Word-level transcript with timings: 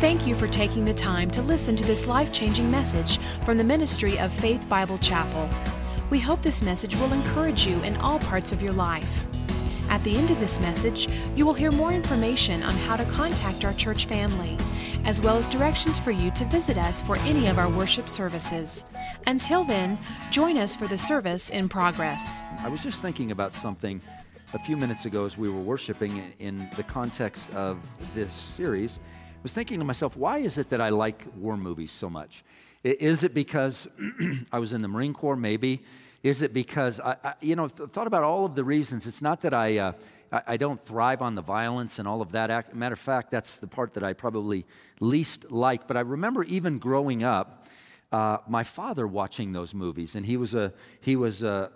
Thank 0.00 0.26
you 0.26 0.34
for 0.34 0.48
taking 0.48 0.86
the 0.86 0.94
time 0.94 1.30
to 1.32 1.42
listen 1.42 1.76
to 1.76 1.84
this 1.84 2.06
life 2.06 2.32
changing 2.32 2.70
message 2.70 3.18
from 3.44 3.58
the 3.58 3.64
ministry 3.64 4.18
of 4.18 4.32
Faith 4.32 4.66
Bible 4.66 4.96
Chapel. 4.96 5.46
We 6.08 6.18
hope 6.18 6.40
this 6.40 6.62
message 6.62 6.96
will 6.96 7.12
encourage 7.12 7.66
you 7.66 7.78
in 7.82 7.98
all 7.98 8.18
parts 8.18 8.50
of 8.50 8.62
your 8.62 8.72
life. 8.72 9.26
At 9.90 10.02
the 10.02 10.16
end 10.16 10.30
of 10.30 10.40
this 10.40 10.58
message, 10.58 11.10
you 11.36 11.44
will 11.44 11.52
hear 11.52 11.70
more 11.70 11.92
information 11.92 12.62
on 12.62 12.72
how 12.76 12.96
to 12.96 13.04
contact 13.10 13.62
our 13.62 13.74
church 13.74 14.06
family, 14.06 14.56
as 15.04 15.20
well 15.20 15.36
as 15.36 15.46
directions 15.46 15.98
for 15.98 16.12
you 16.12 16.30
to 16.30 16.46
visit 16.46 16.78
us 16.78 17.02
for 17.02 17.18
any 17.18 17.48
of 17.48 17.58
our 17.58 17.68
worship 17.68 18.08
services. 18.08 18.86
Until 19.26 19.64
then, 19.64 19.98
join 20.30 20.56
us 20.56 20.74
for 20.74 20.86
the 20.86 20.96
service 20.96 21.50
in 21.50 21.68
progress. 21.68 22.42
I 22.60 22.68
was 22.68 22.82
just 22.82 23.02
thinking 23.02 23.32
about 23.32 23.52
something 23.52 24.00
a 24.54 24.58
few 24.60 24.78
minutes 24.78 25.04
ago 25.04 25.26
as 25.26 25.36
we 25.36 25.50
were 25.50 25.60
worshiping 25.60 26.22
in 26.38 26.70
the 26.74 26.84
context 26.84 27.52
of 27.54 27.76
this 28.14 28.32
series. 28.32 28.98
Was 29.42 29.54
thinking 29.54 29.78
to 29.78 29.86
myself, 29.86 30.18
why 30.18 30.38
is 30.38 30.58
it 30.58 30.68
that 30.68 30.82
I 30.82 30.90
like 30.90 31.24
war 31.34 31.56
movies 31.56 31.92
so 31.92 32.10
much? 32.10 32.44
Is 32.84 33.24
it 33.24 33.32
because 33.32 33.88
I 34.52 34.58
was 34.58 34.74
in 34.74 34.82
the 34.82 34.88
Marine 34.88 35.14
Corps? 35.14 35.36
Maybe. 35.36 35.80
Is 36.22 36.42
it 36.42 36.52
because 36.52 37.00
I, 37.00 37.16
I 37.24 37.34
you 37.40 37.56
know, 37.56 37.68
th- 37.68 37.88
thought 37.88 38.06
about 38.06 38.22
all 38.22 38.44
of 38.44 38.54
the 38.54 38.64
reasons. 38.64 39.06
It's 39.06 39.22
not 39.22 39.40
that 39.40 39.54
I, 39.54 39.78
uh, 39.78 39.92
I, 40.30 40.42
I 40.48 40.56
don't 40.58 40.78
thrive 40.78 41.22
on 41.22 41.34
the 41.36 41.42
violence 41.42 41.98
and 41.98 42.06
all 42.06 42.20
of 42.20 42.32
that. 42.32 42.74
Matter 42.76 42.92
of 42.92 42.98
fact, 42.98 43.30
that's 43.30 43.56
the 43.56 43.66
part 43.66 43.94
that 43.94 44.04
I 44.04 44.12
probably 44.12 44.66
least 45.00 45.50
like. 45.50 45.86
But 45.86 45.96
I 45.96 46.00
remember 46.00 46.44
even 46.44 46.78
growing 46.78 47.22
up, 47.22 47.64
uh, 48.12 48.38
my 48.48 48.64
father 48.64 49.06
watching 49.06 49.52
those 49.52 49.72
movies, 49.72 50.16
and 50.16 50.26
he 50.26 50.36
was 50.36 50.54
a 50.54 50.72
he 51.00 51.14
was 51.14 51.42
a, 51.44 51.70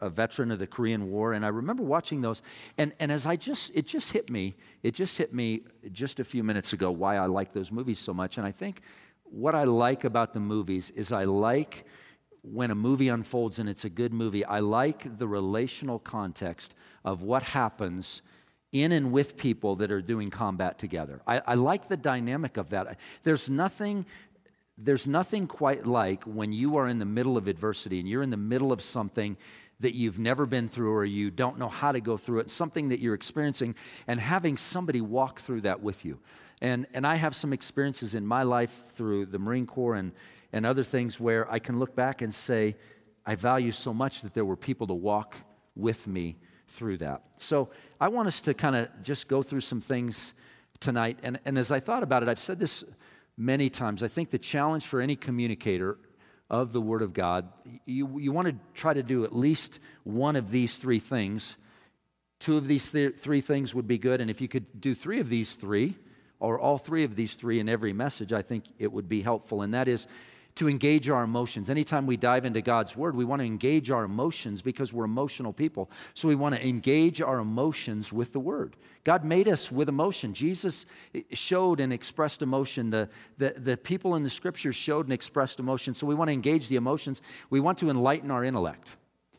a, 0.00 0.06
a, 0.06 0.10
veteran 0.10 0.50
of 0.50 0.58
the 0.58 0.66
Korean 0.66 1.10
War, 1.10 1.32
and 1.32 1.44
I 1.44 1.48
remember 1.48 1.84
watching 1.84 2.20
those, 2.22 2.42
and 2.76 2.92
and 2.98 3.12
as 3.12 3.24
I 3.26 3.36
just 3.36 3.70
it 3.72 3.86
just 3.86 4.10
hit 4.10 4.28
me, 4.28 4.56
it 4.82 4.94
just 4.94 5.16
hit 5.16 5.32
me 5.32 5.62
just 5.92 6.18
a 6.18 6.24
few 6.24 6.42
minutes 6.42 6.72
ago 6.72 6.90
why 6.90 7.16
I 7.16 7.26
like 7.26 7.52
those 7.52 7.70
movies 7.70 8.00
so 8.00 8.12
much, 8.12 8.36
and 8.36 8.46
I 8.46 8.50
think 8.50 8.80
what 9.22 9.54
I 9.54 9.64
like 9.64 10.04
about 10.04 10.34
the 10.34 10.40
movies 10.40 10.90
is 10.90 11.12
I 11.12 11.24
like 11.24 11.84
when 12.42 12.70
a 12.70 12.74
movie 12.74 13.08
unfolds 13.08 13.58
and 13.58 13.68
it's 13.68 13.84
a 13.84 13.90
good 13.90 14.12
movie, 14.12 14.44
I 14.44 14.60
like 14.60 15.18
the 15.18 15.26
relational 15.26 15.98
context 15.98 16.74
of 17.04 17.22
what 17.22 17.42
happens 17.42 18.22
in 18.72 18.92
and 18.92 19.12
with 19.12 19.36
people 19.36 19.76
that 19.76 19.90
are 19.90 20.02
doing 20.02 20.28
combat 20.28 20.78
together. 20.78 21.20
I, 21.26 21.40
I, 21.46 21.54
like 21.54 21.88
the 21.88 21.96
dynamic 21.96 22.56
of 22.56 22.70
that. 22.70 22.98
There's 23.22 23.48
nothing, 23.48 24.06
there's 24.78 25.06
nothing 25.06 25.46
quite 25.46 25.86
like 25.86 26.24
when 26.24 26.52
you 26.52 26.76
are 26.76 26.86
in 26.86 26.98
the 26.98 27.06
middle 27.06 27.36
of 27.36 27.48
adversity 27.48 27.98
and 27.98 28.08
you're 28.08 28.22
in 28.22 28.30
the 28.30 28.36
middle 28.36 28.72
of 28.72 28.82
something 28.82 29.36
that 29.80 29.94
you've 29.94 30.18
never 30.18 30.46
been 30.46 30.68
through 30.68 30.92
or 30.92 31.04
you 31.04 31.30
don't 31.30 31.58
know 31.58 31.68
how 31.68 31.92
to 31.92 32.00
go 32.00 32.16
through 32.16 32.40
it, 32.40 32.50
something 32.50 32.88
that 32.88 33.00
you're 33.00 33.14
experiencing, 33.14 33.74
and 34.06 34.20
having 34.20 34.56
somebody 34.56 35.00
walk 35.00 35.40
through 35.40 35.60
that 35.62 35.82
with 35.82 36.04
you. 36.04 36.18
And, 36.62 36.86
and 36.94 37.06
I 37.06 37.16
have 37.16 37.36
some 37.36 37.52
experiences 37.52 38.14
in 38.14 38.26
my 38.26 38.42
life 38.42 38.84
through 38.88 39.26
the 39.26 39.38
Marine 39.38 39.66
Corps 39.66 39.94
and, 39.94 40.12
and 40.52 40.64
other 40.64 40.82
things 40.82 41.20
where 41.20 41.50
I 41.50 41.58
can 41.58 41.78
look 41.78 41.94
back 41.94 42.22
and 42.22 42.34
say, 42.34 42.76
I 43.26 43.34
value 43.34 43.72
so 43.72 43.92
much 43.92 44.22
that 44.22 44.32
there 44.32 44.44
were 44.44 44.56
people 44.56 44.86
to 44.86 44.94
walk 44.94 45.36
with 45.74 46.06
me 46.06 46.36
through 46.68 46.98
that. 46.98 47.22
So 47.36 47.70
I 48.00 48.08
want 48.08 48.28
us 48.28 48.40
to 48.42 48.54
kind 48.54 48.76
of 48.76 48.88
just 49.02 49.28
go 49.28 49.42
through 49.42 49.60
some 49.60 49.80
things 49.80 50.32
tonight. 50.80 51.18
And, 51.22 51.38
and 51.44 51.58
as 51.58 51.70
I 51.70 51.80
thought 51.80 52.02
about 52.02 52.22
it, 52.22 52.28
I've 52.28 52.40
said 52.40 52.58
this 52.58 52.84
many 53.36 53.70
times. 53.70 54.02
I 54.02 54.08
think 54.08 54.30
the 54.30 54.38
challenge 54.38 54.86
for 54.86 55.00
any 55.00 55.16
communicator 55.16 55.98
of 56.48 56.72
the 56.72 56.80
Word 56.80 57.02
of 57.02 57.12
God, 57.12 57.48
you, 57.84 58.18
you 58.18 58.32
want 58.32 58.48
to 58.48 58.54
try 58.74 58.94
to 58.94 59.02
do 59.02 59.24
at 59.24 59.34
least 59.34 59.78
one 60.04 60.36
of 60.36 60.50
these 60.50 60.78
three 60.78 61.00
things. 61.00 61.56
Two 62.38 62.56
of 62.56 62.66
these 62.66 62.90
th- 62.90 63.16
three 63.16 63.40
things 63.40 63.74
would 63.74 63.88
be 63.88 63.98
good. 63.98 64.20
And 64.20 64.30
if 64.30 64.40
you 64.40 64.48
could 64.48 64.80
do 64.80 64.94
three 64.94 65.20
of 65.20 65.28
these 65.28 65.56
three, 65.56 65.96
or 66.38 66.60
all 66.60 66.78
three 66.78 67.04
of 67.04 67.16
these 67.16 67.34
three 67.34 67.60
in 67.60 67.68
every 67.68 67.92
message, 67.92 68.32
I 68.32 68.42
think 68.42 68.64
it 68.78 68.92
would 68.92 69.08
be 69.08 69.22
helpful. 69.22 69.62
And 69.62 69.74
that 69.74 69.88
is 69.88 70.06
to 70.56 70.68
engage 70.68 71.08
our 71.08 71.22
emotions. 71.22 71.70
Anytime 71.70 72.06
we 72.06 72.16
dive 72.16 72.44
into 72.44 72.60
God's 72.60 72.96
Word, 72.96 73.14
we 73.14 73.24
want 73.24 73.40
to 73.40 73.46
engage 73.46 73.90
our 73.90 74.04
emotions 74.04 74.62
because 74.62 74.92
we're 74.92 75.04
emotional 75.04 75.52
people. 75.52 75.90
So 76.14 76.28
we 76.28 76.34
want 76.34 76.54
to 76.54 76.66
engage 76.66 77.20
our 77.20 77.38
emotions 77.38 78.12
with 78.12 78.32
the 78.32 78.40
Word. 78.40 78.76
God 79.04 79.24
made 79.24 79.48
us 79.48 79.70
with 79.70 79.88
emotion. 79.88 80.34
Jesus 80.34 80.86
showed 81.32 81.78
and 81.78 81.92
expressed 81.92 82.42
emotion. 82.42 82.90
The, 82.90 83.08
the, 83.36 83.54
the 83.56 83.76
people 83.76 84.16
in 84.16 84.22
the 84.22 84.30
Scriptures 84.30 84.76
showed 84.76 85.06
and 85.06 85.12
expressed 85.12 85.60
emotion. 85.60 85.94
So 85.94 86.06
we 86.06 86.14
want 86.14 86.28
to 86.28 86.32
engage 86.32 86.68
the 86.68 86.76
emotions. 86.76 87.22
We 87.50 87.60
want 87.60 87.78
to 87.78 87.90
enlighten 87.90 88.30
our 88.30 88.42
intellect. 88.42 88.96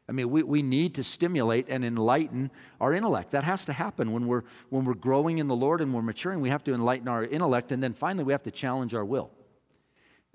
I 0.09 0.13
mean, 0.13 0.29
we, 0.29 0.43
we 0.43 0.61
need 0.61 0.95
to 0.95 1.03
stimulate 1.03 1.65
and 1.67 1.83
enlighten 1.83 2.49
our 2.79 2.93
intellect. 2.93 3.31
That 3.31 3.43
has 3.43 3.65
to 3.65 3.73
happen 3.73 4.13
when 4.13 4.27
we're, 4.27 4.43
when 4.69 4.85
we're 4.85 4.93
growing 4.93 5.39
in 5.39 5.47
the 5.47 5.55
Lord 5.55 5.81
and 5.81 5.93
we're 5.93 6.01
maturing. 6.01 6.39
We 6.39 6.49
have 6.49 6.63
to 6.65 6.73
enlighten 6.73 7.07
our 7.07 7.25
intellect, 7.25 7.71
and 7.71 7.83
then 7.83 7.93
finally, 7.93 8.23
we 8.23 8.31
have 8.31 8.43
to 8.43 8.51
challenge 8.51 8.95
our 8.95 9.03
will. 9.03 9.31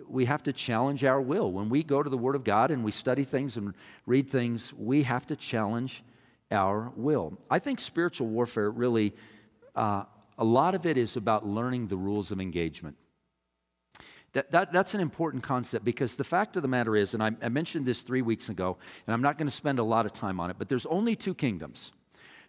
We 0.07 0.25
have 0.25 0.43
to 0.45 0.53
challenge 0.53 1.05
our 1.05 1.21
will. 1.21 1.53
When 1.53 1.69
we 1.69 1.83
go 1.83 2.03
to 2.03 2.11
the 2.11 2.19
Word 2.19 2.35
of 2.35 2.45
God 2.45 2.71
and 2.71 2.83
we 2.83 2.91
study 2.91 3.25
things 3.25 3.57
and 3.57 3.75
read 4.07 4.29
things, 4.29 4.73
we 4.73 5.03
have 5.05 5.27
to 5.27 5.37
challenge 5.37 6.03
our 6.51 6.93
will. 6.97 7.39
I 7.51 7.59
think 7.59 7.81
spiritual 7.81 8.29
warfare 8.29 8.71
really, 8.71 9.15
uh, 9.75 10.05
a 10.39 10.45
lot 10.45 10.75
of 10.75 10.87
it 10.87 10.97
is 10.97 11.17
about 11.17 11.47
learning 11.47 11.89
the 11.89 11.97
rules 11.97 12.31
of 12.31 12.41
engagement. 12.41 12.97
That, 14.33 14.51
that, 14.53 14.73
that's 14.73 14.95
an 14.95 15.01
important 15.01 15.43
concept 15.43 15.85
because 15.85 16.17
the 16.17 16.25
fact 16.25 16.57
of 16.57 16.63
the 16.63 16.69
matter 16.69 16.97
is, 16.97 17.13
and 17.13 17.23
I, 17.23 17.33
I 17.43 17.49
mentioned 17.51 17.85
this 17.85 18.03
three 18.03 18.23
weeks 18.23 18.49
ago, 18.49 18.79
and 19.07 19.13
I'm 19.13 19.21
not 19.21 19.37
going 19.37 19.47
to 19.47 19.55
spend 19.55 19.79
a 19.79 19.83
lot 19.83 20.07
of 20.07 20.13
time 20.13 20.41
on 20.41 20.51
it, 20.51 20.57
but 20.59 20.69
there's 20.71 20.87
only 20.87 21.15
two 21.15 21.35
kingdoms. 21.35 21.93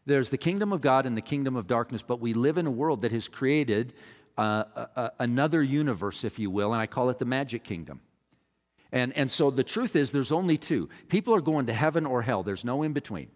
There's 0.06 0.30
the 0.30 0.38
kingdom 0.38 0.72
of 0.72 0.81
God 0.81 1.06
and 1.06 1.16
the 1.18 1.22
kingdom 1.22 1.56
of 1.56 1.68
darkness, 1.68 2.02
but 2.02 2.20
we 2.20 2.34
live 2.34 2.58
in 2.58 2.68
a 2.68 2.72
world 2.72 3.02
that 3.02 3.12
has 3.12 3.28
created 3.28 3.94
a, 4.38 5.11
another 5.19 5.61
universe, 5.61 6.23
if 6.23 6.39
you 6.39 6.49
will, 6.49 6.73
and 6.73 6.81
I 6.81 6.88
call 6.88 7.09
it 7.09 7.19
the 7.19 7.25
magic 7.25 7.63
kingdom. 7.63 8.01
And, 8.91 9.11
and 9.17 9.29
so 9.29 9.49
the 9.49 9.63
truth 9.63 9.95
is, 9.95 10.11
there's 10.11 10.31
only 10.31 10.57
two. 10.57 10.89
People 11.09 11.33
are 11.33 11.41
going 11.41 11.66
to 11.66 11.73
heaven 11.73 12.05
or 12.05 12.21
hell, 12.21 12.44
there's 12.44 12.63
no 12.63 12.83
in 12.83 12.94
between. 12.94 13.29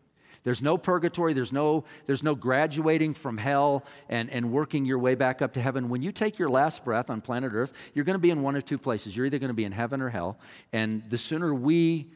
There's 0.44 0.62
no 0.62 0.78
purgatory, 0.78 1.34
there's 1.34 1.52
no, 1.52 1.84
there's 2.06 2.24
no 2.24 2.34
graduating 2.34 3.16
from 3.16 3.38
hell 3.38 3.84
and, 4.08 4.30
and 4.30 4.52
working 4.52 4.86
your 4.86 5.00
way 5.00 5.16
back 5.16 5.42
up 5.42 5.54
to 5.54 5.62
heaven. 5.62 5.90
When 5.90 6.02
you 6.02 6.12
take 6.12 6.40
your 6.40 6.50
last 6.50 6.86
breath 6.86 7.10
on 7.10 7.22
planet 7.22 7.52
Earth, 7.54 7.74
you're 7.94 8.06
going 8.06 8.16
to 8.16 8.20
be 8.20 8.30
in 8.30 8.42
one 8.44 8.56
of 8.56 8.64
two 8.64 8.78
places. 8.78 9.18
You're 9.18 9.26
either 9.26 9.40
going 9.40 9.50
to 9.50 9.56
be 9.56 9.66
in 9.66 9.74
heaven 9.74 10.02
or 10.02 10.10
hell. 10.10 10.40
And 10.72 11.04
the 11.10 11.18
sooner 11.18 11.54
we 11.54 12.12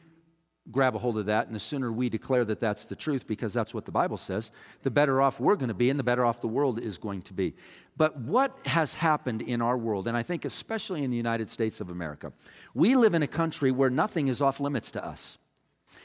grab 0.70 0.94
a 0.94 0.98
hold 0.98 1.18
of 1.18 1.26
that 1.26 1.46
and 1.46 1.54
the 1.54 1.60
sooner 1.60 1.90
we 1.90 2.08
declare 2.08 2.44
that 2.44 2.60
that's 2.60 2.84
the 2.84 2.94
truth 2.94 3.26
because 3.26 3.52
that's 3.52 3.74
what 3.74 3.84
the 3.84 3.90
Bible 3.90 4.16
says, 4.16 4.52
the 4.82 4.90
better 4.90 5.20
off 5.20 5.40
we're 5.40 5.56
going 5.56 5.68
to 5.68 5.74
be 5.74 5.90
and 5.90 5.98
the 5.98 6.04
better 6.04 6.24
off 6.24 6.40
the 6.40 6.48
world 6.48 6.78
is 6.78 6.98
going 6.98 7.22
to 7.22 7.34
be. 7.34 7.54
But 7.96 8.18
what 8.18 8.56
has 8.66 8.94
happened 8.94 9.42
in 9.42 9.60
our 9.60 9.76
world, 9.76 10.06
and 10.06 10.16
I 10.16 10.22
think 10.22 10.44
especially 10.44 11.04
in 11.04 11.10
the 11.10 11.16
United 11.16 11.48
States 11.48 11.80
of 11.80 11.90
America, 11.90 12.32
we 12.74 12.94
live 12.96 13.14
in 13.14 13.22
a 13.22 13.26
country 13.26 13.70
where 13.70 13.90
nothing 13.90 14.28
is 14.28 14.40
off 14.40 14.60
limits 14.60 14.90
to 14.92 15.04
us. 15.04 15.38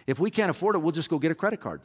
If 0.06 0.20
we 0.20 0.30
can't 0.30 0.50
afford 0.50 0.76
it, 0.76 0.80
we'll 0.80 0.92
just 0.92 1.10
go 1.10 1.20
get 1.20 1.32
a 1.32 1.36
credit 1.36 1.62
card. 1.62 1.82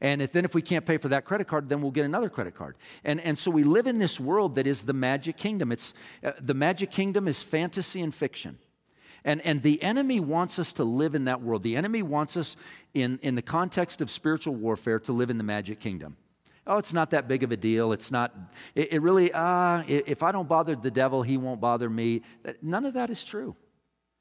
And 0.00 0.20
if, 0.20 0.32
then 0.32 0.44
if 0.44 0.54
we 0.54 0.62
can't 0.62 0.84
pay 0.84 0.96
for 0.96 1.08
that 1.08 1.24
credit 1.24 1.46
card, 1.46 1.68
then 1.68 1.80
we'll 1.80 1.92
get 1.92 2.04
another 2.04 2.28
credit 2.28 2.54
card. 2.54 2.76
And, 3.04 3.20
and 3.20 3.38
so 3.38 3.50
we 3.50 3.62
live 3.62 3.86
in 3.86 3.98
this 3.98 4.18
world 4.18 4.56
that 4.56 4.66
is 4.66 4.82
the 4.82 4.92
magic 4.92 5.36
kingdom. 5.36 5.70
It's, 5.70 5.94
uh, 6.24 6.32
the 6.40 6.54
magic 6.54 6.90
kingdom 6.90 7.28
is 7.28 7.42
fantasy 7.42 8.00
and 8.00 8.12
fiction. 8.12 8.58
And, 9.24 9.40
and 9.42 9.62
the 9.62 9.80
enemy 9.82 10.18
wants 10.18 10.58
us 10.58 10.72
to 10.74 10.84
live 10.84 11.14
in 11.14 11.26
that 11.26 11.42
world. 11.42 11.62
The 11.62 11.76
enemy 11.76 12.02
wants 12.02 12.36
us, 12.36 12.56
in, 12.94 13.20
in 13.22 13.36
the 13.36 13.42
context 13.42 14.00
of 14.00 14.10
spiritual 14.10 14.56
warfare, 14.56 14.98
to 15.00 15.12
live 15.12 15.30
in 15.30 15.38
the 15.38 15.44
magic 15.44 15.78
kingdom. 15.78 16.16
Oh, 16.66 16.78
it's 16.78 16.92
not 16.92 17.10
that 17.10 17.26
big 17.26 17.42
of 17.42 17.50
a 17.50 17.56
deal. 17.56 17.92
It's 17.92 18.10
not, 18.10 18.32
it, 18.74 18.92
it 18.92 19.02
really, 19.02 19.32
uh, 19.32 19.82
if 19.86 20.22
I 20.22 20.30
don't 20.30 20.48
bother 20.48 20.76
the 20.76 20.90
devil, 20.90 21.22
he 21.22 21.36
won't 21.36 21.60
bother 21.60 21.90
me. 21.90 22.22
None 22.62 22.84
of 22.84 22.94
that 22.94 23.10
is 23.10 23.24
true. 23.24 23.56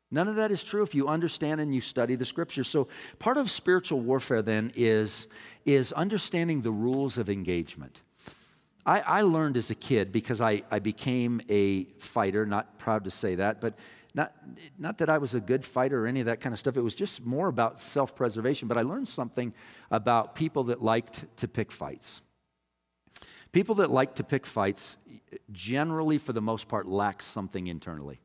None 0.10 0.28
of 0.28 0.36
that 0.36 0.52
is 0.52 0.64
true 0.64 0.84
if 0.84 0.94
you 0.94 1.08
understand 1.08 1.62
and 1.62 1.74
you 1.74 1.80
study 1.80 2.16
the 2.16 2.26
scriptures. 2.26 2.68
So, 2.68 2.90
part 3.20 3.38
of 3.38 3.50
spiritual 3.50 4.02
warfare 4.02 4.42
then 4.42 4.72
is, 4.76 5.28
is 5.66 5.94
understanding 5.94 6.62
the 6.62 6.72
rules 6.72 7.18
of 7.18 7.30
engagement. 7.30 8.02
I, 8.86 9.02
I 9.02 9.22
learned 9.22 9.56
as 9.56 9.70
a 9.70 9.76
kid 9.76 10.12
because 10.12 10.42
I, 10.42 10.64
I 10.70 10.80
became 10.80 11.40
a 11.48 11.86
fighter, 12.00 12.46
not 12.46 12.78
proud 12.78 13.06
to 13.06 13.12
say 13.12 13.36
that, 13.36 13.62
but 13.62 13.76
not, 14.14 14.34
not 14.78 14.98
that 14.98 15.10
I 15.10 15.18
was 15.18 15.36
a 15.36 15.40
good 15.40 15.64
fighter 15.64 16.04
or 16.04 16.08
any 16.08 16.20
of 16.20 16.26
that 16.26 16.42
kind 16.42 16.52
of 16.52 16.60
stuff. 16.60 16.76
It 16.76 16.82
was 16.82 16.96
just 16.96 17.26
more 17.26 17.48
about 17.48 17.80
self 17.80 18.16
preservation. 18.16 18.68
But 18.68 18.78
I 18.78 18.82
learned 18.82 19.08
something 19.08 19.54
about 19.92 20.36
people 20.36 20.66
that 20.66 20.84
liked 20.84 21.26
to 21.38 21.48
pick 21.48 21.72
fights. 21.72 22.22
People 23.52 23.76
that 23.76 23.92
like 23.92 24.16
to 24.16 24.24
pick 24.24 24.46
fights 24.46 24.98
generally, 25.52 26.18
for 26.18 26.34
the 26.34 26.42
most 26.42 26.68
part, 26.68 26.88
lack 26.88 27.22
something 27.22 27.68
internally. 27.68 28.20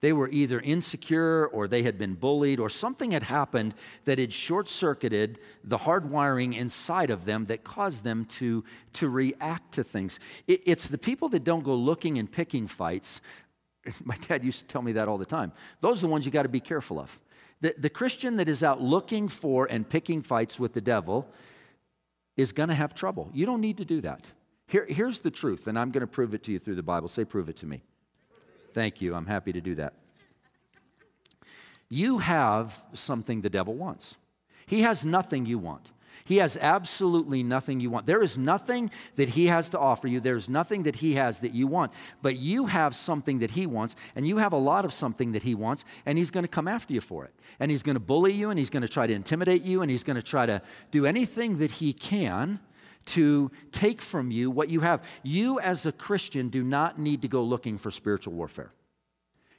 They 0.00 0.14
were 0.14 0.30
either 0.30 0.60
insecure 0.60 1.46
or 1.46 1.68
they 1.68 1.82
had 1.82 1.98
been 1.98 2.14
bullied 2.14 2.58
or 2.58 2.70
something 2.70 3.10
had 3.10 3.24
happened 3.24 3.74
that 4.04 4.18
had 4.18 4.32
short 4.32 4.68
circuited 4.68 5.38
the 5.62 5.78
hardwiring 5.78 6.56
inside 6.56 7.10
of 7.10 7.26
them 7.26 7.44
that 7.46 7.64
caused 7.64 8.02
them 8.02 8.24
to, 8.26 8.64
to 8.94 9.08
react 9.10 9.72
to 9.72 9.84
things. 9.84 10.18
It, 10.46 10.62
it's 10.64 10.88
the 10.88 10.96
people 10.96 11.28
that 11.30 11.44
don't 11.44 11.62
go 11.62 11.74
looking 11.74 12.18
and 12.18 12.32
picking 12.32 12.66
fights. 12.66 13.20
My 14.04 14.16
dad 14.16 14.42
used 14.42 14.60
to 14.60 14.66
tell 14.66 14.82
me 14.82 14.92
that 14.92 15.06
all 15.06 15.18
the 15.18 15.26
time. 15.26 15.52
Those 15.80 15.98
are 15.98 16.06
the 16.06 16.12
ones 16.12 16.24
you 16.24 16.32
got 16.32 16.44
to 16.44 16.48
be 16.48 16.60
careful 16.60 16.98
of. 16.98 17.20
The, 17.60 17.74
the 17.76 17.90
Christian 17.90 18.38
that 18.38 18.48
is 18.48 18.62
out 18.62 18.80
looking 18.80 19.28
for 19.28 19.66
and 19.70 19.86
picking 19.86 20.22
fights 20.22 20.58
with 20.58 20.72
the 20.72 20.80
devil 20.80 21.30
is 22.36 22.52
going 22.52 22.68
to 22.68 22.74
have 22.74 22.94
trouble. 22.94 23.30
You 23.32 23.46
don't 23.46 23.60
need 23.60 23.76
to 23.78 23.84
do 23.84 24.00
that. 24.02 24.28
Here, 24.66 24.86
here's 24.88 25.18
the 25.20 25.30
truth, 25.30 25.66
and 25.66 25.78
I'm 25.78 25.90
going 25.90 26.02
to 26.02 26.06
prove 26.06 26.32
it 26.32 26.42
to 26.44 26.52
you 26.52 26.58
through 26.58 26.76
the 26.76 26.82
Bible. 26.82 27.08
Say, 27.08 27.24
prove 27.24 27.48
it 27.48 27.56
to 27.58 27.66
me. 27.66 27.82
Thank 28.72 29.00
you. 29.00 29.14
I'm 29.14 29.26
happy 29.26 29.52
to 29.52 29.60
do 29.60 29.74
that. 29.74 29.94
You 31.88 32.18
have 32.18 32.84
something 32.92 33.40
the 33.40 33.50
devil 33.50 33.74
wants. 33.74 34.16
He 34.66 34.82
has 34.82 35.04
nothing 35.04 35.44
you 35.44 35.58
want. 35.58 35.90
He 36.30 36.36
has 36.36 36.56
absolutely 36.56 37.42
nothing 37.42 37.80
you 37.80 37.90
want. 37.90 38.06
There 38.06 38.22
is 38.22 38.38
nothing 38.38 38.92
that 39.16 39.30
he 39.30 39.48
has 39.48 39.68
to 39.70 39.80
offer 39.80 40.06
you. 40.06 40.20
There's 40.20 40.48
nothing 40.48 40.84
that 40.84 40.94
he 40.94 41.14
has 41.14 41.40
that 41.40 41.54
you 41.54 41.66
want. 41.66 41.92
But 42.22 42.38
you 42.38 42.66
have 42.66 42.94
something 42.94 43.40
that 43.40 43.50
he 43.50 43.66
wants, 43.66 43.96
and 44.14 44.24
you 44.24 44.36
have 44.36 44.52
a 44.52 44.56
lot 44.56 44.84
of 44.84 44.92
something 44.92 45.32
that 45.32 45.42
he 45.42 45.56
wants, 45.56 45.84
and 46.06 46.16
he's 46.16 46.30
going 46.30 46.44
to 46.44 46.48
come 46.48 46.68
after 46.68 46.94
you 46.94 47.00
for 47.00 47.24
it. 47.24 47.34
And 47.58 47.68
he's 47.68 47.82
going 47.82 47.96
to 47.96 48.00
bully 48.00 48.32
you, 48.32 48.50
and 48.50 48.60
he's 48.60 48.70
going 48.70 48.82
to 48.82 48.88
try 48.88 49.08
to 49.08 49.12
intimidate 49.12 49.62
you, 49.62 49.82
and 49.82 49.90
he's 49.90 50.04
going 50.04 50.14
to 50.14 50.22
try 50.22 50.46
to 50.46 50.62
do 50.92 51.04
anything 51.04 51.58
that 51.58 51.72
he 51.72 51.92
can 51.92 52.60
to 53.06 53.50
take 53.72 54.00
from 54.00 54.30
you 54.30 54.52
what 54.52 54.70
you 54.70 54.82
have. 54.82 55.02
You, 55.24 55.58
as 55.58 55.84
a 55.84 55.90
Christian, 55.90 56.48
do 56.48 56.62
not 56.62 56.96
need 56.96 57.22
to 57.22 57.28
go 57.28 57.42
looking 57.42 57.76
for 57.76 57.90
spiritual 57.90 58.34
warfare. 58.34 58.72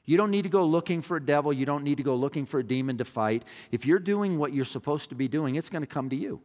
You 0.05 0.15
don't 0.15 0.31
need 0.31 0.43
to 0.43 0.49
go 0.49 0.63
looking 0.63 1.01
for 1.01 1.17
a 1.17 1.21
devil. 1.21 1.51
You 1.51 1.65
don't 1.65 1.83
need 1.83 1.97
to 1.97 2.03
go 2.03 2.15
looking 2.15 2.45
for 2.45 2.61
a 2.61 2.63
demon 2.63 2.97
to 2.99 3.03
fight. 3.03 3.43
If 3.73 3.85
you're 3.85 3.99
doing 3.99 4.37
what 4.37 4.53
you're 4.53 4.63
supposed 4.63 5.09
to 5.09 5.15
be 5.15 5.27
doing, 5.27 5.55
it's 5.55 5.67
going 5.67 5.83
to 5.83 5.85
come 5.85 6.09
to 6.11 6.15
you. 6.15 6.39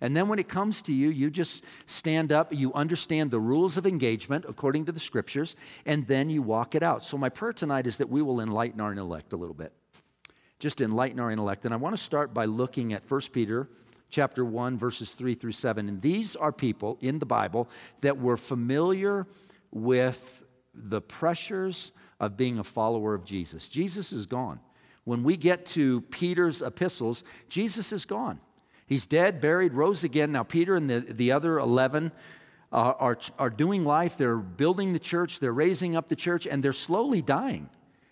And 0.00 0.14
then 0.14 0.28
when 0.28 0.38
it 0.38 0.48
comes 0.48 0.82
to 0.82 0.92
you, 0.92 1.08
you 1.08 1.30
just 1.30 1.64
stand 1.86 2.32
up, 2.32 2.52
you 2.52 2.72
understand 2.74 3.30
the 3.30 3.40
rules 3.40 3.76
of 3.76 3.86
engagement 3.86 4.44
according 4.48 4.86
to 4.86 4.92
the 4.92 5.00
scriptures, 5.00 5.56
and 5.86 6.06
then 6.06 6.28
you 6.28 6.42
walk 6.42 6.74
it 6.74 6.82
out. 6.82 7.04
So, 7.04 7.16
my 7.16 7.28
prayer 7.28 7.52
tonight 7.52 7.86
is 7.86 7.98
that 7.98 8.08
we 8.08 8.20
will 8.20 8.40
enlighten 8.40 8.80
our 8.80 8.92
intellect 8.92 9.32
a 9.32 9.36
little 9.36 9.54
bit. 9.54 9.72
Just 10.58 10.80
enlighten 10.80 11.20
our 11.20 11.30
intellect. 11.30 11.64
And 11.64 11.72
I 11.72 11.76
want 11.76 11.96
to 11.96 12.02
start 12.02 12.34
by 12.34 12.44
looking 12.44 12.92
at 12.92 13.08
1 13.10 13.20
Peter 13.32 13.68
chapter 14.10 14.44
1 14.44 14.78
verses 14.78 15.14
3 15.14 15.34
through 15.34 15.50
7 15.50 15.88
and 15.88 16.00
these 16.00 16.36
are 16.36 16.52
people 16.52 16.96
in 17.00 17.18
the 17.18 17.26
bible 17.26 17.68
that 18.00 18.16
were 18.16 18.36
familiar 18.36 19.26
with 19.72 20.44
the 20.72 21.00
pressures 21.00 21.90
of 22.20 22.36
being 22.36 22.60
a 22.60 22.62
follower 22.62 23.12
of 23.14 23.24
jesus 23.24 23.68
jesus 23.68 24.12
is 24.12 24.24
gone 24.24 24.60
when 25.02 25.24
we 25.24 25.36
get 25.36 25.66
to 25.66 26.00
peter's 26.02 26.62
epistles 26.62 27.24
jesus 27.48 27.92
is 27.92 28.04
gone 28.04 28.38
He's 28.86 29.06
dead, 29.06 29.40
buried, 29.40 29.72
rose 29.72 30.04
again. 30.04 30.32
Now, 30.32 30.42
Peter 30.42 30.76
and 30.76 30.88
the, 30.88 31.00
the 31.00 31.32
other 31.32 31.58
11 31.58 32.12
uh, 32.72 32.76
are, 32.98 33.18
are 33.38 33.50
doing 33.50 33.84
life. 33.84 34.16
They're 34.16 34.36
building 34.36 34.92
the 34.92 34.98
church, 34.98 35.40
they're 35.40 35.52
raising 35.52 35.96
up 35.96 36.08
the 36.08 36.16
church, 36.16 36.46
and 36.46 36.62
they're 36.62 36.72
slowly 36.72 37.22
dying. 37.22 37.70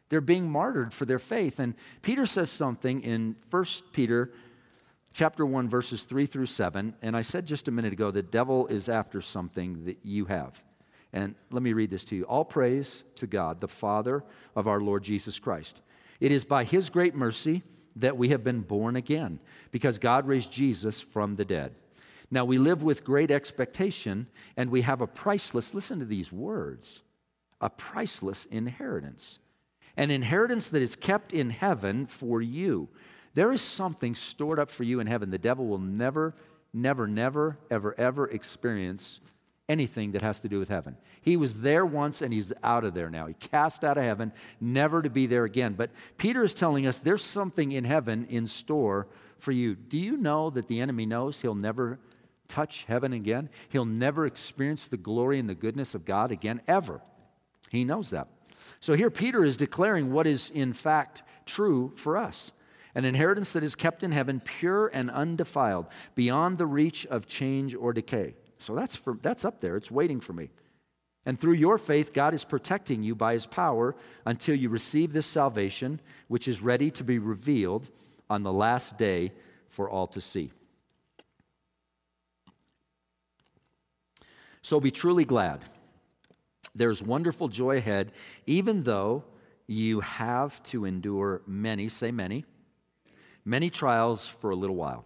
They're 0.09 0.21
being 0.21 0.51
martyred 0.51 0.93
for 0.93 1.05
their 1.05 1.19
faith. 1.19 1.59
And 1.59 1.75
Peter 2.03 2.27
says 2.27 2.51
something 2.51 3.03
in 3.03 3.37
1 3.51 3.65
Peter 3.93 4.31
chapter 5.13 5.45
1 5.45 5.69
verses 5.69 6.05
3 6.05 6.27
through 6.27 6.47
7 6.47 6.95
and 7.03 7.17
i 7.17 7.23
said 7.23 7.47
just 7.47 7.69
a 7.69 7.71
minute 7.71 7.93
ago 7.93 8.11
the 8.11 8.23
devil 8.23 8.67
is 8.69 8.89
after 8.89 9.21
something 9.21 9.85
that 9.85 9.99
you 10.03 10.25
have 10.25 10.63
and 11.13 11.35
let 11.51 11.63
me 11.63 11.75
read 11.75 11.91
this 11.91 12.05
to 12.05 12.17
you 12.17 12.25
all 12.25 12.45
praise 12.45 13.05
to 13.15 13.27
god 13.27 13.61
the 13.61 13.69
father 13.69 14.25
of 14.57 14.67
our 14.67 14.81
lord 14.81 15.03
jesus 15.03 15.39
christ 15.39 15.83
it 16.19 16.33
is 16.33 16.45
by 16.45 16.65
his 16.65 16.89
great 16.89 17.15
mercy 17.15 17.63
that 17.97 18.17
we 18.17 18.29
have 18.29 18.43
been 18.43 18.61
born 18.61 18.97
again 18.97 19.39
because 19.71 19.99
God 19.99 20.27
raised 20.27 20.51
Jesus 20.51 21.01
from 21.01 21.37
the 21.37 21.45
dead. 21.45 21.75
Now 22.31 22.45
we 22.45 22.59
live 22.59 22.83
with 22.83 23.05
great 23.05 23.31
expectation 23.31 24.27
and 24.57 24.71
we 24.71 24.81
have 24.83 25.01
a 25.01 25.07
priceless, 25.07 25.75
listen 25.75 25.99
to 25.99 26.05
these 26.05 26.33
words, 26.33 27.03
a 27.61 27.69
priceless 27.69 28.47
inheritance. 28.47 29.39
An 29.97 30.11
inheritance 30.11 30.69
that 30.71 30.81
is 30.81 30.97
kept 30.97 31.35
in 31.35 31.51
heaven 31.51 32.07
for 32.07 32.41
you. 32.41 32.89
There 33.35 33.53
is 33.53 33.61
something 33.61 34.15
stored 34.15 34.59
up 34.59 34.71
for 34.71 34.85
you 34.85 35.01
in 35.01 35.07
heaven. 35.07 35.31
The 35.31 35.39
devil 35.39 35.67
will 35.67 35.79
never, 35.79 36.35
never, 36.73 37.07
never, 37.07 37.59
ever, 37.71 37.95
ever 37.99 38.27
experience 38.27 39.21
anything 39.73 40.13
that 40.13 40.21
has 40.23 40.41
to 40.41 40.49
do 40.49 40.59
with 40.59 40.69
heaven. 40.69 40.97
He 41.23 41.37
was 41.37 41.63
there 41.63 41.87
once 41.87 42.21
and 42.21 42.33
he's 42.33 42.53
out 42.63 42.85
of 42.85 42.93
there 42.93 43.09
now. 43.09 43.27
He 43.27 43.35
cast 43.35 43.83
out 43.83 43.97
of 43.97 44.05
heaven, 44.05 44.33
never 44.61 45.01
to 45.01 45.09
be 45.09 45.27
there 45.27 45.45
again. 45.45 45.73
But 45.73 45.91
Peter 46.19 46.45
is 46.45 46.53
telling 46.53 46.87
us 46.87 46.99
there's 46.99 47.25
something 47.25 47.73
in 47.73 47.85
heaven 47.85 48.27
in 48.29 48.47
store 48.47 49.09
for 49.39 49.53
you. 49.53 49.75
Do 49.75 49.99
you 49.99 50.17
know 50.19 50.51
that 50.51 50.69
the 50.69 50.81
enemy 50.81 51.07
knows 51.07 51.41
he'll 51.41 51.55
never 51.55 51.99
touch 52.49 52.85
heaven 52.85 53.15
again? 53.15 53.49
He'll 53.71 53.87
never 53.87 54.27
experience 54.27 54.89
the 54.89 54.99
glory 54.99 55.39
and 55.39 55.49
the 55.49 55.55
goodness 55.55 55.95
of 55.95 56.05
God 56.05 56.31
again, 56.31 56.61
ever. 56.69 57.01
He 57.71 57.85
knows 57.85 58.11
that. 58.11 58.29
So 58.81 58.95
here 58.95 59.11
Peter 59.11 59.45
is 59.45 59.57
declaring 59.57 60.13
what 60.13 60.27
is 60.27 60.51
in 60.51 60.75
fact 60.75 61.23
true 61.47 61.93
for 61.97 62.19
us 62.19 62.53
an 62.95 63.05
inheritance 63.05 63.55
that 63.55 63.65
is 63.65 63.75
kept 63.75 64.03
in 64.03 64.13
heaven, 64.13 64.41
pure 64.41 64.89
and 64.89 65.11
undefiled, 65.11 65.87
beyond 66.15 66.59
the 66.59 66.67
reach 66.67 67.07
of 67.07 67.27
change 67.27 67.75
or 67.75 67.93
decay. 67.93 68.35
So 68.63 68.75
that's, 68.75 68.95
for, 68.95 69.19
that's 69.21 69.45
up 69.45 69.61
there, 69.61 69.77
it's 69.77 69.91
waiting 69.91 70.21
for 70.21 70.33
me. 70.33 70.51
And 71.25 71.39
through 71.39 71.55
your 71.55 71.79
faith, 71.79 72.13
God 72.13 72.35
is 72.35 72.45
protecting 72.45 73.03
you 73.03 73.15
by 73.15 73.35
his 73.35 73.47
power 73.47 73.95
until 74.25 74.55
you 74.55 74.69
receive 74.69 75.13
this 75.13 75.27
salvation, 75.27 76.01
which 76.29 76.49
is 76.49 76.63
ready 76.63 76.91
to 76.93 77.05
be 77.05 77.19
revealed 77.19 77.89
on 78.29 78.43
the 78.43 78.53
last 78.53 78.99
day 78.99 79.33
for 79.69 79.89
all 79.89 80.07
to 80.09 80.21
see. 80.21 80.51
So 84.63 84.81
be 84.81 84.91
truly 84.91 85.25
glad. 85.25 85.65
There's 86.75 87.03
wonderful 87.03 87.49
joy 87.49 87.77
ahead, 87.77 88.13
even 88.47 88.83
though 88.85 89.25
you 89.67 90.01
have 90.01 90.63
to 90.65 90.85
endure 90.85 91.43
many, 91.47 91.89
say 91.89 92.11
many, 92.11 92.45
many 93.45 93.71
trials 93.71 94.27
for 94.27 94.51
a 94.51 94.57
little 94.57 94.77
while. 94.77 95.05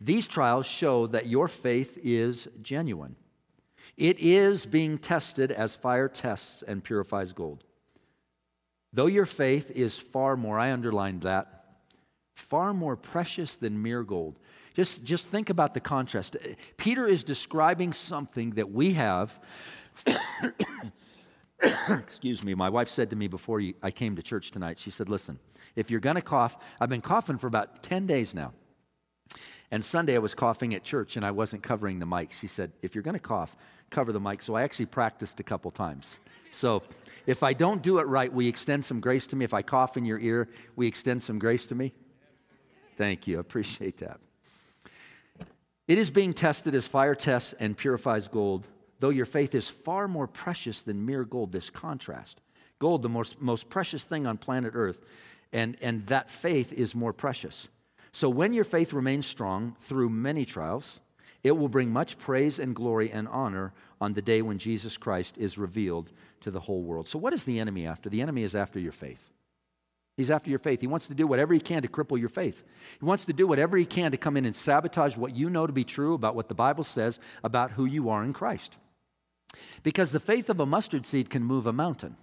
These 0.00 0.26
trials 0.26 0.66
show 0.66 1.06
that 1.08 1.26
your 1.26 1.48
faith 1.48 1.98
is 2.02 2.48
genuine. 2.62 3.16
It 3.96 4.18
is 4.18 4.64
being 4.64 4.96
tested 4.96 5.52
as 5.52 5.76
fire 5.76 6.08
tests 6.08 6.62
and 6.62 6.82
purifies 6.82 7.32
gold. 7.32 7.64
Though 8.92 9.06
your 9.06 9.26
faith 9.26 9.70
is 9.70 9.98
far 9.98 10.36
more, 10.36 10.58
I 10.58 10.72
underlined 10.72 11.22
that, 11.22 11.64
far 12.34 12.72
more 12.72 12.96
precious 12.96 13.56
than 13.56 13.82
mere 13.82 14.02
gold. 14.02 14.38
Just, 14.74 15.04
just 15.04 15.26
think 15.26 15.50
about 15.50 15.74
the 15.74 15.80
contrast. 15.80 16.36
Peter 16.76 17.06
is 17.06 17.22
describing 17.22 17.92
something 17.92 18.50
that 18.52 18.70
we 18.70 18.94
have. 18.94 19.38
Excuse 21.90 22.42
me, 22.42 22.54
my 22.54 22.70
wife 22.70 22.88
said 22.88 23.10
to 23.10 23.16
me 23.16 23.28
before 23.28 23.60
I 23.82 23.90
came 23.90 24.16
to 24.16 24.22
church 24.22 24.50
tonight, 24.50 24.78
she 24.78 24.90
said, 24.90 25.10
Listen, 25.10 25.38
if 25.76 25.90
you're 25.90 26.00
going 26.00 26.16
to 26.16 26.22
cough, 26.22 26.56
I've 26.80 26.88
been 26.88 27.02
coughing 27.02 27.36
for 27.36 27.48
about 27.48 27.82
10 27.82 28.06
days 28.06 28.34
now. 28.34 28.54
And 29.70 29.84
Sunday 29.84 30.16
I 30.16 30.18
was 30.18 30.34
coughing 30.34 30.74
at 30.74 30.82
church 30.82 31.16
and 31.16 31.24
I 31.24 31.30
wasn't 31.30 31.62
covering 31.62 32.00
the 32.00 32.06
mic. 32.06 32.32
She 32.32 32.46
said, 32.46 32.72
If 32.82 32.94
you're 32.94 33.02
going 33.02 33.14
to 33.14 33.20
cough, 33.20 33.56
cover 33.90 34.12
the 34.12 34.20
mic. 34.20 34.42
So 34.42 34.54
I 34.54 34.62
actually 34.62 34.86
practiced 34.86 35.38
a 35.40 35.42
couple 35.42 35.70
times. 35.70 36.18
So 36.50 36.82
if 37.26 37.42
I 37.42 37.52
don't 37.52 37.82
do 37.82 37.98
it 37.98 38.06
right, 38.06 38.32
we 38.32 38.48
extend 38.48 38.84
some 38.84 39.00
grace 39.00 39.26
to 39.28 39.36
me? 39.36 39.44
If 39.44 39.54
I 39.54 39.62
cough 39.62 39.96
in 39.96 40.04
your 40.04 40.18
ear, 40.18 40.48
we 40.74 40.86
extend 40.88 41.22
some 41.22 41.38
grace 41.38 41.66
to 41.68 41.74
me? 41.74 41.92
Thank 42.96 43.26
you. 43.26 43.38
I 43.38 43.40
appreciate 43.40 43.98
that. 43.98 44.20
It 45.86 45.98
is 45.98 46.10
being 46.10 46.32
tested 46.32 46.74
as 46.74 46.86
fire 46.86 47.14
tests 47.14 47.52
and 47.54 47.76
purifies 47.76 48.28
gold, 48.28 48.68
though 49.00 49.08
your 49.08 49.26
faith 49.26 49.54
is 49.54 49.68
far 49.68 50.06
more 50.06 50.26
precious 50.26 50.82
than 50.82 51.06
mere 51.06 51.24
gold. 51.24 51.52
This 51.52 51.70
contrast. 51.70 52.40
Gold, 52.78 53.02
the 53.02 53.08
most, 53.08 53.40
most 53.40 53.68
precious 53.68 54.04
thing 54.04 54.26
on 54.26 54.38
planet 54.38 54.72
Earth, 54.74 55.00
and, 55.52 55.76
and 55.82 56.06
that 56.06 56.30
faith 56.30 56.72
is 56.72 56.94
more 56.94 57.12
precious. 57.12 57.68
So 58.12 58.28
when 58.28 58.52
your 58.52 58.64
faith 58.64 58.92
remains 58.92 59.26
strong 59.26 59.76
through 59.80 60.10
many 60.10 60.44
trials, 60.44 61.00
it 61.42 61.52
will 61.52 61.68
bring 61.68 61.92
much 61.92 62.18
praise 62.18 62.58
and 62.58 62.74
glory 62.74 63.10
and 63.10 63.28
honor 63.28 63.72
on 64.00 64.14
the 64.14 64.22
day 64.22 64.42
when 64.42 64.58
Jesus 64.58 64.96
Christ 64.96 65.38
is 65.38 65.58
revealed 65.58 66.12
to 66.40 66.50
the 66.50 66.60
whole 66.60 66.82
world. 66.82 67.08
So, 67.08 67.18
what 67.18 67.32
is 67.32 67.44
the 67.44 67.58
enemy 67.58 67.86
after? 67.86 68.08
The 68.08 68.20
enemy 68.20 68.42
is 68.42 68.54
after 68.54 68.78
your 68.78 68.92
faith. 68.92 69.30
He's 70.16 70.30
after 70.30 70.50
your 70.50 70.58
faith. 70.58 70.80
He 70.82 70.86
wants 70.86 71.06
to 71.06 71.14
do 71.14 71.26
whatever 71.26 71.54
he 71.54 71.60
can 71.60 71.80
to 71.82 71.88
cripple 71.88 72.18
your 72.18 72.28
faith. 72.28 72.62
He 72.98 73.06
wants 73.06 73.24
to 73.24 73.32
do 73.32 73.46
whatever 73.46 73.76
he 73.76 73.86
can 73.86 74.10
to 74.10 74.18
come 74.18 74.36
in 74.36 74.44
and 74.44 74.54
sabotage 74.54 75.16
what 75.16 75.34
you 75.34 75.48
know 75.48 75.66
to 75.66 75.72
be 75.72 75.84
true 75.84 76.12
about 76.12 76.34
what 76.34 76.48
the 76.48 76.54
Bible 76.54 76.84
says 76.84 77.20
about 77.42 77.70
who 77.70 77.86
you 77.86 78.10
are 78.10 78.22
in 78.22 78.34
Christ. 78.34 78.76
Because 79.82 80.12
the 80.12 80.20
faith 80.20 80.50
of 80.50 80.60
a 80.60 80.66
mustard 80.66 81.06
seed 81.06 81.30
can 81.30 81.42
move 81.42 81.66
a 81.66 81.72
mountain. 81.72 82.16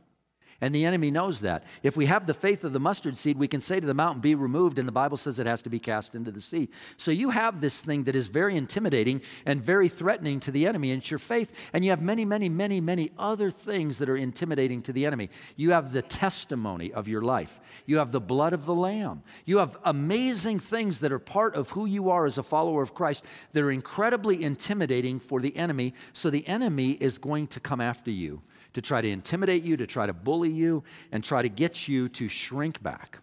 And 0.59 0.73
the 0.73 0.85
enemy 0.85 1.11
knows 1.11 1.41
that. 1.41 1.63
If 1.83 1.95
we 1.95 2.07
have 2.07 2.25
the 2.25 2.33
faith 2.33 2.63
of 2.63 2.73
the 2.73 2.79
mustard 2.79 3.15
seed, 3.15 3.37
we 3.37 3.47
can 3.47 3.61
say 3.61 3.79
to 3.79 3.85
the 3.85 3.93
mountain, 3.93 4.21
Be 4.21 4.33
removed, 4.33 4.79
and 4.79 4.87
the 4.87 4.91
Bible 4.93 5.15
says 5.15 5.37
it 5.37 5.45
has 5.45 5.61
to 5.61 5.69
be 5.69 5.77
cast 5.77 6.15
into 6.15 6.31
the 6.31 6.41
sea. 6.41 6.69
So 6.97 7.11
you 7.11 7.29
have 7.29 7.61
this 7.61 7.79
thing 7.79 8.05
that 8.05 8.15
is 8.15 8.25
very 8.25 8.57
intimidating 8.57 9.21
and 9.45 9.63
very 9.63 9.87
threatening 9.87 10.39
to 10.41 10.51
the 10.51 10.65
enemy, 10.65 10.91
and 10.91 11.01
it's 11.01 11.11
your 11.11 11.19
faith. 11.19 11.53
And 11.73 11.85
you 11.85 11.91
have 11.91 12.01
many, 12.01 12.25
many, 12.25 12.49
many, 12.49 12.81
many 12.81 13.11
other 13.19 13.51
things 13.51 13.99
that 13.99 14.09
are 14.09 14.17
intimidating 14.17 14.81
to 14.83 14.93
the 14.93 15.05
enemy. 15.05 15.29
You 15.57 15.71
have 15.71 15.93
the 15.93 16.01
testimony 16.01 16.91
of 16.91 17.07
your 17.07 17.21
life, 17.21 17.59
you 17.85 17.97
have 17.97 18.11
the 18.11 18.19
blood 18.19 18.53
of 18.53 18.65
the 18.65 18.75
Lamb, 18.75 19.21
you 19.45 19.59
have 19.59 19.77
amazing 19.83 20.57
things 20.57 21.01
that 21.01 21.11
are 21.11 21.19
part 21.19 21.53
of 21.53 21.69
who 21.69 21.85
you 21.85 22.09
are 22.09 22.25
as 22.25 22.39
a 22.39 22.43
follower 22.43 22.81
of 22.81 22.95
Christ 22.95 23.23
that 23.53 23.61
are 23.61 23.71
incredibly 23.71 24.43
intimidating 24.43 25.19
for 25.19 25.39
the 25.39 25.55
enemy. 25.55 25.93
So 26.13 26.31
the 26.31 26.47
enemy 26.47 26.93
is 26.93 27.19
going 27.19 27.47
to 27.47 27.59
come 27.59 27.79
after 27.79 28.09
you 28.09 28.41
to 28.73 28.81
try 28.81 29.01
to 29.01 29.09
intimidate 29.09 29.63
you, 29.63 29.77
to 29.77 29.87
try 29.87 30.05
to 30.05 30.13
bully 30.13 30.51
you, 30.51 30.83
and 31.11 31.23
try 31.23 31.41
to 31.41 31.49
get 31.49 31.87
you 31.87 32.09
to 32.09 32.27
shrink 32.27 32.81
back 32.81 33.19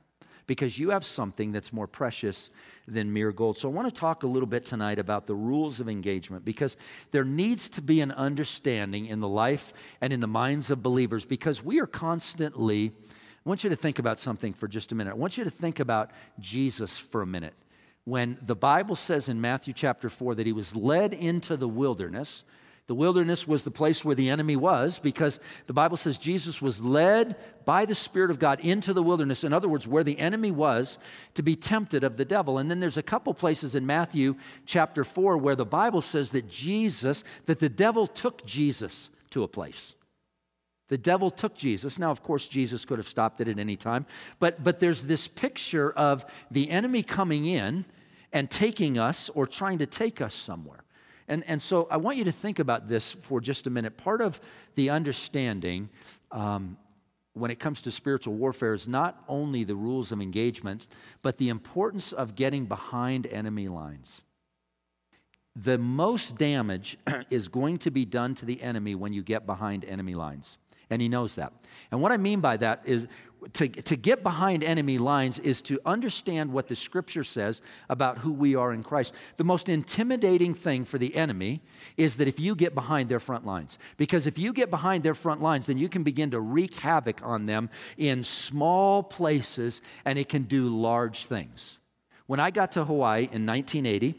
because 0.46 0.78
you 0.78 0.90
have 0.90 1.04
something 1.04 1.52
that's 1.52 1.72
more 1.72 1.86
precious 1.86 2.50
than 2.86 3.12
mere 3.12 3.32
gold. 3.32 3.56
So 3.56 3.68
I 3.68 3.72
want 3.72 3.92
to 3.92 4.00
talk 4.00 4.22
a 4.22 4.26
little 4.26 4.46
bit 4.46 4.64
tonight 4.64 4.98
about 4.98 5.26
the 5.26 5.34
rules 5.34 5.80
of 5.80 5.88
engagement 5.88 6.44
because 6.44 6.76
there 7.12 7.24
needs 7.24 7.68
to 7.70 7.82
be 7.82 8.00
an 8.00 8.12
understanding 8.12 9.06
in 9.06 9.20
the 9.20 9.28
life 9.28 9.72
and 10.00 10.12
in 10.12 10.20
the 10.20 10.26
minds 10.26 10.70
of 10.70 10.82
believers 10.82 11.24
because 11.24 11.62
we 11.62 11.80
are 11.80 11.86
constantly. 11.86 12.92
I 13.44 13.48
want 13.48 13.64
you 13.64 13.70
to 13.70 13.76
think 13.76 13.98
about 13.98 14.18
something 14.18 14.52
for 14.52 14.68
just 14.68 14.92
a 14.92 14.94
minute. 14.94 15.12
I 15.12 15.16
want 15.16 15.38
you 15.38 15.44
to 15.44 15.50
think 15.50 15.80
about 15.80 16.10
Jesus 16.40 16.98
for 16.98 17.22
a 17.22 17.26
minute. 17.26 17.54
When 18.04 18.38
the 18.42 18.56
Bible 18.56 18.96
says 18.96 19.30
in 19.30 19.40
Matthew 19.40 19.72
chapter 19.72 20.10
4 20.10 20.34
that 20.34 20.46
he 20.46 20.52
was 20.52 20.76
led 20.76 21.14
into 21.14 21.56
the 21.56 21.68
wilderness, 21.68 22.44
the 22.86 22.94
wilderness 22.94 23.48
was 23.48 23.64
the 23.64 23.70
place 23.70 24.04
where 24.04 24.14
the 24.14 24.28
enemy 24.28 24.56
was 24.56 24.98
because 24.98 25.40
the 25.66 25.72
Bible 25.72 25.96
says 25.96 26.18
Jesus 26.18 26.60
was 26.60 26.82
led 26.82 27.34
by 27.64 27.86
the 27.86 27.94
Spirit 27.94 28.30
of 28.30 28.38
God 28.38 28.60
into 28.60 28.92
the 28.92 29.02
wilderness. 29.02 29.42
In 29.42 29.54
other 29.54 29.68
words, 29.68 29.88
where 29.88 30.04
the 30.04 30.18
enemy 30.18 30.50
was 30.50 30.98
to 31.32 31.42
be 31.42 31.56
tempted 31.56 32.04
of 32.04 32.18
the 32.18 32.26
devil. 32.26 32.58
And 32.58 32.70
then 32.70 32.80
there's 32.80 32.98
a 32.98 33.02
couple 33.02 33.32
places 33.32 33.74
in 33.74 33.86
Matthew 33.86 34.34
chapter 34.66 35.02
4 35.02 35.38
where 35.38 35.56
the 35.56 35.64
Bible 35.64 36.02
says 36.02 36.30
that 36.30 36.50
Jesus, 36.50 37.24
that 37.46 37.58
the 37.58 37.70
devil 37.70 38.06
took 38.06 38.44
Jesus 38.44 39.08
to 39.30 39.42
a 39.42 39.48
place. 39.48 39.94
The 40.88 40.98
devil 40.98 41.30
took 41.30 41.54
Jesus. 41.54 41.98
Now, 41.98 42.10
of 42.10 42.22
course, 42.22 42.46
Jesus 42.46 42.84
could 42.84 42.98
have 42.98 43.08
stopped 43.08 43.40
it 43.40 43.48
at 43.48 43.58
any 43.58 43.76
time, 43.76 44.04
but, 44.38 44.62
but 44.62 44.80
there's 44.80 45.04
this 45.04 45.26
picture 45.26 45.90
of 45.90 46.26
the 46.50 46.70
enemy 46.70 47.02
coming 47.02 47.46
in 47.46 47.86
and 48.30 48.50
taking 48.50 48.98
us 48.98 49.30
or 49.30 49.46
trying 49.46 49.78
to 49.78 49.86
take 49.86 50.20
us 50.20 50.34
somewhere. 50.34 50.83
And, 51.28 51.42
and 51.46 51.60
so 51.60 51.88
I 51.90 51.96
want 51.96 52.18
you 52.18 52.24
to 52.24 52.32
think 52.32 52.58
about 52.58 52.88
this 52.88 53.12
for 53.12 53.40
just 53.40 53.66
a 53.66 53.70
minute. 53.70 53.96
Part 53.96 54.20
of 54.20 54.40
the 54.74 54.90
understanding 54.90 55.88
um, 56.30 56.76
when 57.32 57.50
it 57.50 57.58
comes 57.58 57.82
to 57.82 57.90
spiritual 57.90 58.34
warfare 58.34 58.74
is 58.74 58.86
not 58.86 59.22
only 59.28 59.64
the 59.64 59.74
rules 59.74 60.12
of 60.12 60.20
engagement, 60.20 60.86
but 61.22 61.38
the 61.38 61.48
importance 61.48 62.12
of 62.12 62.34
getting 62.34 62.66
behind 62.66 63.26
enemy 63.26 63.68
lines. 63.68 64.22
The 65.56 65.78
most 65.78 66.36
damage 66.36 66.96
is 67.30 67.48
going 67.48 67.78
to 67.78 67.90
be 67.90 68.04
done 68.04 68.34
to 68.36 68.44
the 68.44 68.62
enemy 68.62 68.94
when 68.94 69.12
you 69.12 69.22
get 69.22 69.46
behind 69.46 69.84
enemy 69.84 70.14
lines. 70.14 70.58
And 70.90 71.00
he 71.00 71.08
knows 71.08 71.36
that. 71.36 71.52
And 71.90 72.00
what 72.00 72.12
I 72.12 72.18
mean 72.18 72.40
by 72.40 72.56
that 72.58 72.82
is 72.84 73.08
to, 73.52 73.68
to 73.68 73.96
get 73.96 74.22
behind 74.22 74.64
enemy 74.64 74.98
lines 74.98 75.38
is 75.38 75.62
to 75.62 75.80
understand 75.84 76.52
what 76.52 76.68
the 76.68 76.74
scripture 76.74 77.24
says 77.24 77.62
about 77.88 78.18
who 78.18 78.32
we 78.32 78.54
are 78.54 78.72
in 78.72 78.82
Christ. 78.82 79.14
The 79.36 79.44
most 79.44 79.68
intimidating 79.68 80.54
thing 80.54 80.84
for 80.84 80.98
the 80.98 81.14
enemy 81.14 81.60
is 81.96 82.16
that 82.16 82.28
if 82.28 82.40
you 82.40 82.54
get 82.54 82.74
behind 82.74 83.08
their 83.08 83.20
front 83.20 83.46
lines, 83.46 83.78
because 83.96 84.26
if 84.26 84.38
you 84.38 84.52
get 84.52 84.70
behind 84.70 85.02
their 85.02 85.14
front 85.14 85.42
lines, 85.42 85.66
then 85.66 85.78
you 85.78 85.88
can 85.88 86.02
begin 86.02 86.30
to 86.32 86.40
wreak 86.40 86.74
havoc 86.80 87.20
on 87.22 87.46
them 87.46 87.70
in 87.96 88.24
small 88.24 89.02
places 89.02 89.82
and 90.04 90.18
it 90.18 90.28
can 90.28 90.42
do 90.42 90.68
large 90.68 91.26
things. 91.26 91.78
When 92.26 92.40
I 92.40 92.50
got 92.50 92.72
to 92.72 92.84
Hawaii 92.84 93.28
in 93.30 93.46
1980, 93.46 94.14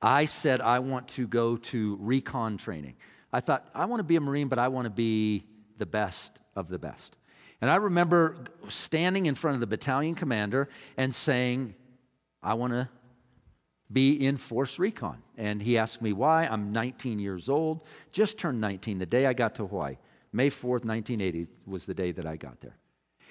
I 0.00 0.26
said 0.26 0.60
I 0.60 0.78
want 0.78 1.08
to 1.08 1.26
go 1.26 1.56
to 1.56 1.96
recon 2.00 2.58
training. 2.58 2.94
I 3.32 3.40
thought, 3.40 3.68
I 3.74 3.86
want 3.86 4.00
to 4.00 4.04
be 4.04 4.16
a 4.16 4.20
Marine, 4.20 4.48
but 4.48 4.58
I 4.58 4.68
want 4.68 4.86
to 4.86 4.90
be 4.90 5.44
the 5.78 5.86
best 5.86 6.40
of 6.54 6.68
the 6.68 6.78
best. 6.78 7.16
And 7.60 7.70
I 7.70 7.76
remember 7.76 8.36
standing 8.68 9.26
in 9.26 9.34
front 9.34 9.54
of 9.54 9.60
the 9.60 9.66
battalion 9.66 10.14
commander 10.14 10.68
and 10.96 11.14
saying, 11.14 11.74
I 12.42 12.54
want 12.54 12.72
to 12.72 12.88
be 13.90 14.12
in 14.26 14.36
force 14.36 14.78
recon. 14.78 15.22
And 15.36 15.62
he 15.62 15.78
asked 15.78 16.02
me 16.02 16.12
why. 16.12 16.46
I'm 16.46 16.72
19 16.72 17.18
years 17.18 17.48
old, 17.48 17.82
just 18.12 18.38
turned 18.38 18.60
19 18.60 18.98
the 18.98 19.06
day 19.06 19.26
I 19.26 19.32
got 19.32 19.54
to 19.56 19.66
Hawaii. 19.66 19.96
May 20.32 20.50
4th, 20.50 20.84
1980 20.84 21.46
was 21.66 21.86
the 21.86 21.94
day 21.94 22.12
that 22.12 22.26
I 22.26 22.36
got 22.36 22.60
there. 22.60 22.76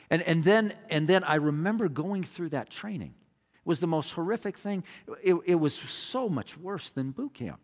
And, 0.10 0.22
and, 0.24 0.44
then, 0.44 0.74
and 0.90 1.08
then 1.08 1.24
I 1.24 1.36
remember 1.36 1.90
going 1.90 2.24
through 2.24 2.50
that 2.50 2.70
training. 2.70 3.14
It 3.54 3.68
was 3.68 3.80
the 3.80 3.88
most 3.88 4.12
horrific 4.12 4.58
thing. 4.58 4.84
It, 5.24 5.36
it 5.46 5.56
was 5.56 5.76
so 5.76 6.30
much 6.30 6.58
worse 6.58 6.90
than 6.90 7.12
boot 7.12 7.34
camp. 7.34 7.60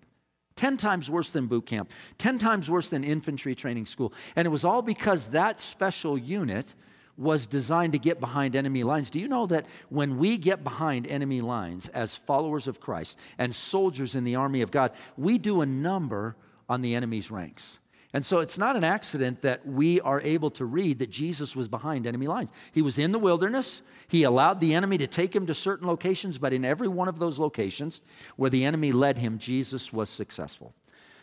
10 0.62 0.78
times 0.78 1.10
worse 1.10 1.32
than 1.32 1.48
boot 1.48 1.66
camp, 1.66 1.92
10 2.20 2.38
times 2.38 2.70
worse 2.70 2.90
than 2.90 3.04
infantry 3.04 3.56
training 3.56 3.88
school. 3.88 4.14
And 4.36 4.46
it 4.46 4.50
was 4.50 4.64
all 4.64 4.84
because 4.84 5.30
that 5.30 5.60
special 5.60 6.16
unit 6.16 6.76
was 7.18 7.48
designed 7.48 7.94
to 7.94 8.00
get 8.00 8.20
behind 8.20 8.56
enemy 8.56 8.84
lines. 8.84 9.10
Do 9.10 9.20
you 9.20 9.28
know 9.28 9.48
that 9.48 9.66
when 9.90 10.20
we 10.20 10.38
get 10.38 10.64
behind 10.64 11.08
enemy 11.08 11.42
lines 11.42 11.88
as 11.90 12.16
followers 12.16 12.68
of 12.68 12.80
Christ 12.80 13.18
and 13.40 13.56
soldiers 13.56 14.14
in 14.14 14.24
the 14.24 14.36
army 14.36 14.62
of 14.62 14.70
God, 14.70 14.92
we 15.18 15.40
do 15.40 15.62
a 15.62 15.66
number 15.66 16.36
on 16.70 16.82
the 16.82 16.94
enemy's 16.94 17.32
ranks? 17.32 17.80
And 18.14 18.26
so 18.26 18.40
it's 18.40 18.58
not 18.58 18.76
an 18.76 18.84
accident 18.84 19.42
that 19.44 19.66
we 19.66 20.02
are 20.02 20.20
able 20.22 20.52
to 20.52 20.66
read 20.66 21.00
that 21.00 21.10
Jesus 21.10 21.56
was 21.56 21.70
behind 21.70 22.06
enemy 22.06 22.28
lines. 22.28 22.50
He 22.74 22.82
was 22.82 23.00
in 23.00 23.14
the 23.14 23.20
wilderness. 23.20 23.82
He 24.10 24.24
allowed 24.24 24.60
the 24.60 24.74
enemy 24.74 24.98
to 24.98 25.08
take 25.08 25.34
him 25.34 25.46
to 25.48 25.54
certain 25.54 25.88
locations, 25.88 26.38
but 26.38 26.52
in 26.52 26.66
every 26.66 26.90
one 26.90 27.08
of 27.08 27.20
those 27.20 27.40
locations 27.40 28.02
where 28.36 28.50
the 28.50 28.66
enemy 28.66 28.92
led 28.92 29.18
him, 29.18 29.38
Jesus 29.38 29.94
was 29.94 30.10
successful. 30.10 30.74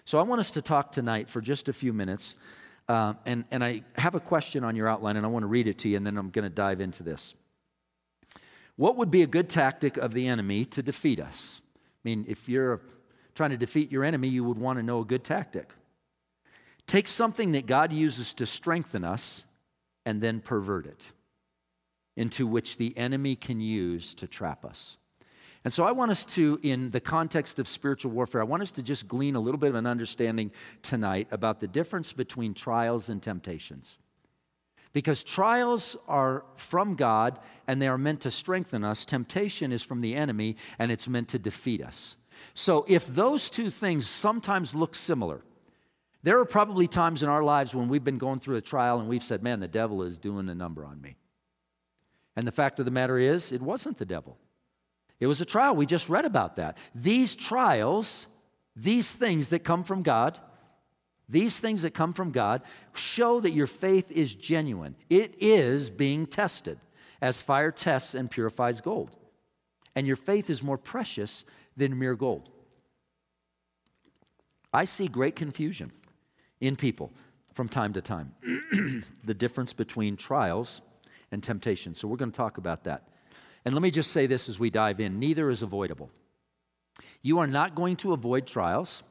So 0.07 0.18
I 0.18 0.23
want 0.23 0.40
us 0.40 0.50
to 0.52 0.62
talk 0.62 0.90
tonight 0.90 1.28
for 1.28 1.42
just 1.42 1.68
a 1.68 1.75
few 1.75 1.92
minutes. 1.92 2.37
Uh, 2.88 3.12
and, 3.26 3.45
and 3.50 3.62
I 3.62 3.83
have 3.97 4.14
a 4.14 4.21
question 4.21 4.64
on 4.64 4.75
your 4.75 4.88
outline, 4.88 5.18
and 5.18 5.26
I 5.26 5.28
want 5.28 5.42
to 5.42 5.49
read 5.49 5.66
it 5.66 5.76
to 5.80 5.90
you, 5.90 5.99
and 5.99 6.07
then 6.07 6.16
I'm 6.16 6.30
going 6.30 6.45
to 6.45 6.49
dive 6.49 6.80
into 6.80 7.02
this. 7.02 7.35
What 8.76 8.97
would 8.97 9.11
be 9.11 9.23
a 9.23 9.26
good 9.26 9.50
tactic 9.50 9.99
of 9.99 10.14
the 10.14 10.26
enemy 10.26 10.64
to 10.66 10.83
defeat 10.83 11.21
us? 11.21 11.61
I 11.76 12.09
mean, 12.09 12.25
if 12.26 12.49
you're 12.49 12.80
trying 13.35 13.50
to 13.50 13.59
defeat 13.59 13.92
your 13.92 14.04
enemy, 14.04 14.28
you 14.28 14.45
would 14.45 14.57
want 14.57 14.78
to 14.78 14.83
know 14.83 15.00
a 15.00 15.04
good 15.04 15.25
tactic. 15.25 15.75
Take 16.88 17.07
something 17.07 17.52
that 17.52 17.66
God 17.66 17.92
uses 17.92 18.33
to 18.35 18.47
strengthen 18.47 19.04
us 19.04 19.45
and 20.07 20.23
then 20.23 20.40
pervert 20.40 20.87
it 20.87 21.12
into 22.16 22.47
which 22.47 22.78
the 22.78 22.97
enemy 22.97 23.37
can 23.37 23.61
use 23.61 24.14
to 24.14 24.26
trap 24.26 24.64
us. 24.64 24.97
And 25.64 25.73
so 25.73 25.85
I 25.85 25.92
want 25.92 26.11
us 26.11 26.25
to, 26.25 26.59
in 26.62 26.90
the 26.90 27.00
context 27.00 27.59
of 27.59 27.68
spiritual 27.68 28.12
warfare, 28.12 28.40
I 28.40 28.45
want 28.45 28.62
us 28.62 28.73
to 28.73 28.83
just 28.83 29.07
glean 29.07 29.37
a 29.37 29.40
little 29.40 29.59
bit 29.59 29.68
of 29.68 29.75
an 29.75 29.87
understanding 29.87 30.50
tonight 30.80 31.28
about 31.30 31.61
the 31.61 31.68
difference 31.68 32.14
between 32.14 32.54
trials 32.54 33.11
and 33.11 33.23
temptations. 33.23 33.99
Because 34.95 35.23
trials 35.23 35.95
are 36.09 36.47
from 36.57 36.95
God 36.95 37.38
and 37.66 37.83
they 37.83 37.88
are 37.88 37.99
meant 37.99 38.23
to 38.23 38.30
strengthen 38.30 38.83
us. 38.83 39.04
Temptation 39.04 39.73
is 39.73 39.83
from 39.83 40.00
the 40.00 40.14
enemy 40.14 40.57
and 40.78 40.90
it's 40.90 41.07
meant 41.07 41.28
to 41.28 41.38
defeat 41.38 41.83
us. 41.83 42.16
So 42.54 42.87
if 42.88 43.07
those 43.07 43.50
two 43.50 43.71
things 43.71 44.09
sometimes 44.09 44.75
look 44.75 44.95
similar, 44.95 45.42
there 46.22 46.38
are 46.40 46.44
probably 46.44 46.88
times 46.88 47.22
in 47.22 47.28
our 47.28 47.42
lives 47.42 47.75
when 47.75 47.88
we've 47.88 48.04
been 48.04 48.18
going 48.18 48.40
through 48.40 48.56
a 48.56 48.60
trial 48.60 48.98
and 48.98 49.08
we've 49.08 49.22
said, 49.22 49.42
Man, 49.42 49.60
the 49.60 49.68
devil 49.68 50.02
is 50.02 50.18
doing 50.18 50.48
a 50.48 50.54
number 50.54 50.84
on 50.84 51.00
me. 51.00 51.16
And 52.37 52.46
the 52.46 52.52
fact 52.52 52.78
of 52.78 52.84
the 52.84 52.90
matter 52.90 53.18
is, 53.18 53.52
it 53.52 53.62
wasn't 53.62 53.98
the 53.98 54.04
devil. 54.04 54.38
It 55.20 55.26
was 55.26 55.40
a 55.40 55.44
trial. 55.44 55.75
We 55.75 55.87
just 55.87 56.08
read 56.08 56.25
about 56.25 56.56
that. 56.56 56.78
These 56.94 57.34
trials, 57.34 58.26
these 58.76 59.12
things 59.12 59.50
that 59.50 59.60
come 59.60 59.84
from 59.84 60.02
God, 60.02 60.38
these 61.28 61.58
things 61.58 61.82
that 61.82 61.94
come 61.94 62.12
from 62.12 62.30
God 62.30 62.62
show 62.94 63.40
that 63.40 63.52
your 63.52 63.66
faith 63.66 64.10
is 64.10 64.34
genuine. 64.34 64.96
It 65.10 65.34
is 65.40 65.90
being 65.90 66.26
tested 66.26 66.78
as 67.20 67.42
fire 67.42 67.72
tests 67.72 68.14
and 68.14 68.30
purifies 68.30 68.80
gold. 68.80 69.16
And 69.94 70.06
your 70.06 70.16
faith 70.16 70.48
is 70.48 70.62
more 70.62 70.78
precious 70.78 71.44
than 71.76 71.98
mere 71.98 72.14
gold. 72.14 72.50
I 74.72 74.84
see 74.84 75.08
great 75.08 75.34
confusion 75.34 75.92
in 76.61 76.77
people 76.77 77.12
from 77.55 77.69
time 77.69 77.93
to 77.95 78.00
time. 78.00 78.35
the 79.25 79.35
difference 79.35 79.73
between 79.73 80.17
trials 80.17 80.81
and 81.31 81.43
temptation. 81.43 81.95
So 81.95 82.09
we're 82.09 82.17
going 82.17 82.31
to 82.31 82.37
talk 82.37 82.59
about 82.59 82.85
that. 82.85 83.09
And 83.65 83.75
let 83.75 83.83
me 83.83 83.91
just 83.91 84.12
say 84.12 84.27
this 84.27 84.49
as 84.49 84.59
we 84.59 84.71
dive 84.71 85.00
in 85.00 85.19
neither 85.19 85.50
is 85.50 85.62
avoidable. 85.62 86.11
You 87.23 87.38
are 87.41 87.47
not 87.47 87.75
going 87.75 87.97
to 87.97 88.12
avoid 88.12 88.47
trials. 88.47 89.03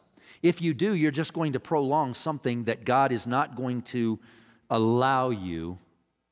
If 0.42 0.62
you 0.62 0.74
do, 0.74 0.94
you're 0.94 1.12
just 1.12 1.34
going 1.34 1.54
to 1.54 1.60
prolong 1.60 2.14
something 2.14 2.66
that 2.66 2.86
God 2.86 3.12
is 3.12 3.28
not 3.28 3.56
going 3.56 3.82
to 3.84 4.20
allow 4.70 5.30
you 5.30 5.78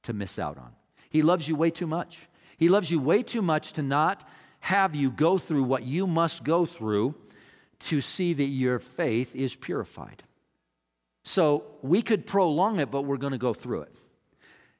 to 0.03 0.13
miss 0.13 0.39
out 0.39 0.57
on. 0.57 0.71
He 1.09 1.21
loves 1.21 1.47
you 1.47 1.55
way 1.55 1.69
too 1.69 1.87
much. 1.87 2.27
He 2.57 2.69
loves 2.69 2.89
you 2.89 2.99
way 2.99 3.23
too 3.23 3.41
much 3.41 3.73
to 3.73 3.83
not 3.83 4.27
have 4.59 4.95
you 4.95 5.11
go 5.11 5.37
through 5.37 5.63
what 5.63 5.83
you 5.83 6.07
must 6.07 6.43
go 6.43 6.65
through 6.65 7.15
to 7.79 8.01
see 8.01 8.33
that 8.33 8.45
your 8.45 8.79
faith 8.79 9.35
is 9.35 9.55
purified. 9.55 10.23
So 11.27 11.63
we 11.81 12.03
could 12.03 12.27
prolong 12.27 12.79
it, 12.79 12.91
but 12.91 13.01
we're 13.01 13.17
going 13.17 13.31
to 13.31 13.39
go 13.39 13.53
through 13.53 13.81
it. 13.81 13.95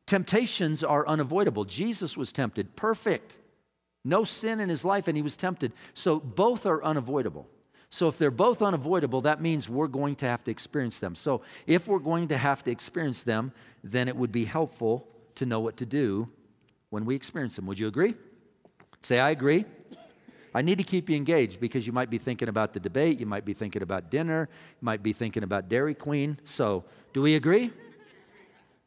Temptations 0.05 0.83
are 0.83 1.05
unavoidable. 1.07 1.65
Jesus 1.65 2.15
was 2.15 2.31
tempted, 2.31 2.75
perfect. 2.75 3.37
No 4.03 4.23
sin 4.23 4.59
in 4.59 4.69
his 4.69 4.85
life, 4.85 5.07
and 5.07 5.17
he 5.17 5.23
was 5.23 5.35
tempted. 5.35 5.73
So 5.95 6.19
both 6.19 6.67
are 6.67 6.83
unavoidable. 6.83 7.49
So 7.89 8.07
if 8.07 8.19
they're 8.19 8.29
both 8.29 8.61
unavoidable, 8.61 9.21
that 9.21 9.41
means 9.41 9.67
we're 9.67 9.87
going 9.87 10.15
to 10.17 10.27
have 10.27 10.43
to 10.43 10.51
experience 10.51 10.99
them. 10.99 11.15
So 11.15 11.41
if 11.65 11.87
we're 11.87 11.97
going 11.97 12.27
to 12.27 12.37
have 12.37 12.63
to 12.65 12.71
experience 12.71 13.23
them, 13.23 13.51
then 13.83 14.07
it 14.07 14.15
would 14.15 14.31
be 14.31 14.45
helpful 14.45 15.07
to 15.35 15.47
know 15.47 15.59
what 15.59 15.77
to 15.77 15.85
do 15.85 16.29
when 16.91 17.05
we 17.05 17.15
experience 17.15 17.55
them. 17.55 17.65
Would 17.65 17.79
you 17.79 17.87
agree? 17.87 18.13
Say, 19.01 19.19
I 19.19 19.31
agree. 19.31 19.65
I 20.55 20.62
need 20.62 20.77
to 20.77 20.85
keep 20.85 21.09
you 21.09 21.17
engaged 21.17 21.59
because 21.59 21.85
you 21.85 21.91
might 21.91 22.09
be 22.09 22.17
thinking 22.17 22.47
about 22.47 22.74
the 22.74 22.79
debate, 22.79 23.19
you 23.19 23.25
might 23.25 23.43
be 23.43 23.53
thinking 23.53 23.81
about 23.81 24.09
dinner, 24.09 24.47
you 24.50 24.85
might 24.85 25.03
be 25.03 25.12
thinking 25.12 25.43
about 25.43 25.67
Dairy 25.67 25.93
Queen. 25.93 26.39
So, 26.45 26.85
do 27.12 27.21
we 27.21 27.35
agree? 27.35 27.74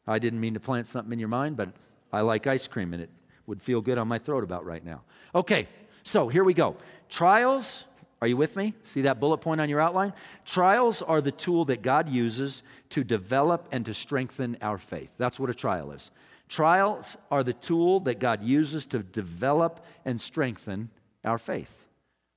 I 0.07 0.17
didn't 0.17 0.39
mean 0.39 0.55
to 0.55 0.59
plant 0.59 0.87
something 0.87 1.13
in 1.13 1.19
your 1.19 1.29
mind, 1.29 1.57
but 1.57 1.69
I 2.11 2.21
like 2.21 2.47
ice 2.47 2.65
cream 2.65 2.91
and 2.93 3.03
it 3.03 3.11
would 3.45 3.61
feel 3.61 3.81
good 3.81 3.99
on 3.99 4.07
my 4.07 4.17
throat 4.17 4.43
about 4.43 4.65
right 4.65 4.83
now. 4.83 5.03
Okay, 5.35 5.67
so 6.01 6.27
here 6.27 6.43
we 6.43 6.55
go. 6.55 6.75
Trials, 7.07 7.85
are 8.19 8.27
you 8.27 8.35
with 8.35 8.55
me? 8.55 8.73
See 8.81 9.01
that 9.01 9.19
bullet 9.19 9.37
point 9.37 9.61
on 9.61 9.69
your 9.69 9.79
outline? 9.79 10.13
Trials 10.45 11.03
are 11.03 11.21
the 11.21 11.31
tool 11.31 11.65
that 11.65 11.83
God 11.83 12.09
uses 12.09 12.63
to 12.89 13.03
develop 13.03 13.67
and 13.71 13.85
to 13.85 13.93
strengthen 13.93 14.57
our 14.63 14.79
faith. 14.79 15.11
That's 15.19 15.39
what 15.39 15.51
a 15.51 15.53
trial 15.53 15.91
is. 15.91 16.09
Trials 16.47 17.15
are 17.29 17.43
the 17.43 17.53
tool 17.53 17.99
that 18.01 18.17
God 18.17 18.41
uses 18.41 18.87
to 18.87 19.03
develop 19.03 19.85
and 20.03 20.19
strengthen 20.19 20.89
our 21.23 21.37
faith. 21.37 21.85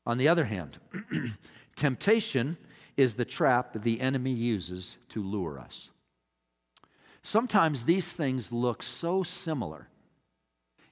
On 0.07 0.19
the 0.19 0.29
other 0.29 0.45
hand, 0.45 0.79
temptation 1.77 2.57
is 2.97 3.15
the 3.15 3.25
trap 3.25 3.73
the 3.83 4.01
enemy 4.01 4.33
uses 4.33 4.99
to 5.09 5.23
lure 5.23 5.59
us. 5.59 5.91
Sometimes 7.23 7.85
these 7.85 8.13
things 8.13 8.53
look 8.53 8.83
so 8.83 9.23
similar, 9.23 9.89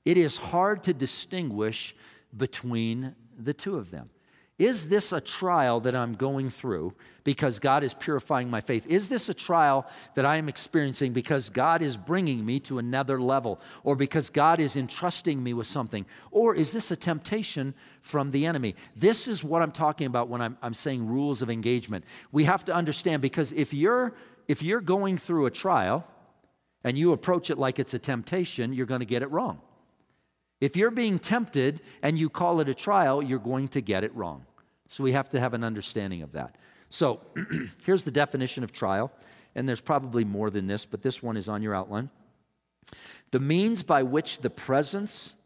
it 0.05 0.17
is 0.17 0.39
hard 0.39 0.83
to 0.85 0.95
distinguish 0.95 1.95
between 2.37 3.15
the 3.37 3.53
two 3.53 3.77
of 3.77 3.91
them. 3.91 4.11
Is 4.61 4.89
this 4.89 5.11
a 5.11 5.23
trial 5.23 5.81
that 5.81 5.95
I'm 5.95 6.13
going 6.13 6.51
through 6.51 6.93
because 7.25 7.59
God 7.59 7.83
is 7.83 7.95
purifying 7.95 8.51
my 8.51 8.61
faith? 8.61 8.87
Is 8.87 9.09
this 9.09 9.31
a 9.31 9.35
trial 9.35 9.87
that 10.17 10.27
I 10.27 10.37
am 10.37 10.51
experiencing 10.51 11.15
because 11.15 11.49
God 11.49 11.81
is 11.81 11.97
bringing 11.97 12.45
me 12.45 12.61
to 12.61 12.79
another 12.79 13.23
level 13.23 13.59
or 13.85 13.97
because 13.97 14.29
God 14.29 14.61
is 14.61 14.77
entrusting 14.77 15.43
me 15.43 15.55
with 15.55 15.67
something? 15.67 16.05
Or 16.31 16.55
is 16.55 16.73
this 16.73 16.91
a 16.91 16.97
temptation 16.97 17.73
from 18.03 18.33
the 18.33 18.45
enemy? 18.45 18.75
This 18.95 19.29
is 19.29 19.43
what 19.43 19.63
I'm 19.63 19.73
talking 19.73 20.07
about 20.07 20.29
when 20.29 20.43
I'm, 20.43 20.59
I'm 20.61 20.75
saying 20.75 21.07
rules 21.07 21.41
of 21.41 21.49
engagement. 21.49 22.05
We 22.31 22.45
have 22.45 22.63
to 22.67 22.75
understand 22.75 23.23
because 23.23 23.53
if 23.53 23.73
you're, 23.73 24.13
if 24.47 24.63
you're 24.63 24.83
going 24.83 25.17
through 25.17 25.47
a 25.47 25.51
trial 25.51 26.07
and 26.85 26.99
you 26.99 27.15
approach 27.15 27.49
it 27.49 27.57
like 27.57 27.79
it's 27.79 27.95
a 27.95 27.99
temptation, 27.99 28.75
you're 28.75 28.85
going 28.85 29.01
to 29.01 29.07
get 29.07 29.23
it 29.23 29.31
wrong. 29.31 29.63
If 30.61 30.77
you're 30.77 30.91
being 30.91 31.19
tempted 31.19 31.81
and 32.03 32.19
you 32.19 32.29
call 32.29 32.61
it 32.61 32.69
a 32.69 32.75
trial, 32.75 33.23
you're 33.23 33.39
going 33.39 33.69
to 33.69 33.81
get 33.81 34.05
it 34.05 34.15
wrong. 34.15 34.45
So 34.91 35.05
we 35.05 35.13
have 35.13 35.31
to 35.31 35.41
have 35.41 35.55
an 35.55 35.63
understanding 35.63 36.23
of 36.23 36.33
that. 36.33 36.57
So 36.91 37.21
here's 37.85 38.03
the 38.03 38.11
definition 38.11 38.65
of 38.65 38.73
trial, 38.73 39.13
and 39.55 39.69
there's 39.69 39.81
probably 39.81 40.25
more 40.25 40.51
than 40.51 40.67
this, 40.67 40.85
but 40.85 41.01
this 41.01 41.23
one 41.23 41.37
is 41.37 41.49
on 41.49 41.63
your 41.63 41.77
outline. 41.77 42.11
The 43.31 43.39
means 43.39 43.85
by 43.85 44.03
which 44.03 44.41
the 44.41 44.51
presence, 44.51 45.37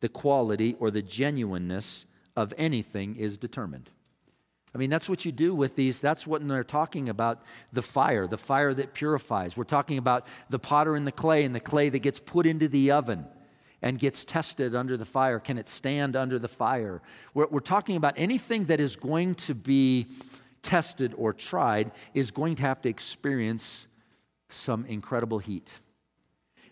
the 0.00 0.08
quality, 0.08 0.76
or 0.80 0.90
the 0.90 1.02
genuineness 1.02 2.06
of 2.34 2.54
anything 2.56 3.16
is 3.16 3.36
determined. 3.36 3.90
I 4.74 4.78
mean, 4.78 4.88
that's 4.88 5.10
what 5.10 5.26
you 5.26 5.32
do 5.32 5.54
with 5.54 5.76
these. 5.76 6.00
That's 6.00 6.26
what 6.26 6.46
they're 6.46 6.64
talking 6.64 7.10
about 7.10 7.42
the 7.74 7.82
fire, 7.82 8.26
the 8.26 8.38
fire 8.38 8.72
that 8.72 8.94
purifies. 8.94 9.58
We're 9.58 9.64
talking 9.64 9.98
about 9.98 10.26
the 10.48 10.58
potter 10.58 10.96
and 10.96 11.06
the 11.06 11.12
clay, 11.12 11.44
and 11.44 11.54
the 11.54 11.60
clay 11.60 11.90
that 11.90 11.98
gets 11.98 12.18
put 12.18 12.46
into 12.46 12.66
the 12.66 12.92
oven 12.92 13.26
and 13.82 13.98
gets 13.98 14.24
tested 14.24 14.74
under 14.74 14.96
the 14.96 15.04
fire? 15.04 15.38
Can 15.38 15.58
it 15.58 15.68
stand 15.68 16.16
under 16.16 16.38
the 16.38 16.48
fire? 16.48 17.02
We're, 17.34 17.46
we're, 17.48 17.60
talking 17.60 17.96
about 17.96 18.14
anything 18.16 18.66
that 18.66 18.80
is 18.80 18.96
going 18.96 19.34
to 19.36 19.54
be 19.54 20.06
tested 20.62 21.14
or 21.16 21.32
tried 21.32 21.92
is 22.14 22.30
going 22.30 22.56
to 22.56 22.62
have 22.62 22.80
to 22.82 22.88
experience 22.88 23.88
some 24.48 24.84
incredible 24.86 25.38
heat. 25.38 25.80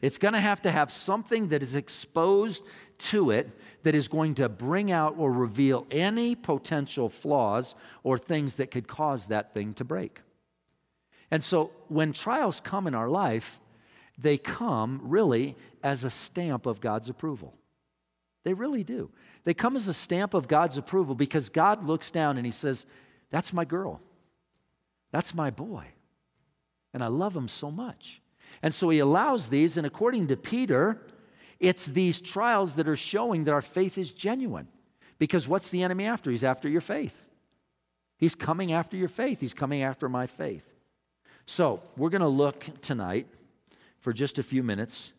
It's 0.01 0.19
going 0.19 0.35
to 0.35 0.41
have 0.41 0.61
to 0.63 0.71
have 0.71 0.93
something 0.93 1.49
that 1.49 1.63
is 1.63 1.75
exposed 1.75 2.63
to 2.99 3.31
it 3.31 3.51
that 3.85 3.95
is 3.95 4.09
going 4.09 4.35
to 4.35 4.49
bring 4.49 4.91
out 4.91 5.15
or 5.17 5.33
reveal 5.33 5.87
any 5.91 6.35
potential 6.35 7.09
flaws 7.09 7.75
or 8.03 8.19
things 8.19 8.57
that 8.57 8.71
could 8.71 8.87
cause 8.87 9.27
that 9.27 9.55
thing 9.55 9.73
to 9.75 9.85
break. 9.85 10.21
And 11.31 11.43
so 11.43 11.71
when 11.89 12.13
trials 12.13 12.61
come 12.61 12.87
in 12.87 12.95
our 12.95 13.09
life, 13.09 13.61
they 14.19 14.37
come 14.39 15.01
really 15.03 15.57
as 15.85 16.03
a 16.03 16.11
stamp 16.11 16.65
of 16.65 16.81
God's 16.81 17.11
approval. 17.11 17.55
They 18.43 18.55
really 18.55 18.83
do. 18.83 19.11
They 19.45 19.55
come 19.55 19.77
as 19.77 19.87
a 19.87 19.95
stamp 19.95 20.35
of 20.35 20.49
God's 20.49 20.79
approval 20.79 21.15
because 21.15 21.51
God 21.51 21.85
looks 21.87 22.11
down 22.11 22.39
and 22.39 22.47
He 22.47 22.53
says, 22.53 22.87
That's 23.31 23.53
my 23.53 23.65
girl. 23.65 24.01
That's 25.13 25.35
my 25.35 25.51
boy. 25.51 25.85
And 26.93 27.05
I 27.05 27.09
love 27.09 27.37
him 27.37 27.49
so 27.49 27.71
much. 27.71 28.21
And 28.63 28.73
so 28.75 28.89
He 28.89 28.99
allows 28.99 29.51
these, 29.51 29.77
and 29.77 29.87
according 29.87 30.27
to 30.29 30.37
Peter, 30.37 31.01
it's 31.61 31.87
these 31.87 32.21
trials 32.21 32.77
that 32.77 32.89
are 32.89 32.97
showing 32.97 33.45
that 33.45 33.53
our 33.53 33.63
faith 33.63 33.99
is 33.99 34.11
genuine. 34.11 34.69
Because 35.19 35.47
what's 35.47 35.71
the 35.71 35.83
enemy 35.83 36.07
after? 36.07 36.31
He's 36.31 36.45
after 36.45 36.69
your 36.69 36.81
faith. 36.81 37.25
He's 38.17 38.35
coming 38.35 38.73
after 38.73 38.97
your 38.97 39.09
faith. 39.09 39.41
He's 39.41 39.55
coming 39.55 39.83
after 39.83 40.09
my 40.09 40.27
faith. 40.27 40.73
So, 41.47 41.83
we're 41.97 42.11
going 42.11 42.23
to 42.23 42.29
look 42.29 42.67
tonight 42.81 43.27
for 44.01 44.13
just 44.13 44.39
a 44.39 44.43
few 44.43 44.63
minutes 44.63 45.13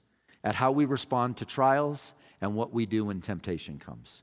at 0.46 0.56
how 0.56 0.72
we 0.72 0.86
respond 0.86 1.36
to 1.38 1.44
trials 1.44 2.14
and 2.40 2.56
what 2.56 2.72
we 2.72 2.86
do 2.86 3.06
when 3.06 3.20
temptation 3.20 3.80
comes. 3.80 4.22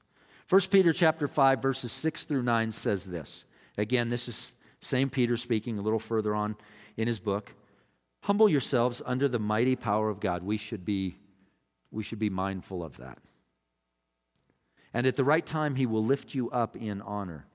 1 0.48 0.60
Peter 0.70 0.92
chapter 0.92 1.26
5 1.26 1.60
verses 1.60 1.90
6 1.92 2.24
through 2.24 2.44
9 2.44 2.70
says 2.70 3.04
this. 3.04 3.44
Again, 3.76 4.08
this 4.08 4.28
is 4.28 4.54
same 4.80 5.10
Peter 5.10 5.36
speaking 5.36 5.78
a 5.78 5.82
little 5.82 5.98
further 5.98 6.34
on 6.34 6.56
in 6.96 7.08
his 7.08 7.18
book. 7.18 7.54
Humble 8.22 8.48
yourselves 8.48 9.02
under 9.04 9.28
the 9.28 9.40
mighty 9.40 9.74
power 9.74 10.08
of 10.08 10.20
God. 10.20 10.42
We 10.44 10.56
should 10.56 10.84
be 10.84 11.16
we 11.90 12.02
should 12.02 12.20
be 12.20 12.30
mindful 12.30 12.82
of 12.82 12.96
that. 12.98 13.18
And 14.94 15.06
at 15.06 15.16
the 15.16 15.24
right 15.24 15.44
time 15.44 15.74
he 15.74 15.86
will 15.86 16.04
lift 16.04 16.34
you 16.34 16.50
up 16.50 16.76
in 16.76 17.02
honor. 17.02 17.46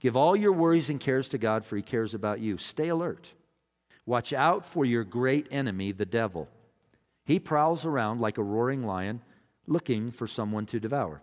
Give 0.00 0.16
all 0.16 0.36
your 0.36 0.52
worries 0.52 0.90
and 0.90 0.98
cares 0.98 1.28
to 1.28 1.38
God 1.38 1.64
for 1.64 1.76
he 1.76 1.82
cares 1.82 2.14
about 2.14 2.40
you. 2.40 2.58
Stay 2.58 2.88
alert. 2.88 3.34
Watch 4.06 4.32
out 4.32 4.64
for 4.64 4.84
your 4.84 5.04
great 5.04 5.46
enemy, 5.50 5.92
the 5.92 6.06
devil. 6.06 6.48
He 7.28 7.38
prowls 7.38 7.84
around 7.84 8.22
like 8.22 8.38
a 8.38 8.42
roaring 8.42 8.86
lion, 8.86 9.20
looking 9.66 10.10
for 10.10 10.26
someone 10.26 10.64
to 10.64 10.80
devour. 10.80 11.20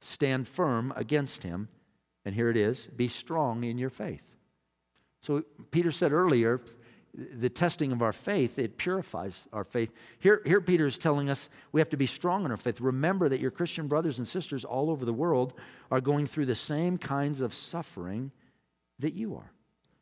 Stand 0.00 0.48
firm 0.48 0.92
against 0.96 1.44
him, 1.44 1.68
and 2.24 2.34
here 2.34 2.50
it 2.50 2.56
is 2.56 2.88
be 2.88 3.06
strong 3.06 3.62
in 3.62 3.78
your 3.78 3.88
faith. 3.88 4.34
So, 5.22 5.44
Peter 5.70 5.92
said 5.92 6.12
earlier, 6.12 6.60
the 7.14 7.48
testing 7.48 7.92
of 7.92 8.02
our 8.02 8.12
faith, 8.12 8.58
it 8.58 8.78
purifies 8.78 9.46
our 9.52 9.62
faith. 9.62 9.92
Here, 10.18 10.42
here 10.44 10.60
Peter 10.60 10.86
is 10.86 10.98
telling 10.98 11.30
us 11.30 11.48
we 11.70 11.80
have 11.80 11.90
to 11.90 11.96
be 11.96 12.06
strong 12.06 12.44
in 12.44 12.50
our 12.50 12.56
faith. 12.56 12.80
Remember 12.80 13.28
that 13.28 13.38
your 13.38 13.52
Christian 13.52 13.86
brothers 13.86 14.18
and 14.18 14.26
sisters 14.26 14.64
all 14.64 14.90
over 14.90 15.04
the 15.04 15.12
world 15.12 15.54
are 15.92 16.00
going 16.00 16.26
through 16.26 16.46
the 16.46 16.56
same 16.56 16.98
kinds 16.98 17.40
of 17.40 17.54
suffering 17.54 18.32
that 18.98 19.14
you 19.14 19.36
are. 19.36 19.52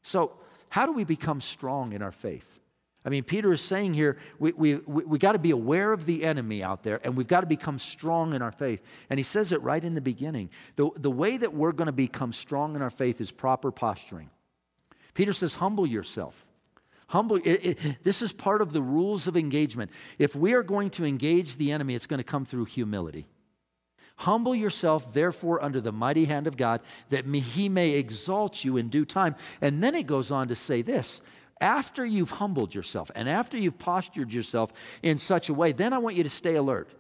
So, 0.01 0.33
how 0.71 0.87
do 0.87 0.93
we 0.93 1.05
become 1.05 1.43
strong 1.43 1.93
in 1.93 2.01
our 2.01 2.11
faith? 2.11 2.59
I 3.07 3.09
mean, 3.09 3.23
Peter 3.23 3.53
is 3.53 3.61
saying 3.61 3.95
here, 3.95 4.19
we, 4.41 4.51
we, 4.53 4.75
we, 4.75 5.05
we 5.05 5.19
got 5.19 5.33
to 5.33 5.39
be 5.39 5.53
aware 5.53 5.93
of 5.93 6.07
the 6.07 6.25
enemy 6.25 6.65
out 6.65 6.83
there 6.83 7.01
and 7.05 7.17
we've 7.17 7.29
got 7.29 7.43
to 7.43 7.47
become 7.47 7.79
strong 7.79 8.35
in 8.35 8.43
our 8.43 8.51
faith. 8.51 8.83
And 9.09 9.19
he 9.19 9.23
says 9.23 9.53
it 9.53 9.63
right 9.63 9.83
in 9.83 9.95
the 9.95 10.01
beginning. 10.01 10.51
The, 10.75 10.91
the 10.97 11.11
way 11.11 11.37
that 11.37 11.55
we're 11.55 11.71
going 11.71 11.87
to 11.87 11.93
become 11.93 12.33
strong 12.33 12.75
in 12.75 12.83
our 12.83 12.91
faith 12.91 13.21
is 13.21 13.31
proper 13.31 13.71
posturing. 13.71 14.29
Peter 15.15 15.33
says, 15.33 15.55
humble 15.55 15.87
yourself. 15.87 16.45
Humble, 17.07 17.37
it, 17.37 17.47
it, 17.47 18.03
this 18.03 18.23
is 18.23 18.33
part 18.33 18.61
of 18.61 18.73
the 18.73 18.83
rules 18.83 19.29
of 19.29 19.37
engagement. 19.37 19.93
If 20.19 20.35
we 20.35 20.55
are 20.55 20.65
going 20.65 20.91
to 20.91 21.05
engage 21.05 21.57
the 21.57 21.71
enemy, 21.71 21.95
it's 21.95 22.09
going 22.09 22.19
to 22.19 22.25
come 22.25 22.45
through 22.45 22.65
humility. 22.65 23.29
Humble 24.17 24.55
yourself, 24.55 25.15
therefore, 25.15 25.63
under 25.63 25.81
the 25.81 25.93
mighty 25.93 26.25
hand 26.25 26.49
of 26.49 26.57
God, 26.57 26.81
that 27.11 27.27
he 27.27 27.69
may 27.69 27.91
exalt 27.91 28.65
you 28.65 28.79
in 28.79 28.89
due 28.89 29.05
time. 29.05 29.37
And 29.61 29.81
then 29.83 29.95
it 29.95 30.09
goes 30.09 30.33
on 30.33 30.49
to 30.49 30.57
say 30.57 30.83
this 30.83 31.21
after 31.61 32.05
you've 32.05 32.33
humbled 32.33 32.75
yourself 32.75 33.11
and 33.15 33.29
after 33.29 33.57
you've 33.57 33.79
postured 33.79 34.33
yourself 34.33 34.73
in 35.03 35.19
such 35.19 35.49
a 35.49 35.55
way, 35.55 35.73
then 35.73 35.93
I 35.93 35.99
want 35.99 36.17
you 36.17 36.23
to 36.23 36.31
stay 36.31 36.55
alert 36.55 36.91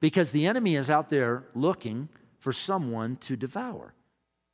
because 0.00 0.32
the 0.32 0.46
enemy 0.46 0.76
is 0.76 0.90
out 0.90 1.08
there 1.08 1.44
looking 1.54 2.08
for 2.38 2.52
someone 2.52 3.16
to 3.16 3.36
devour. 3.36 3.94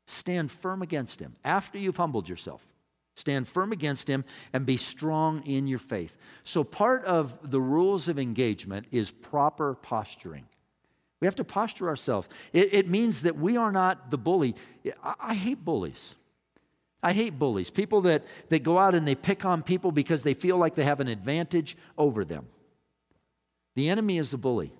Stand 0.06 0.50
firm 0.50 0.82
against 0.82 1.20
him 1.20 1.36
after 1.44 1.78
you've 1.78 1.96
humbled 1.96 2.28
yourself. 2.28 2.66
Stand 3.14 3.46
firm 3.46 3.72
against 3.72 4.08
him 4.08 4.24
and 4.52 4.64
be 4.64 4.76
strong 4.76 5.42
in 5.44 5.66
your 5.66 5.78
faith. 5.78 6.16
So, 6.44 6.64
part 6.64 7.04
of 7.04 7.50
the 7.50 7.60
rules 7.60 8.08
of 8.08 8.18
engagement 8.18 8.86
is 8.90 9.10
proper 9.10 9.74
posturing. 9.74 10.46
We 11.20 11.26
have 11.26 11.36
to 11.36 11.44
posture 11.44 11.88
ourselves. 11.88 12.28
It, 12.52 12.72
it 12.72 12.88
means 12.88 13.22
that 13.22 13.36
we 13.36 13.56
are 13.56 13.70
not 13.70 14.10
the 14.10 14.18
bully. 14.18 14.56
I, 15.04 15.14
I 15.20 15.34
hate 15.34 15.64
bullies. 15.64 16.16
I 17.02 17.12
hate 17.12 17.38
bullies. 17.38 17.70
People 17.70 18.02
that, 18.02 18.24
that 18.48 18.62
go 18.62 18.78
out 18.78 18.94
and 18.94 19.06
they 19.06 19.14
pick 19.14 19.44
on 19.44 19.62
people 19.62 19.90
because 19.90 20.22
they 20.22 20.34
feel 20.34 20.56
like 20.56 20.74
they 20.74 20.84
have 20.84 21.00
an 21.00 21.08
advantage 21.08 21.76
over 21.98 22.24
them. 22.24 22.46
The 23.74 23.88
enemy 23.88 24.18
is 24.18 24.30
the 24.30 24.38
bully. 24.38 24.72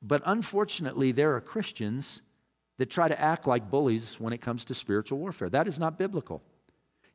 But 0.00 0.22
unfortunately, 0.24 1.12
there 1.12 1.34
are 1.34 1.40
Christians 1.40 2.22
that 2.78 2.90
try 2.90 3.08
to 3.08 3.20
act 3.20 3.46
like 3.46 3.70
bullies 3.70 4.20
when 4.20 4.32
it 4.32 4.40
comes 4.40 4.64
to 4.66 4.74
spiritual 4.74 5.18
warfare. 5.18 5.50
That 5.50 5.66
is 5.66 5.78
not 5.78 5.98
biblical. 5.98 6.42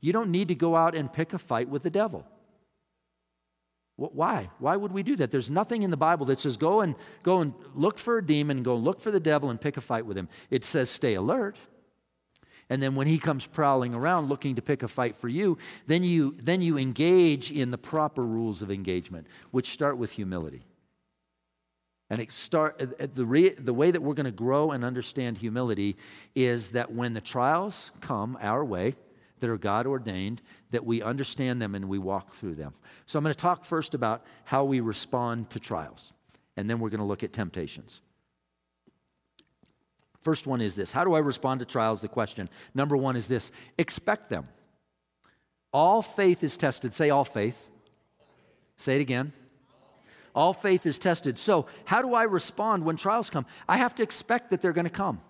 You 0.01 0.13
don't 0.13 0.31
need 0.31 0.49
to 0.49 0.55
go 0.55 0.75
out 0.75 0.95
and 0.95 1.11
pick 1.11 1.33
a 1.33 1.37
fight 1.37 1.69
with 1.69 1.83
the 1.83 1.89
devil. 1.89 2.25
Why? 3.95 4.49
Why 4.57 4.75
would 4.75 4.91
we 4.91 5.03
do 5.03 5.15
that? 5.17 5.29
There's 5.29 5.49
nothing 5.49 5.83
in 5.83 5.91
the 5.91 5.97
Bible 5.97 6.25
that 6.27 6.39
says 6.39 6.57
go 6.57 6.81
and 6.81 6.95
go 7.21 7.41
and 7.41 7.53
look 7.75 7.99
for 7.99 8.17
a 8.17 8.25
demon, 8.25 8.63
go 8.63 8.75
look 8.75 8.99
for 8.99 9.11
the 9.11 9.19
devil 9.19 9.51
and 9.51 9.61
pick 9.61 9.77
a 9.77 9.81
fight 9.81 10.07
with 10.07 10.17
him. 10.17 10.27
It 10.49 10.63
says 10.63 10.89
stay 10.89 11.13
alert. 11.13 11.55
And 12.71 12.81
then 12.81 12.95
when 12.95 13.05
he 13.05 13.19
comes 13.19 13.45
prowling 13.45 13.93
around 13.93 14.29
looking 14.29 14.55
to 14.55 14.61
pick 14.61 14.81
a 14.81 14.87
fight 14.87 15.17
for 15.17 15.27
you, 15.27 15.57
then 15.87 16.05
you 16.05 16.37
then 16.41 16.61
you 16.61 16.77
engage 16.77 17.51
in 17.51 17.69
the 17.69 17.77
proper 17.77 18.25
rules 18.25 18.61
of 18.61 18.71
engagement, 18.71 19.27
which 19.51 19.71
start 19.71 19.97
with 19.97 20.13
humility. 20.13 20.63
And 22.09 22.21
it 22.21 22.31
start, 22.31 22.81
uh, 22.81 23.03
uh, 23.03 23.07
the, 23.13 23.25
re, 23.25 23.49
the 23.49 23.73
way 23.73 23.91
that 23.91 24.01
we're 24.01 24.13
going 24.13 24.25
to 24.25 24.31
grow 24.31 24.71
and 24.71 24.85
understand 24.85 25.37
humility 25.37 25.97
is 26.33 26.69
that 26.69 26.93
when 26.93 27.13
the 27.13 27.19
trials 27.19 27.91
come 27.99 28.37
our 28.41 28.63
way, 28.63 28.95
that 29.39 29.49
are 29.49 29.57
God 29.57 29.85
ordained, 29.85 30.41
that 30.69 30.85
we 30.85 31.01
understand 31.01 31.61
them 31.61 31.75
and 31.75 31.89
we 31.89 31.99
walk 31.99 32.35
through 32.35 32.55
them. 32.55 32.73
So 33.05 33.19
I'm 33.19 33.23
going 33.23 33.33
to 33.33 33.39
talk 33.39 33.65
first 33.65 33.93
about 33.93 34.23
how 34.45 34.63
we 34.63 34.79
respond 34.79 35.49
to 35.49 35.59
trials, 35.59 36.13
and 36.55 36.69
then 36.69 36.79
we're 36.79 36.89
going 36.89 36.99
to 36.99 37.05
look 37.05 37.23
at 37.23 37.33
temptations. 37.33 38.01
First 40.21 40.47
one 40.47 40.61
is 40.61 40.75
this 40.75 40.91
How 40.91 41.03
do 41.03 41.13
I 41.13 41.19
respond 41.19 41.59
to 41.59 41.65
trials? 41.65 42.01
The 42.01 42.07
question. 42.07 42.49
Number 42.73 42.95
one 42.95 43.15
is 43.15 43.27
this 43.27 43.51
expect 43.77 44.29
them. 44.29 44.47
All 45.73 46.01
faith 46.01 46.43
is 46.43 46.57
tested. 46.57 46.93
Say 46.93 47.09
all 47.09 47.23
faith. 47.23 47.69
Say 48.75 48.95
it 48.95 49.01
again. 49.01 49.33
All 50.33 50.53
faith 50.53 50.85
is 50.85 50.97
tested. 50.97 51.37
So, 51.37 51.65
how 51.85 52.01
do 52.01 52.13
I 52.13 52.23
respond 52.23 52.85
when 52.85 52.95
trials 52.95 53.29
come? 53.29 53.45
I 53.67 53.77
have 53.77 53.95
to 53.95 54.03
expect 54.03 54.51
that 54.51 54.61
they're 54.61 54.73
going 54.73 54.85
to 54.85 54.89
come. 54.89 55.21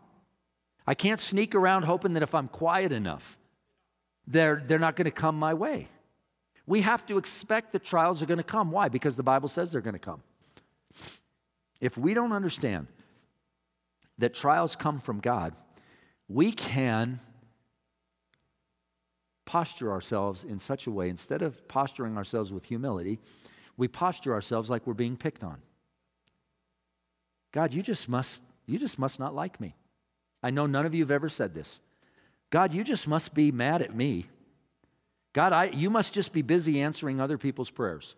I 0.86 0.94
can't 0.94 1.20
sneak 1.20 1.56
around 1.56 1.84
hoping 1.84 2.14
that 2.14 2.24
if 2.24 2.36
I'm 2.36 2.48
quiet 2.48 2.92
enough, 2.92 3.38
they're, 4.28 4.64
they're 4.66 4.80
not 4.80 4.96
going 4.96 5.06
to 5.06 5.12
come 5.12 5.38
my 5.38 5.54
way. 5.54 5.88
We 6.68 6.82
have 6.82 7.06
to 7.08 7.18
expect 7.18 7.74
that 7.74 7.84
trials 7.84 8.22
are 8.22 8.26
going 8.26 8.38
to 8.38 8.44
come. 8.44 8.72
Why? 8.72 8.90
Because 8.90 9.18
the 9.18 9.24
Bible 9.24 9.48
says 9.48 9.72
they're 9.72 9.82
going 9.82 9.94
to 9.94 10.00
come. 10.00 10.22
If 11.80 11.98
we 11.98 12.14
don't 12.14 12.32
understand 12.32 12.88
that 14.22 14.34
trials 14.34 14.76
come 14.76 15.00
from 15.00 15.20
God, 15.20 15.54
we 16.28 16.52
can 16.52 17.20
posture 19.46 19.92
ourselves 19.92 20.44
in 20.44 20.60
such 20.60 20.88
a 20.88 20.92
way, 20.92 21.10
instead 21.10 21.42
of 21.42 21.68
posturing 21.68 22.16
ourselves 22.18 22.54
with 22.54 22.66
humility, 22.66 23.20
we 23.76 23.88
posture 23.88 24.34
ourselves 24.34 24.70
like 24.70 24.88
we're 24.88 24.94
being 24.94 25.18
picked 25.18 25.44
on. 25.44 25.58
God, 27.52 27.74
you 27.74 27.82
just 27.82 28.08
must, 28.08 28.44
you 28.66 28.80
just 28.80 28.98
must 28.98 29.20
not 29.20 29.36
like 29.36 29.60
me. 29.60 29.76
I 30.42 30.52
know 30.52 30.68
none 30.68 30.86
of 30.86 30.96
you 30.96 31.04
have 31.04 31.12
ever 31.12 31.28
said 31.28 31.54
this. 31.54 31.82
God, 32.50 32.74
you 32.74 32.84
just 32.84 33.08
must 33.08 33.34
be 33.34 33.52
mad 33.52 33.82
at 33.82 33.96
me. 33.96 34.28
God, 35.34 35.52
I, 35.52 35.66
you 35.66 35.90
must 35.90 36.14
just 36.14 36.32
be 36.32 36.42
busy 36.42 36.82
answering 36.82 37.20
other 37.20 37.38
people's 37.38 37.70
prayers 37.70 38.16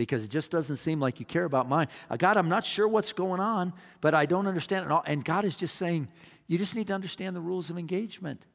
because 0.00 0.24
it 0.24 0.30
just 0.30 0.50
doesn't 0.50 0.76
seem 0.76 0.98
like 0.98 1.20
you 1.20 1.26
care 1.26 1.44
about 1.44 1.68
mine. 1.68 1.86
Uh, 2.08 2.16
God, 2.16 2.38
I'm 2.38 2.48
not 2.48 2.64
sure 2.64 2.88
what's 2.88 3.12
going 3.12 3.38
on, 3.38 3.74
but 4.00 4.14
I 4.14 4.24
don't 4.24 4.46
understand 4.46 4.86
it 4.86 4.90
all. 4.90 5.02
And 5.04 5.22
God 5.22 5.44
is 5.44 5.56
just 5.56 5.76
saying, 5.76 6.08
you 6.46 6.56
just 6.56 6.74
need 6.74 6.86
to 6.86 6.94
understand 6.94 7.36
the 7.36 7.40
rules 7.42 7.68
of 7.68 7.76
engagement. 7.76 8.46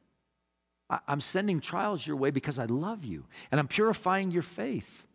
I'm 1.06 1.20
sending 1.20 1.60
trials 1.60 2.04
your 2.04 2.16
way 2.16 2.32
because 2.32 2.58
I 2.58 2.64
love 2.64 3.04
you, 3.04 3.26
and 3.52 3.60
I'm 3.60 3.68
purifying 3.68 4.32
your 4.32 4.42
faith. 4.42 5.06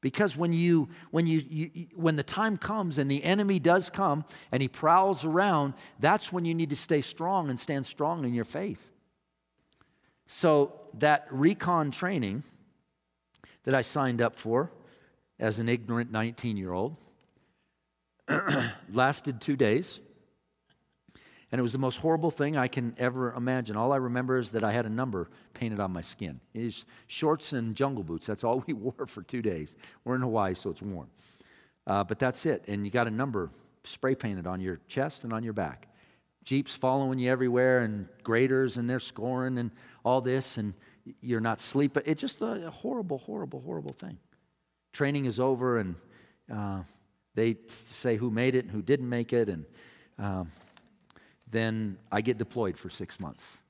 Because 0.00 0.34
when 0.34 0.54
you 0.54 0.88
when 1.10 1.26
you, 1.26 1.42
you, 1.46 1.86
when 1.94 2.16
the 2.16 2.22
time 2.22 2.56
comes 2.56 2.96
and 2.96 3.10
the 3.10 3.22
enemy 3.22 3.58
does 3.58 3.90
come 3.90 4.24
and 4.50 4.62
he 4.62 4.68
prowls 4.68 5.26
around, 5.26 5.74
that's 5.98 6.32
when 6.32 6.46
you 6.46 6.54
need 6.54 6.70
to 6.70 6.76
stay 6.76 7.02
strong 7.02 7.50
and 7.50 7.60
stand 7.60 7.84
strong 7.84 8.24
in 8.24 8.32
your 8.32 8.46
faith. 8.46 8.90
So 10.26 10.72
that 10.94 11.26
recon 11.30 11.90
training 11.90 12.44
that 13.64 13.74
I 13.74 13.82
signed 13.82 14.22
up 14.22 14.36
for 14.36 14.70
as 15.40 15.58
an 15.58 15.68
ignorant 15.68 16.12
19 16.12 16.56
year 16.56 16.72
old 16.72 16.96
lasted 18.92 19.40
two 19.40 19.56
days. 19.56 19.98
And 21.52 21.58
it 21.58 21.62
was 21.62 21.72
the 21.72 21.78
most 21.78 21.96
horrible 21.96 22.30
thing 22.30 22.56
I 22.56 22.68
can 22.68 22.94
ever 22.96 23.32
imagine. 23.32 23.76
All 23.76 23.90
I 23.90 23.96
remember 23.96 24.38
is 24.38 24.52
that 24.52 24.62
I 24.62 24.70
had 24.70 24.86
a 24.86 24.90
number 24.90 25.28
painted 25.52 25.80
on 25.80 25.90
my 25.90 26.00
skin. 26.00 26.38
It's 26.54 26.84
shorts 27.08 27.52
and 27.52 27.74
jungle 27.74 28.04
boots. 28.04 28.26
That's 28.26 28.44
all 28.44 28.62
we 28.66 28.72
wore 28.72 29.06
for 29.06 29.22
two 29.22 29.42
days. 29.42 29.74
We're 30.04 30.14
in 30.14 30.20
Hawaii, 30.20 30.54
so 30.54 30.70
it's 30.70 30.82
warm. 30.82 31.08
Uh, 31.88 32.04
but 32.04 32.20
that's 32.20 32.46
it. 32.46 32.62
And 32.68 32.84
you 32.84 32.92
got 32.92 33.08
a 33.08 33.10
number 33.10 33.50
spray 33.82 34.14
painted 34.14 34.46
on 34.46 34.60
your 34.60 34.78
chest 34.86 35.24
and 35.24 35.32
on 35.32 35.42
your 35.42 35.54
back. 35.54 35.88
Jeeps 36.44 36.76
following 36.76 37.18
you 37.18 37.30
everywhere 37.30 37.80
and 37.80 38.06
graders 38.22 38.76
and 38.76 38.88
they're 38.88 39.00
scoring 39.00 39.58
and 39.58 39.70
all 40.04 40.20
this 40.20 40.56
and 40.56 40.74
you're 41.20 41.40
not 41.40 41.58
sleeping. 41.58 42.02
It's 42.06 42.20
just 42.20 42.40
a 42.42 42.70
horrible, 42.70 43.18
horrible, 43.18 43.60
horrible 43.60 43.92
thing. 43.92 44.18
Training 44.92 45.26
is 45.26 45.38
over 45.38 45.78
and 45.78 45.94
uh, 46.52 46.82
they 47.34 47.56
say 47.68 48.16
who 48.16 48.30
made 48.30 48.54
it 48.54 48.64
and 48.64 48.70
who 48.70 48.82
didn't 48.82 49.08
make 49.08 49.32
it. 49.32 49.48
And 49.48 49.64
um, 50.18 50.52
then 51.50 51.96
I 52.10 52.20
get 52.20 52.38
deployed 52.38 52.76
for 52.76 52.90
six 52.90 53.20
months. 53.20 53.60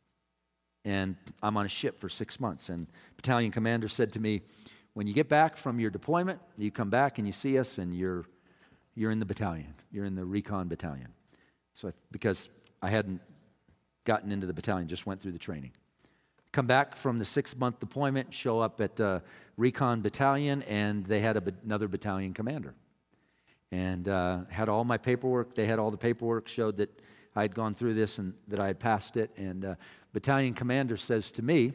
And 0.85 1.17
I'm 1.43 1.57
on 1.57 1.67
a 1.67 1.69
ship 1.69 2.01
for 2.01 2.09
six 2.09 2.41
months. 2.41 2.69
And 2.69 2.87
battalion 3.17 3.53
commander 3.53 3.89
said 3.89 4.13
to 4.15 4.21
me, 4.21 4.43
when 4.95 5.07
you 5.07 5.13
get 5.13 5.29
back 5.29 5.57
from 5.57 5.79
your 5.79 5.91
deployment, 5.91 6.41
you 6.57 6.71
come 6.71 6.91
back 6.91 7.19
and 7.19 7.27
you 7.27 7.33
see 7.33 7.59
us 7.59 7.79
and 7.79 7.95
you're, 7.95 8.25
you're 8.95 9.11
in 9.11 9.21
the 9.21 9.27
battalion. 9.27 9.75
You're 9.93 10.05
in 10.05 10.15
the 10.15 10.25
recon 10.25 10.69
battalion. 10.69 11.09
So 11.75 11.89
I, 11.89 11.93
because 12.11 12.49
I 12.83 12.91
hadn't 12.91 13.21
gotten 14.05 14.33
into 14.33 14.47
the 14.47 14.53
battalion, 14.53 14.89
just 14.89 15.07
went 15.07 15.21
through 15.21 15.33
the 15.33 15.39
training. 15.39 15.73
Come 16.53 16.67
back 16.67 16.97
from 16.97 17.19
the 17.19 17.25
six 17.25 17.57
month 17.57 17.79
deployment, 17.79 18.35
show 18.35 18.59
up 18.59 18.81
at 18.81 19.01
uh, 19.01 19.21
Recon 19.57 20.01
Battalion, 20.01 20.63
and 20.65 21.07
they 21.07 21.21
had 21.21 21.37
another 21.65 21.87
battalion 21.87 22.35
commander. 22.35 22.75
And 23.71 24.09
uh, 24.09 24.41
had 24.49 24.69
all 24.69 24.83
my 24.83 24.99
paperwork. 24.99 25.55
They 25.55 25.67
had 25.67 25.79
all 25.79 25.93
the 25.93 25.97
paperwork, 25.97 26.49
showed 26.49 26.79
that 26.79 26.91
I 27.37 27.43
had 27.43 27.55
gone 27.55 27.75
through 27.75 27.95
this 27.95 28.19
and 28.19 28.35
that 28.49 28.59
I 28.59 28.67
had 28.67 28.81
passed 28.81 29.17
it. 29.17 29.31
And 29.37 29.65
uh, 29.65 29.75
battalion 30.13 30.55
commander 30.55 30.97
says 30.97 31.31
to 31.33 31.43
me, 31.43 31.73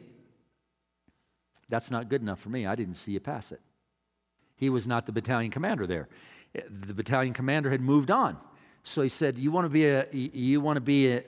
That's 1.70 1.90
not 1.90 2.10
good 2.10 2.20
enough 2.20 2.40
for 2.40 2.50
me. 2.50 2.66
I 2.66 2.74
didn't 2.74 2.96
see 2.96 3.12
you 3.12 3.20
pass 3.20 3.52
it. 3.52 3.60
He 4.56 4.68
was 4.68 4.86
not 4.86 5.06
the 5.06 5.12
battalion 5.12 5.50
commander 5.50 5.86
there. 5.86 6.08
The 6.52 6.94
battalion 6.94 7.32
commander 7.32 7.70
had 7.70 7.80
moved 7.80 8.10
on. 8.10 8.36
So 8.82 9.02
he 9.02 9.08
said, 9.08 9.36
"You 9.36 9.50
want 9.50 9.64
to 9.64 9.68
be 9.68 9.86
a 9.86 10.06
you 10.12 10.60
want 10.60 10.76
to 10.76 10.80
be 10.80 11.12
a, 11.12 11.22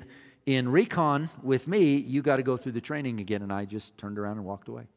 in 0.49 0.67
recon 0.71 1.29
with 1.43 1.69
me? 1.69 1.97
You 1.97 2.23
got 2.23 2.37
to 2.37 2.43
go 2.43 2.57
through 2.57 2.73
the 2.73 2.81
training 2.81 3.21
again." 3.21 3.43
And 3.43 3.53
I 3.53 3.67
just 3.67 3.97
turned 3.99 4.19
around 4.19 4.39
and 4.39 4.47
walked 4.47 4.69
away. 4.69 4.89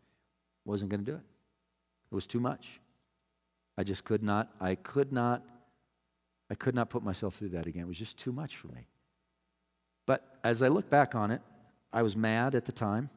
Wasn't 0.63 0.89
going 0.89 1.03
to 1.03 1.11
do 1.11 1.17
it. 1.17 1.23
It 2.11 2.15
was 2.15 2.25
too 2.25 2.39
much. 2.39 2.79
I 3.77 3.83
just 3.83 4.05
could 4.05 4.23
not. 4.23 4.49
I 4.61 4.75
could 4.75 5.11
not. 5.11 5.43
I 6.49 6.55
could 6.55 6.73
not 6.73 6.89
put 6.89 7.03
myself 7.03 7.35
through 7.35 7.49
that 7.49 7.67
again. 7.67 7.81
It 7.81 7.87
was 7.87 7.97
just 7.97 8.17
too 8.17 8.31
much 8.31 8.55
for 8.55 8.67
me. 8.67 8.87
But 10.05 10.39
as 10.43 10.63
I 10.63 10.69
look 10.69 10.89
back 10.89 11.15
on 11.15 11.31
it, 11.31 11.41
I 11.91 12.01
was 12.01 12.15
mad 12.15 12.55
at 12.55 12.65
the 12.65 12.71
time, 12.71 13.09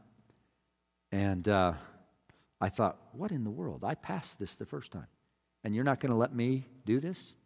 and 1.13 1.47
uh, 1.49 1.75
I 2.61 2.69
thought, 2.69 2.99
"What 3.13 3.31
in 3.31 3.45
the 3.45 3.51
world? 3.51 3.85
I 3.85 3.95
passed 3.95 4.41
this 4.41 4.57
the 4.57 4.67
first 4.67 4.91
time, 4.91 5.07
and 5.63 5.73
you're 5.73 5.85
not 5.85 6.01
going 6.01 6.11
to 6.11 6.19
let 6.19 6.35
me 6.35 6.67
do 6.85 6.99
this?" 6.99 7.37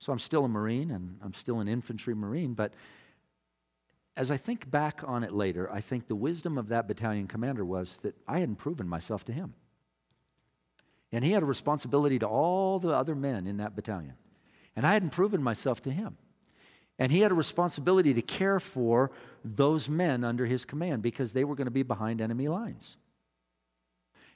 So 0.00 0.12
I'm 0.12 0.18
still 0.18 0.44
a 0.44 0.48
Marine 0.48 0.90
and 0.90 1.16
I'm 1.22 1.32
still 1.32 1.60
an 1.60 1.68
infantry 1.68 2.12
Marine, 2.12 2.54
but 2.54 2.74
as 4.16 4.30
I 4.30 4.36
think 4.36 4.70
back 4.70 5.02
on 5.06 5.24
it 5.24 5.32
later, 5.32 5.70
I 5.72 5.80
think 5.80 6.06
the 6.06 6.14
wisdom 6.14 6.58
of 6.58 6.68
that 6.68 6.86
battalion 6.86 7.26
commander 7.26 7.64
was 7.64 7.98
that 7.98 8.14
I 8.28 8.40
hadn't 8.40 8.56
proven 8.56 8.88
myself 8.88 9.24
to 9.24 9.32
him. 9.32 9.54
And 11.12 11.24
he 11.24 11.32
had 11.32 11.42
a 11.42 11.46
responsibility 11.46 12.18
to 12.18 12.26
all 12.26 12.78
the 12.78 12.90
other 12.90 13.14
men 13.14 13.46
in 13.46 13.58
that 13.58 13.76
battalion. 13.76 14.14
And 14.76 14.86
I 14.86 14.92
hadn't 14.92 15.10
proven 15.10 15.42
myself 15.42 15.82
to 15.82 15.90
him. 15.90 16.16
And 16.98 17.10
he 17.10 17.20
had 17.20 17.32
a 17.32 17.34
responsibility 17.34 18.14
to 18.14 18.22
care 18.22 18.60
for 18.60 19.10
those 19.44 19.88
men 19.88 20.24
under 20.24 20.46
his 20.46 20.64
command 20.64 21.02
because 21.02 21.32
they 21.32 21.44
were 21.44 21.54
going 21.54 21.66
to 21.66 21.70
be 21.70 21.82
behind 21.82 22.20
enemy 22.20 22.48
lines. 22.48 22.96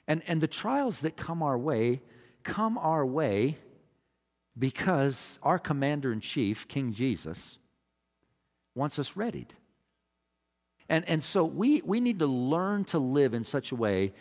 And, 0.07 0.21
and 0.27 0.41
the 0.41 0.47
trials 0.47 1.01
that 1.01 1.17
come 1.17 1.43
our 1.43 1.57
way 1.57 2.01
come 2.43 2.77
our 2.77 3.05
way 3.05 3.57
because 4.57 5.37
our 5.43 5.59
commander 5.59 6.11
in 6.11 6.21
chief, 6.21 6.67
King 6.67 6.93
Jesus, 6.93 7.59
wants 8.73 8.97
us 8.97 9.15
readied. 9.15 9.53
And, 10.89 11.07
and 11.07 11.21
so 11.21 11.43
we, 11.43 11.81
we 11.81 11.99
need 11.99 12.19
to 12.19 12.27
learn 12.27 12.85
to 12.85 12.99
live 12.99 13.33
in 13.33 13.43
such 13.43 13.71
a 13.71 13.75
way 13.75 14.13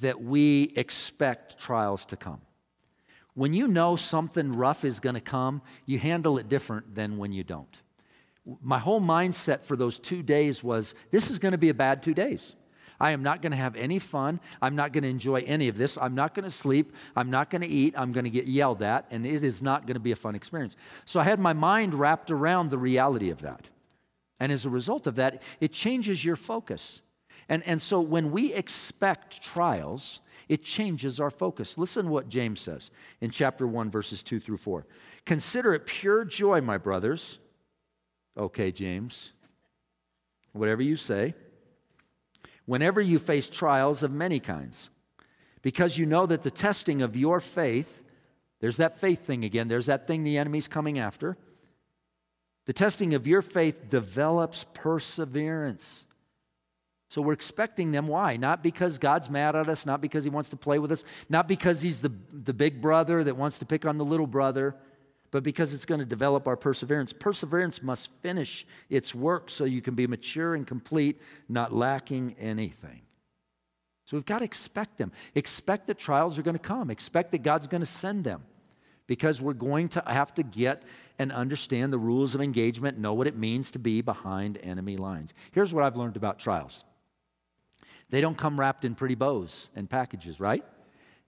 that 0.00 0.20
we 0.20 0.72
expect 0.76 1.58
trials 1.58 2.04
to 2.06 2.16
come. 2.16 2.40
When 3.34 3.54
you 3.54 3.68
know 3.68 3.96
something 3.96 4.52
rough 4.52 4.84
is 4.84 5.00
going 5.00 5.14
to 5.14 5.20
come, 5.20 5.62
you 5.86 5.98
handle 5.98 6.38
it 6.38 6.48
different 6.48 6.94
than 6.94 7.16
when 7.16 7.32
you 7.32 7.44
don't. 7.44 7.80
My 8.62 8.78
whole 8.78 9.00
mindset 9.00 9.64
for 9.64 9.76
those 9.76 9.98
two 9.98 10.22
days 10.22 10.62
was 10.62 10.94
this 11.10 11.30
is 11.30 11.38
going 11.38 11.52
to 11.52 11.58
be 11.58 11.68
a 11.68 11.74
bad 11.74 12.02
two 12.02 12.14
days. 12.14 12.54
I 12.98 13.12
am 13.12 13.22
not 13.22 13.40
going 13.40 13.52
to 13.52 13.56
have 13.56 13.76
any 13.76 13.98
fun. 13.98 14.40
I'm 14.60 14.76
not 14.76 14.92
going 14.92 15.04
to 15.04 15.08
enjoy 15.08 15.42
any 15.46 15.68
of 15.68 15.78
this. 15.78 15.96
I'm 15.96 16.14
not 16.14 16.34
going 16.34 16.44
to 16.44 16.50
sleep. 16.50 16.92
I'm 17.16 17.30
not 17.30 17.48
going 17.48 17.62
to 17.62 17.68
eat. 17.68 17.94
I'm 17.96 18.12
going 18.12 18.24
to 18.24 18.30
get 18.30 18.46
yelled 18.46 18.82
at, 18.82 19.06
and 19.10 19.26
it 19.26 19.42
is 19.42 19.62
not 19.62 19.86
going 19.86 19.94
to 19.94 20.00
be 20.00 20.12
a 20.12 20.16
fun 20.16 20.34
experience. 20.34 20.76
So 21.06 21.18
I 21.18 21.24
had 21.24 21.40
my 21.40 21.54
mind 21.54 21.94
wrapped 21.94 22.30
around 22.30 22.68
the 22.68 22.76
reality 22.76 23.30
of 23.30 23.40
that. 23.40 23.68
And 24.40 24.50
as 24.50 24.64
a 24.64 24.70
result 24.70 25.06
of 25.06 25.16
that, 25.16 25.42
it 25.60 25.72
changes 25.72 26.24
your 26.24 26.36
focus. 26.36 27.02
And, 27.48 27.62
and 27.66 27.80
so 27.80 28.00
when 28.00 28.32
we 28.32 28.52
expect 28.52 29.42
trials, 29.42 30.20
it 30.48 30.64
changes 30.64 31.20
our 31.20 31.30
focus. 31.30 31.78
Listen 31.78 32.08
what 32.08 32.28
James 32.28 32.60
says 32.60 32.90
in 33.20 33.30
chapter 33.30 33.66
1, 33.66 33.90
verses 33.90 34.22
2 34.22 34.40
through 34.40 34.56
4. 34.56 34.86
Consider 35.26 35.74
it 35.74 35.86
pure 35.86 36.24
joy, 36.24 36.60
my 36.60 36.78
brothers. 36.78 37.38
Okay, 38.36 38.72
James. 38.72 39.32
Whatever 40.52 40.82
you 40.82 40.96
say 40.96 41.34
whenever 42.70 43.00
you 43.00 43.18
face 43.18 43.50
trials 43.50 44.04
of 44.04 44.12
many 44.12 44.38
kinds, 44.38 44.90
because 45.60 45.98
you 45.98 46.06
know 46.06 46.24
that 46.24 46.44
the 46.44 46.50
testing 46.52 47.02
of 47.02 47.16
your 47.16 47.40
faith 47.40 48.00
There's 48.60 48.76
that 48.76 49.00
faith 49.00 49.24
thing 49.24 49.44
again. 49.44 49.68
There's 49.68 49.86
that 49.86 50.06
thing 50.06 50.22
the 50.22 50.36
enemy's 50.36 50.68
coming 50.68 50.98
after. 50.98 51.38
The 52.70 52.74
testing 52.74 53.14
of 53.14 53.26
your 53.26 53.42
faith 53.42 53.90
develops 53.90 54.64
perseverance. 54.74 56.04
So 57.08 57.20
we're 57.20 57.32
expecting 57.32 57.90
them. 57.90 58.06
Why? 58.06 58.36
Not 58.36 58.62
because 58.62 58.96
God's 58.96 59.28
mad 59.28 59.56
at 59.56 59.68
us, 59.68 59.86
not 59.86 60.00
because 60.00 60.22
He 60.22 60.30
wants 60.30 60.50
to 60.50 60.56
play 60.56 60.78
with 60.78 60.92
us, 60.92 61.02
not 61.28 61.48
because 61.48 61.82
He's 61.82 61.98
the, 61.98 62.12
the 62.32 62.54
big 62.54 62.80
brother 62.80 63.24
that 63.24 63.36
wants 63.36 63.58
to 63.58 63.66
pick 63.66 63.86
on 63.86 63.98
the 63.98 64.04
little 64.04 64.28
brother, 64.28 64.76
but 65.32 65.42
because 65.42 65.74
it's 65.74 65.84
going 65.84 65.98
to 65.98 66.06
develop 66.06 66.46
our 66.46 66.56
perseverance. 66.56 67.12
Perseverance 67.12 67.82
must 67.82 68.12
finish 68.22 68.64
its 68.88 69.16
work 69.16 69.50
so 69.50 69.64
you 69.64 69.82
can 69.82 69.96
be 69.96 70.06
mature 70.06 70.54
and 70.54 70.64
complete, 70.64 71.20
not 71.48 71.72
lacking 71.74 72.36
anything. 72.38 73.00
So 74.04 74.16
we've 74.16 74.24
got 74.24 74.38
to 74.38 74.44
expect 74.44 74.96
them. 74.96 75.10
Expect 75.34 75.88
that 75.88 75.98
trials 75.98 76.38
are 76.38 76.42
going 76.42 76.54
to 76.54 76.60
come, 76.60 76.88
expect 76.88 77.32
that 77.32 77.42
God's 77.42 77.66
going 77.66 77.82
to 77.82 77.84
send 77.84 78.22
them 78.22 78.44
because 79.10 79.42
we're 79.42 79.52
going 79.52 79.88
to 79.88 80.00
have 80.06 80.32
to 80.32 80.44
get 80.44 80.84
and 81.18 81.32
understand 81.32 81.92
the 81.92 81.98
rules 81.98 82.36
of 82.36 82.40
engagement, 82.40 82.96
know 82.96 83.12
what 83.12 83.26
it 83.26 83.36
means 83.36 83.72
to 83.72 83.78
be 83.80 84.02
behind 84.02 84.56
enemy 84.62 84.96
lines. 84.96 85.34
Here's 85.50 85.74
what 85.74 85.82
I've 85.82 85.96
learned 85.96 86.16
about 86.16 86.38
trials 86.38 86.84
they 88.08 88.20
don't 88.20 88.38
come 88.38 88.58
wrapped 88.58 88.84
in 88.84 88.94
pretty 88.94 89.16
bows 89.16 89.68
and 89.74 89.90
packages, 89.90 90.38
right? 90.38 90.64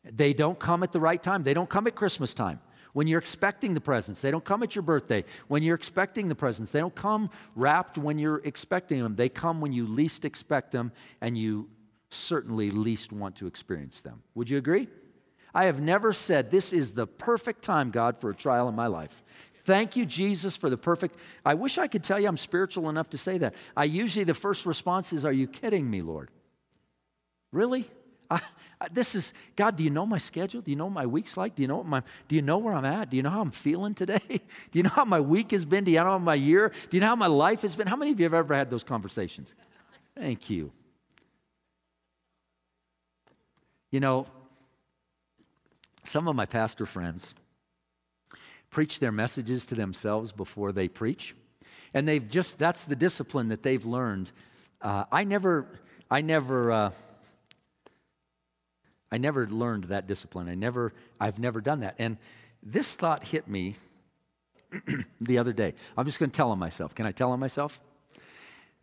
They 0.05 0.33
don't 0.33 0.61
come 0.61 0.85
at 0.85 0.93
the 0.93 1.01
right 1.01 1.21
time. 1.21 1.43
They 1.43 1.55
don't 1.55 1.69
come 1.69 1.89
at 1.89 1.97
Christmas 1.97 2.35
time 2.35 2.61
when 2.93 3.09
you're 3.09 3.19
expecting 3.19 3.75
the 3.75 3.81
presents. 3.81 4.23
They 4.23 4.31
don't 4.31 4.45
come 4.45 4.63
at 4.63 4.77
your 4.77 4.83
birthday 4.83 5.25
when 5.49 5.65
you're 5.65 5.75
expecting 5.75 6.29
the 6.29 6.37
presents. 6.37 6.71
They 6.71 6.79
don't 6.79 6.95
come 6.95 7.31
wrapped 7.57 7.99
when 7.99 8.17
you're 8.17 8.43
expecting 8.45 9.03
them. 9.03 9.17
They 9.17 9.29
come 9.29 9.61
when 9.61 9.73
you 9.73 9.89
least 9.89 10.25
expect 10.25 10.71
them 10.71 10.93
and 11.21 11.37
you 11.37 11.69
certainly 12.11 12.71
least 12.71 13.13
want 13.13 13.35
to 13.37 13.49
experience 13.49 14.03
them. 14.03 14.23
Would 14.37 14.51
you 14.51 14.59
agree? 14.59 14.87
I 15.55 15.65
have 15.65 15.81
never 15.81 16.13
said, 16.13 16.51
This 16.51 16.73
is 16.73 16.95
the 16.95 17.07
perfect 17.07 17.63
time, 17.63 17.91
God, 17.91 18.19
for 18.19 18.31
a 18.31 18.35
trial 18.35 18.69
in 18.69 18.75
my 18.75 18.87
life. 18.87 19.23
Thank 19.65 19.97
you, 19.97 20.05
Jesus, 20.05 20.57
for 20.57 20.69
the 20.69 20.77
perfect. 20.77 21.17
I 21.45 21.55
wish 21.55 21.79
I 21.79 21.87
could 21.87 22.03
tell 22.03 22.19
you 22.19 22.27
I'm 22.27 22.37
spiritual 22.37 22.89
enough 22.89 23.11
to 23.11 23.19
say 23.19 23.39
that. 23.39 23.55
I 23.77 23.85
usually, 23.85 24.25
the 24.25 24.35
first 24.35 24.67
response 24.67 25.13
is, 25.13 25.25
Are 25.25 25.33
you 25.33 25.47
kidding 25.47 25.89
me, 25.89 26.03
Lord? 26.03 26.31
Really? 27.53 27.89
I, 28.31 28.41
this 28.91 29.15
is 29.15 29.33
God. 29.55 29.77
Do 29.77 29.85
you 29.85 29.91
know 29.91 30.07
my 30.07 30.19
schedule? 30.19 30.61
Do 30.61 30.71
you 30.71 30.77
know 30.77 30.87
what 30.87 30.95
my 30.95 31.07
week's 31.07 31.37
like? 31.37 31.55
Do 31.55 31.63
you 31.63 31.69
know 31.69 31.77
what 31.77 31.87
my? 31.87 32.03
Do 32.29 32.35
you 32.35 32.43
know 32.43 32.59
where 32.59 32.75
I'm 32.75 32.85
at? 32.85 33.11
Do 33.11 33.17
you 33.17 33.23
know 33.23 33.31
how 33.31 33.41
I'm 33.41 33.51
feeling 33.51 33.95
today? 33.95 34.21
do 34.29 34.41
you 34.73 34.83
know 34.83 34.91
how 34.91 35.05
my 35.05 35.21
week 35.21 35.53
has 35.53 35.65
been? 35.65 35.85
Do 35.85 35.91
you 35.91 35.99
know 35.99 36.05
how 36.05 36.19
my 36.19 36.35
year? 36.35 36.73
Do 36.91 36.97
you 36.97 37.01
know 37.01 37.09
how 37.09 37.17
my 37.17 37.27
life 37.27 37.63
has 37.63 37.77
been? 37.77 37.87
How 37.87 37.97
many 37.97 38.11
of 38.11 38.19
you 38.19 38.25
have 38.25 38.35
ever 38.35 38.55
had 38.55 38.71
those 38.71 38.83
conversations? 38.83 39.55
Thank 40.17 40.51
you. 40.51 40.73
You 43.91 44.01
know, 44.01 44.27
some 46.05 46.29
of 46.29 46.37
my 46.37 46.47
pastor 46.47 46.87
friends 46.87 47.35
preach 48.71 49.01
their 49.01 49.13
messages 49.13 49.67
to 49.67 49.75
themselves 49.75 50.33
before 50.33 50.73
they 50.73 50.89
preach, 50.89 51.35
and 51.95 52.09
they've 52.09 52.29
just—that's 52.29 52.85
the 52.87 52.97
discipline 52.97 53.49
that 53.49 53.63
they've 53.63 53.85
learned. 53.85 54.33
Uh, 54.81 55.05
I 55.13 55.25
never, 55.25 55.67
I 56.11 56.23
never. 56.23 56.73
Uh, 56.73 56.91
I 59.13 59.19
never 59.19 59.47
learned 59.47 59.85
that 59.85 60.07
discipline. 60.07 60.49
I 60.49 60.55
never, 60.55 60.95
I've 61.21 61.39
never 61.39 61.61
done 61.61 61.81
that. 61.81 61.97
And 61.99 62.17
this 62.63 62.95
thought 62.95 63.25
hit 63.25 63.47
me 63.47 63.77
the 65.21 65.37
other 65.37 65.53
day. 65.53 65.75
I'm 65.99 66.07
just 66.07 66.19
going 66.19 66.31
to 66.31 66.37
tell 66.37 66.51
on 66.51 66.59
myself. 66.59 66.95
Can 66.95 67.05
I 67.05 67.13
tell 67.13 67.31
on 67.31 67.39
myself? 67.39 67.79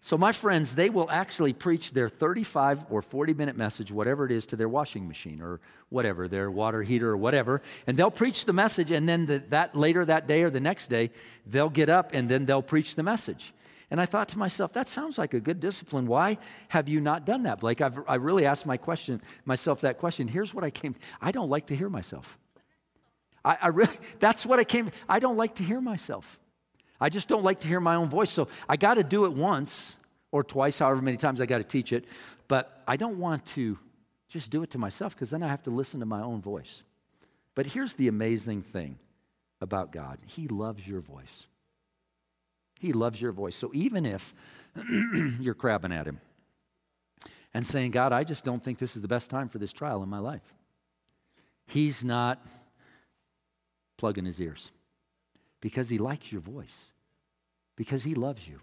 So, 0.01 0.17
my 0.17 0.31
friends, 0.31 0.75
they 0.75 0.89
will 0.89 1.09
actually 1.11 1.51
preach 1.51 1.91
their 1.91 2.07
35 2.07 2.85
or 2.89 3.01
40 3.01 3.33
minute 3.33 3.57
message, 3.57 3.91
whatever 3.91 4.25
it 4.25 4.31
is, 4.31 4.45
to 4.47 4.55
their 4.55 4.69
washing 4.69 5.07
machine 5.07 5.41
or 5.41 5.59
whatever, 5.89 6.27
their 6.29 6.49
water 6.49 6.83
heater 6.83 7.09
or 7.09 7.17
whatever. 7.17 7.61
And 7.85 7.97
they'll 7.97 8.09
preach 8.09 8.45
the 8.45 8.53
message, 8.53 8.91
and 8.91 9.09
then 9.09 9.25
the, 9.25 9.39
that 9.49 9.75
later 9.75 10.05
that 10.05 10.25
day 10.25 10.43
or 10.43 10.49
the 10.49 10.61
next 10.61 10.87
day, 10.87 11.11
they'll 11.45 11.69
get 11.69 11.89
up 11.89 12.11
and 12.13 12.29
then 12.29 12.45
they'll 12.45 12.61
preach 12.61 12.95
the 12.95 13.03
message. 13.03 13.53
And 13.91 13.99
I 13.99 14.05
thought 14.05 14.29
to 14.29 14.37
myself, 14.37 14.71
that 14.73 14.87
sounds 14.87 15.17
like 15.17 15.33
a 15.33 15.39
good 15.39 15.59
discipline. 15.59 16.05
Why 16.05 16.37
have 16.69 16.87
you 16.87 17.01
not 17.01 17.25
done 17.25 17.43
that, 17.43 17.59
Blake? 17.59 17.81
I've, 17.81 17.99
I 18.07 18.15
really 18.15 18.45
asked 18.45 18.65
my 18.65 18.77
question, 18.77 19.21
myself 19.45 19.81
that 19.81 19.97
question. 19.97 20.27
Here's 20.27 20.53
what 20.53 20.63
I 20.63 20.69
came, 20.69 20.95
I 21.19 21.31
don't 21.31 21.49
like 21.49 21.67
to 21.67 21.75
hear 21.75 21.89
myself. 21.89 22.37
I, 23.43 23.57
I 23.63 23.67
really, 23.67 23.95
that's 24.19 24.45
what 24.45 24.59
I 24.59 24.63
came, 24.63 24.91
I 25.09 25.19
don't 25.19 25.37
like 25.37 25.55
to 25.55 25.63
hear 25.63 25.81
myself. 25.81 26.39
I 26.99 27.09
just 27.09 27.27
don't 27.27 27.43
like 27.43 27.59
to 27.61 27.67
hear 27.67 27.79
my 27.79 27.95
own 27.95 28.09
voice. 28.09 28.29
So 28.29 28.47
I 28.67 28.75
got 28.75 28.95
to 28.95 29.03
do 29.03 29.25
it 29.25 29.33
once 29.33 29.97
or 30.31 30.43
twice, 30.43 30.79
however 30.79 31.01
many 31.01 31.17
times 31.17 31.41
I 31.41 31.45
got 31.45 31.59
to 31.59 31.63
teach 31.63 31.93
it. 31.93 32.05
But 32.47 32.81
I 32.87 32.97
don't 32.97 33.19
want 33.19 33.45
to 33.47 33.77
just 34.27 34.51
do 34.51 34.63
it 34.63 34.71
to 34.71 34.77
myself 34.77 35.15
because 35.15 35.29
then 35.29 35.41
I 35.41 35.47
have 35.47 35.63
to 35.63 35.69
listen 35.69 35.99
to 36.01 36.05
my 36.05 36.21
own 36.21 36.41
voice. 36.41 36.83
But 37.55 37.67
here's 37.67 37.95
the 37.95 38.07
amazing 38.07 38.61
thing 38.61 38.99
about 39.61 39.91
God 39.91 40.19
He 40.25 40.47
loves 40.47 40.87
your 40.87 41.01
voice. 41.01 41.47
He 42.79 42.93
loves 42.93 43.21
your 43.21 43.33
voice. 43.33 43.55
So 43.55 43.71
even 43.73 44.05
if 44.05 44.33
you're 45.39 45.53
crabbing 45.53 45.91
at 45.91 46.07
him 46.07 46.21
and 47.53 47.67
saying, 47.67 47.91
God, 47.91 48.13
I 48.13 48.23
just 48.23 48.45
don't 48.45 48.63
think 48.63 48.77
this 48.77 48.95
is 48.95 49.01
the 49.01 49.07
best 49.09 49.29
time 49.29 49.49
for 49.49 49.57
this 49.57 49.73
trial 49.73 50.01
in 50.01 50.07
my 50.07 50.19
life, 50.19 50.53
he's 51.67 52.05
not 52.05 52.41
plugging 53.97 54.23
his 54.23 54.39
ears 54.39 54.71
because 55.61 55.89
he 55.89 55.97
likes 55.97 56.31
your 56.31 56.41
voice, 56.41 56.93
because 57.75 58.03
he 58.03 58.15
loves 58.15 58.47
you. 58.47 58.59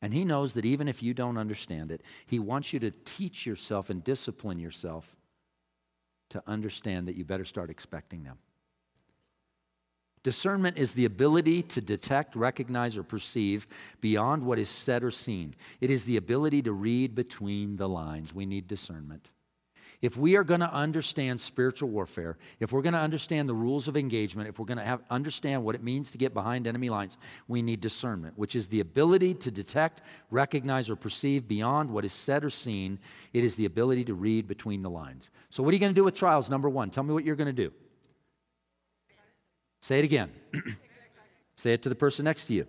And 0.00 0.12
he 0.12 0.24
knows 0.24 0.54
that 0.54 0.64
even 0.64 0.88
if 0.88 1.02
you 1.02 1.14
don't 1.14 1.38
understand 1.38 1.92
it, 1.92 2.02
he 2.26 2.40
wants 2.40 2.72
you 2.72 2.80
to 2.80 2.90
teach 2.90 3.46
yourself 3.46 3.88
and 3.88 4.02
discipline 4.02 4.58
yourself 4.58 5.16
to 6.30 6.42
understand 6.46 7.06
that 7.06 7.14
you 7.14 7.24
better 7.24 7.44
start 7.44 7.70
expecting 7.70 8.24
them. 8.24 8.38
Discernment 10.22 10.76
is 10.76 10.94
the 10.94 11.04
ability 11.04 11.62
to 11.62 11.80
detect, 11.80 12.36
recognize, 12.36 12.96
or 12.96 13.02
perceive 13.02 13.66
beyond 14.00 14.44
what 14.44 14.58
is 14.58 14.68
said 14.68 15.02
or 15.02 15.10
seen. 15.10 15.54
It 15.80 15.90
is 15.90 16.04
the 16.04 16.16
ability 16.16 16.62
to 16.62 16.72
read 16.72 17.14
between 17.14 17.76
the 17.76 17.88
lines. 17.88 18.34
We 18.34 18.46
need 18.46 18.68
discernment. 18.68 19.30
If 20.02 20.16
we 20.16 20.34
are 20.34 20.42
going 20.42 20.60
to 20.60 20.72
understand 20.72 21.40
spiritual 21.40 21.88
warfare, 21.88 22.36
if 22.58 22.72
we're 22.72 22.82
going 22.82 22.94
to 22.94 22.98
understand 22.98 23.48
the 23.48 23.54
rules 23.54 23.86
of 23.86 23.96
engagement, 23.96 24.48
if 24.48 24.58
we're 24.58 24.66
going 24.66 24.78
to 24.78 25.00
understand 25.08 25.62
what 25.62 25.76
it 25.76 25.82
means 25.84 26.10
to 26.10 26.18
get 26.18 26.34
behind 26.34 26.66
enemy 26.66 26.90
lines, 26.90 27.16
we 27.46 27.62
need 27.62 27.80
discernment, 27.80 28.36
which 28.36 28.56
is 28.56 28.66
the 28.66 28.80
ability 28.80 29.32
to 29.34 29.52
detect, 29.52 30.02
recognize, 30.32 30.90
or 30.90 30.96
perceive 30.96 31.46
beyond 31.46 31.88
what 31.88 32.04
is 32.04 32.12
said 32.12 32.44
or 32.44 32.50
seen. 32.50 32.98
It 33.32 33.44
is 33.44 33.54
the 33.54 33.64
ability 33.64 34.04
to 34.06 34.14
read 34.14 34.48
between 34.48 34.82
the 34.82 34.90
lines. 34.90 35.30
So, 35.50 35.62
what 35.62 35.70
are 35.70 35.74
you 35.74 35.80
going 35.80 35.94
to 35.94 35.98
do 35.98 36.04
with 36.04 36.16
trials? 36.16 36.50
Number 36.50 36.68
one, 36.68 36.90
tell 36.90 37.04
me 37.04 37.14
what 37.14 37.24
you're 37.24 37.36
going 37.36 37.46
to 37.46 37.52
do. 37.52 37.72
Say 39.82 40.00
it 40.00 40.04
again. 40.04 40.32
Say 41.54 41.74
it 41.74 41.82
to 41.82 41.88
the 41.88 41.94
person 41.94 42.24
next 42.24 42.46
to 42.46 42.54
you. 42.54 42.66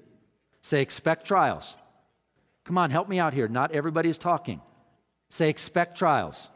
Say, 0.62 0.84
expect 0.84 1.26
trials. 1.26 1.76
Come 2.64 2.78
on, 2.78 2.92
help 2.92 3.10
me 3.10 3.18
out 3.18 3.34
here. 3.34 3.48
Not 3.48 3.72
everybody 3.72 4.10
is 4.10 4.20
talking. 4.20 4.62
Say, 5.32 5.50
expect 5.50 5.98
trials. 5.98 6.48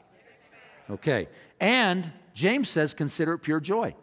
Okay. 0.89 1.27
And 1.59 2.11
James 2.33 2.69
says, 2.69 2.93
consider 2.93 3.33
it 3.33 3.39
pure 3.39 3.59
joy. 3.59 3.95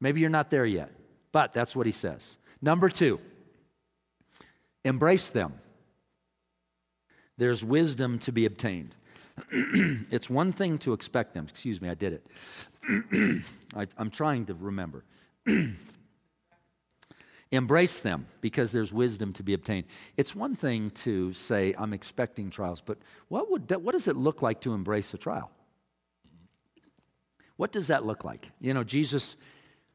Maybe 0.00 0.20
you're 0.20 0.30
not 0.30 0.50
there 0.50 0.66
yet, 0.66 0.90
but 1.32 1.52
that's 1.52 1.74
what 1.74 1.86
he 1.86 1.92
says. 1.92 2.38
Number 2.60 2.88
two, 2.88 3.20
embrace 4.84 5.30
them. 5.30 5.54
There's 7.36 7.64
wisdom 7.64 8.18
to 8.20 8.32
be 8.32 8.46
obtained. 8.46 8.94
it's 9.50 10.30
one 10.30 10.52
thing 10.52 10.78
to 10.78 10.92
expect 10.92 11.34
them. 11.34 11.46
Excuse 11.48 11.80
me, 11.80 11.88
I 11.88 11.94
did 11.94 12.12
it. 12.12 12.26
I, 13.76 13.86
am 13.98 14.10
trying 14.10 14.46
to 14.46 14.54
remember. 14.54 15.04
Embrace 17.50 18.00
them 18.00 18.26
because 18.40 18.72
there's 18.72 18.92
wisdom 18.92 19.32
to 19.34 19.42
be 19.42 19.54
obtained. 19.54 19.86
It's 20.16 20.34
one 20.34 20.56
thing 20.56 20.90
to 20.90 21.32
say, 21.32 21.74
I'm 21.78 21.92
expecting 21.92 22.50
trials, 22.50 22.80
but 22.80 22.98
what, 23.28 23.50
would 23.50 23.70
what 23.76 23.92
does 23.92 24.08
it 24.08 24.16
look 24.16 24.42
like 24.42 24.60
to 24.62 24.74
embrace 24.74 25.14
a 25.14 25.18
trial? 25.18 25.50
What 27.56 27.72
does 27.72 27.88
that 27.88 28.04
look 28.04 28.24
like? 28.24 28.48
You 28.60 28.74
know, 28.74 28.84
Jesus 28.84 29.36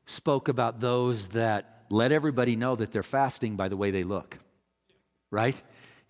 spoke 0.06 0.48
about 0.48 0.80
those 0.80 1.30
that 1.30 1.86
let 1.90 2.12
everybody 2.12 2.56
know 2.56 2.76
that 2.76 2.92
they're 2.92 3.04
fasting 3.04 3.56
by 3.56 3.68
the 3.68 3.78
way 3.78 3.92
they 3.92 4.04
look, 4.04 4.38
right? 5.32 5.62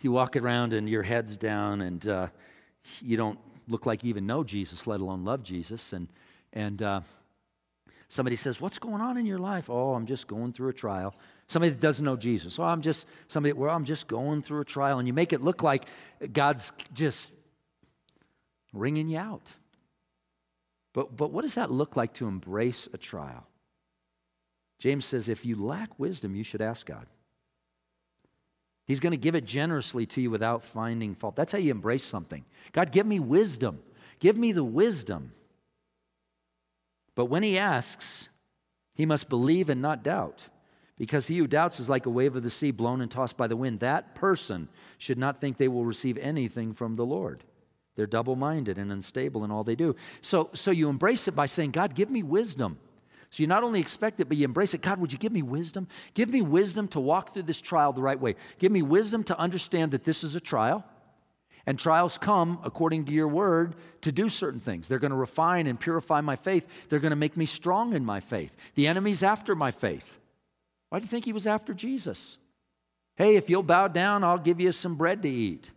You 0.01 0.11
walk 0.11 0.35
around 0.35 0.73
and 0.73 0.87
your 0.87 1.03
head's 1.03 1.37
down 1.37 1.81
and 1.81 2.07
uh, 2.07 2.27
you 3.01 3.17
don't 3.17 3.39
look 3.67 3.85
like 3.85 4.03
you 4.03 4.09
even 4.09 4.25
know 4.25 4.43
Jesus, 4.43 4.87
let 4.87 4.99
alone 4.99 5.25
love 5.25 5.43
Jesus. 5.43 5.93
And, 5.93 6.07
and 6.53 6.81
uh, 6.81 7.01
Somebody 8.09 8.35
says, 8.35 8.59
What's 8.59 8.79
going 8.79 9.01
on 9.01 9.17
in 9.17 9.27
your 9.27 9.37
life? 9.37 9.69
Oh, 9.69 9.93
I'm 9.93 10.07
just 10.07 10.27
going 10.27 10.51
through 10.51 10.69
a 10.69 10.73
trial. 10.73 11.13
Somebody 11.45 11.69
that 11.69 11.79
doesn't 11.79 12.03
know 12.03 12.17
Jesus. 12.17 12.57
Oh, 12.57 12.63
I'm 12.63 12.81
just 12.81 13.05
somebody, 13.27 13.53
well, 13.53 13.73
I'm 13.73 13.85
just 13.85 14.07
going 14.07 14.41
through 14.41 14.61
a 14.61 14.65
trial. 14.65 14.97
And 14.97 15.07
you 15.07 15.13
make 15.13 15.31
it 15.31 15.41
look 15.41 15.61
like 15.61 15.85
God's 16.33 16.73
just 16.93 17.31
wringing 18.73 19.07
you 19.07 19.19
out. 19.19 19.53
But, 20.93 21.15
but 21.15 21.31
what 21.31 21.43
does 21.43 21.55
that 21.55 21.71
look 21.71 21.95
like 21.95 22.13
to 22.15 22.27
embrace 22.27 22.87
a 22.93 22.97
trial? 22.97 23.47
James 24.79 25.05
says, 25.05 25.29
if 25.29 25.45
you 25.45 25.55
lack 25.55 25.99
wisdom, 25.99 26.35
you 26.35 26.43
should 26.43 26.61
ask 26.61 26.85
God. 26.85 27.05
He's 28.87 28.99
going 28.99 29.11
to 29.11 29.17
give 29.17 29.35
it 29.35 29.45
generously 29.45 30.05
to 30.07 30.21
you 30.21 30.31
without 30.31 30.63
finding 30.63 31.13
fault. 31.13 31.35
That's 31.35 31.51
how 31.51 31.57
you 31.59 31.71
embrace 31.71 32.03
something. 32.03 32.43
God, 32.71 32.91
give 32.91 33.05
me 33.05 33.19
wisdom. 33.19 33.79
Give 34.19 34.37
me 34.37 34.51
the 34.51 34.63
wisdom 34.63 35.33
but 37.19 37.25
when 37.25 37.43
he 37.43 37.57
asks, 37.57 38.29
He 38.93 39.05
must 39.05 39.27
believe 39.27 39.69
and 39.69 39.81
not 39.81 40.05
doubt, 40.05 40.45
because 40.97 41.27
he 41.27 41.37
who 41.37 41.47
doubts 41.47 41.77
is 41.77 41.89
like 41.89 42.05
a 42.05 42.09
wave 42.09 42.33
of 42.37 42.43
the 42.43 42.49
sea 42.49 42.71
blown 42.71 43.01
and 43.01 43.11
tossed 43.11 43.35
by 43.35 43.45
the 43.45 43.57
wind. 43.57 43.81
That 43.81 44.15
person 44.15 44.69
should 44.97 45.17
not 45.17 45.41
think 45.41 45.57
they 45.57 45.67
will 45.67 45.83
receive 45.83 46.17
anything 46.17 46.71
from 46.71 46.95
the 46.95 47.05
Lord. 47.05 47.43
They're 47.99 48.07
double 48.07 48.37
minded 48.37 48.77
and 48.77 48.93
unstable 48.93 49.43
in 49.43 49.51
all 49.51 49.65
they 49.65 49.75
do. 49.75 49.93
So, 50.21 50.51
so 50.53 50.71
you 50.71 50.87
embrace 50.87 51.27
it 51.27 51.35
by 51.35 51.47
saying, 51.47 51.71
God, 51.71 51.95
give 51.95 52.09
me 52.09 52.23
wisdom. 52.23 52.79
So 53.29 53.43
you 53.43 53.47
not 53.47 53.61
only 53.61 53.81
expect 53.81 54.21
it, 54.21 54.29
but 54.29 54.37
you 54.37 54.45
embrace 54.45 54.73
it. 54.73 54.81
God, 54.81 55.01
would 55.01 55.11
you 55.11 55.17
give 55.17 55.33
me 55.33 55.41
wisdom? 55.41 55.85
Give 56.13 56.29
me 56.29 56.41
wisdom 56.41 56.87
to 56.87 57.01
walk 57.01 57.33
through 57.33 57.43
this 57.43 57.59
trial 57.59 57.91
the 57.91 58.01
right 58.01 58.17
way. 58.17 58.37
Give 58.57 58.71
me 58.71 58.81
wisdom 58.83 59.25
to 59.25 59.37
understand 59.37 59.91
that 59.91 60.05
this 60.05 60.23
is 60.23 60.33
a 60.33 60.39
trial. 60.39 60.85
And 61.65 61.77
trials 61.77 62.17
come, 62.17 62.61
according 62.63 63.03
to 63.07 63.11
your 63.11 63.27
word, 63.27 63.75
to 64.03 64.13
do 64.13 64.29
certain 64.29 64.61
things. 64.61 64.87
They're 64.87 64.97
going 64.97 65.11
to 65.11 65.17
refine 65.17 65.67
and 65.67 65.77
purify 65.77 66.21
my 66.21 66.37
faith. 66.37 66.69
They're 66.87 66.99
going 66.99 67.09
to 67.09 67.17
make 67.17 67.35
me 67.35 67.47
strong 67.47 67.91
in 67.95 68.05
my 68.05 68.21
faith. 68.21 68.55
The 68.75 68.87
enemy's 68.87 69.23
after 69.23 69.55
my 69.55 69.71
faith. 69.71 70.19
Why 70.87 70.99
do 70.99 71.03
you 71.03 71.09
think 71.09 71.25
he 71.25 71.33
was 71.33 71.45
after 71.45 71.73
Jesus? 71.73 72.37
Hey, 73.17 73.35
if 73.35 73.49
you'll 73.49 73.61
bow 73.61 73.89
down, 73.89 74.23
I'll 74.23 74.37
give 74.37 74.61
you 74.61 74.71
some 74.71 74.95
bread 74.95 75.21
to 75.23 75.29
eat. 75.29 75.69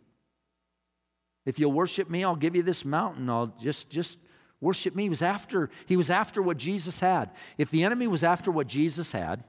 If 1.44 1.58
you'll 1.58 1.72
worship 1.72 2.08
me, 2.08 2.24
I'll 2.24 2.36
give 2.36 2.54
you 2.54 2.62
this 2.62 2.84
mountain. 2.84 3.28
I'll 3.28 3.54
just, 3.60 3.90
just 3.90 4.18
worship 4.60 4.94
me. 4.94 5.04
He 5.04 5.08
was 5.08 5.22
after, 5.22 5.70
he 5.86 5.96
was 5.96 6.10
after 6.10 6.40
what 6.40 6.56
Jesus 6.56 7.00
had. 7.00 7.30
If 7.58 7.70
the 7.70 7.84
enemy 7.84 8.06
was 8.06 8.22
after 8.22 8.50
what 8.50 8.66
Jesus 8.66 9.12
had, 9.12 9.44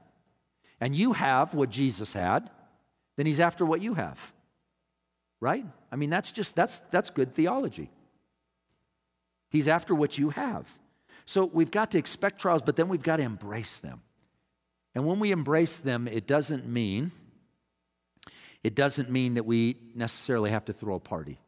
and 0.80 0.94
you 0.94 1.12
have 1.12 1.54
what 1.54 1.70
Jesus 1.70 2.12
had, 2.12 2.50
then 3.16 3.26
he's 3.26 3.40
after 3.40 3.64
what 3.64 3.80
you 3.80 3.94
have. 3.94 4.32
Right? 5.40 5.64
I 5.92 5.96
mean, 5.96 6.10
that's 6.10 6.32
just 6.32 6.56
that's 6.56 6.80
that's 6.90 7.10
good 7.10 7.34
theology. 7.34 7.90
He's 9.50 9.68
after 9.68 9.94
what 9.94 10.18
you 10.18 10.30
have. 10.30 10.70
So 11.26 11.44
we've 11.44 11.70
got 11.70 11.92
to 11.92 11.98
expect 11.98 12.40
trials, 12.40 12.62
but 12.62 12.76
then 12.76 12.88
we've 12.88 13.02
got 13.02 13.16
to 13.16 13.22
embrace 13.22 13.78
them. 13.78 14.02
And 14.94 15.06
when 15.06 15.20
we 15.20 15.30
embrace 15.30 15.78
them, 15.78 16.08
it 16.08 16.26
doesn't 16.26 16.66
mean 16.66 17.12
it 18.62 18.74
doesn't 18.74 19.10
mean 19.10 19.34
that 19.34 19.44
we 19.44 19.76
necessarily 19.94 20.50
have 20.50 20.64
to 20.64 20.72
throw 20.72 20.94
a 20.94 21.00
party. 21.00 21.38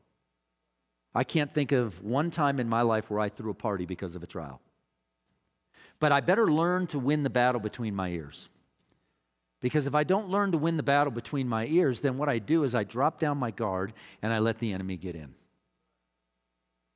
I 1.17 1.25
can't 1.25 1.53
think 1.53 1.73
of 1.73 2.03
one 2.05 2.31
time 2.31 2.61
in 2.61 2.69
my 2.69 2.83
life 2.83 3.11
where 3.11 3.21
I 3.21 3.31
threw 3.31 3.51
a 3.51 3.55
party 3.55 3.87
because 3.87 4.15
of 4.17 4.23
a 4.23 4.27
trial. 4.27 4.61
But 5.99 6.13
I 6.13 6.21
better 6.21 6.51
learn 6.53 6.87
to 6.89 6.99
win 6.99 7.23
the 7.23 7.31
battle 7.31 7.61
between 7.61 7.95
my 7.95 8.11
ears. 8.11 8.51
Because 9.63 9.87
if 9.87 9.95
I 9.95 10.05
don't 10.05 10.29
learn 10.29 10.53
to 10.53 10.59
win 10.59 10.77
the 10.77 10.83
battle 10.83 11.11
between 11.11 11.49
my 11.49 11.67
ears, 11.67 12.03
then 12.03 12.19
what 12.19 12.29
I 12.29 12.39
do 12.39 12.65
is 12.65 12.75
I 12.75 12.85
drop 12.85 13.19
down 13.19 13.39
my 13.39 13.51
guard 13.51 13.95
and 14.21 14.31
I 14.31 14.41
let 14.41 14.59
the 14.59 14.75
enemy 14.75 14.99
get 14.99 15.15
in. 15.15 15.35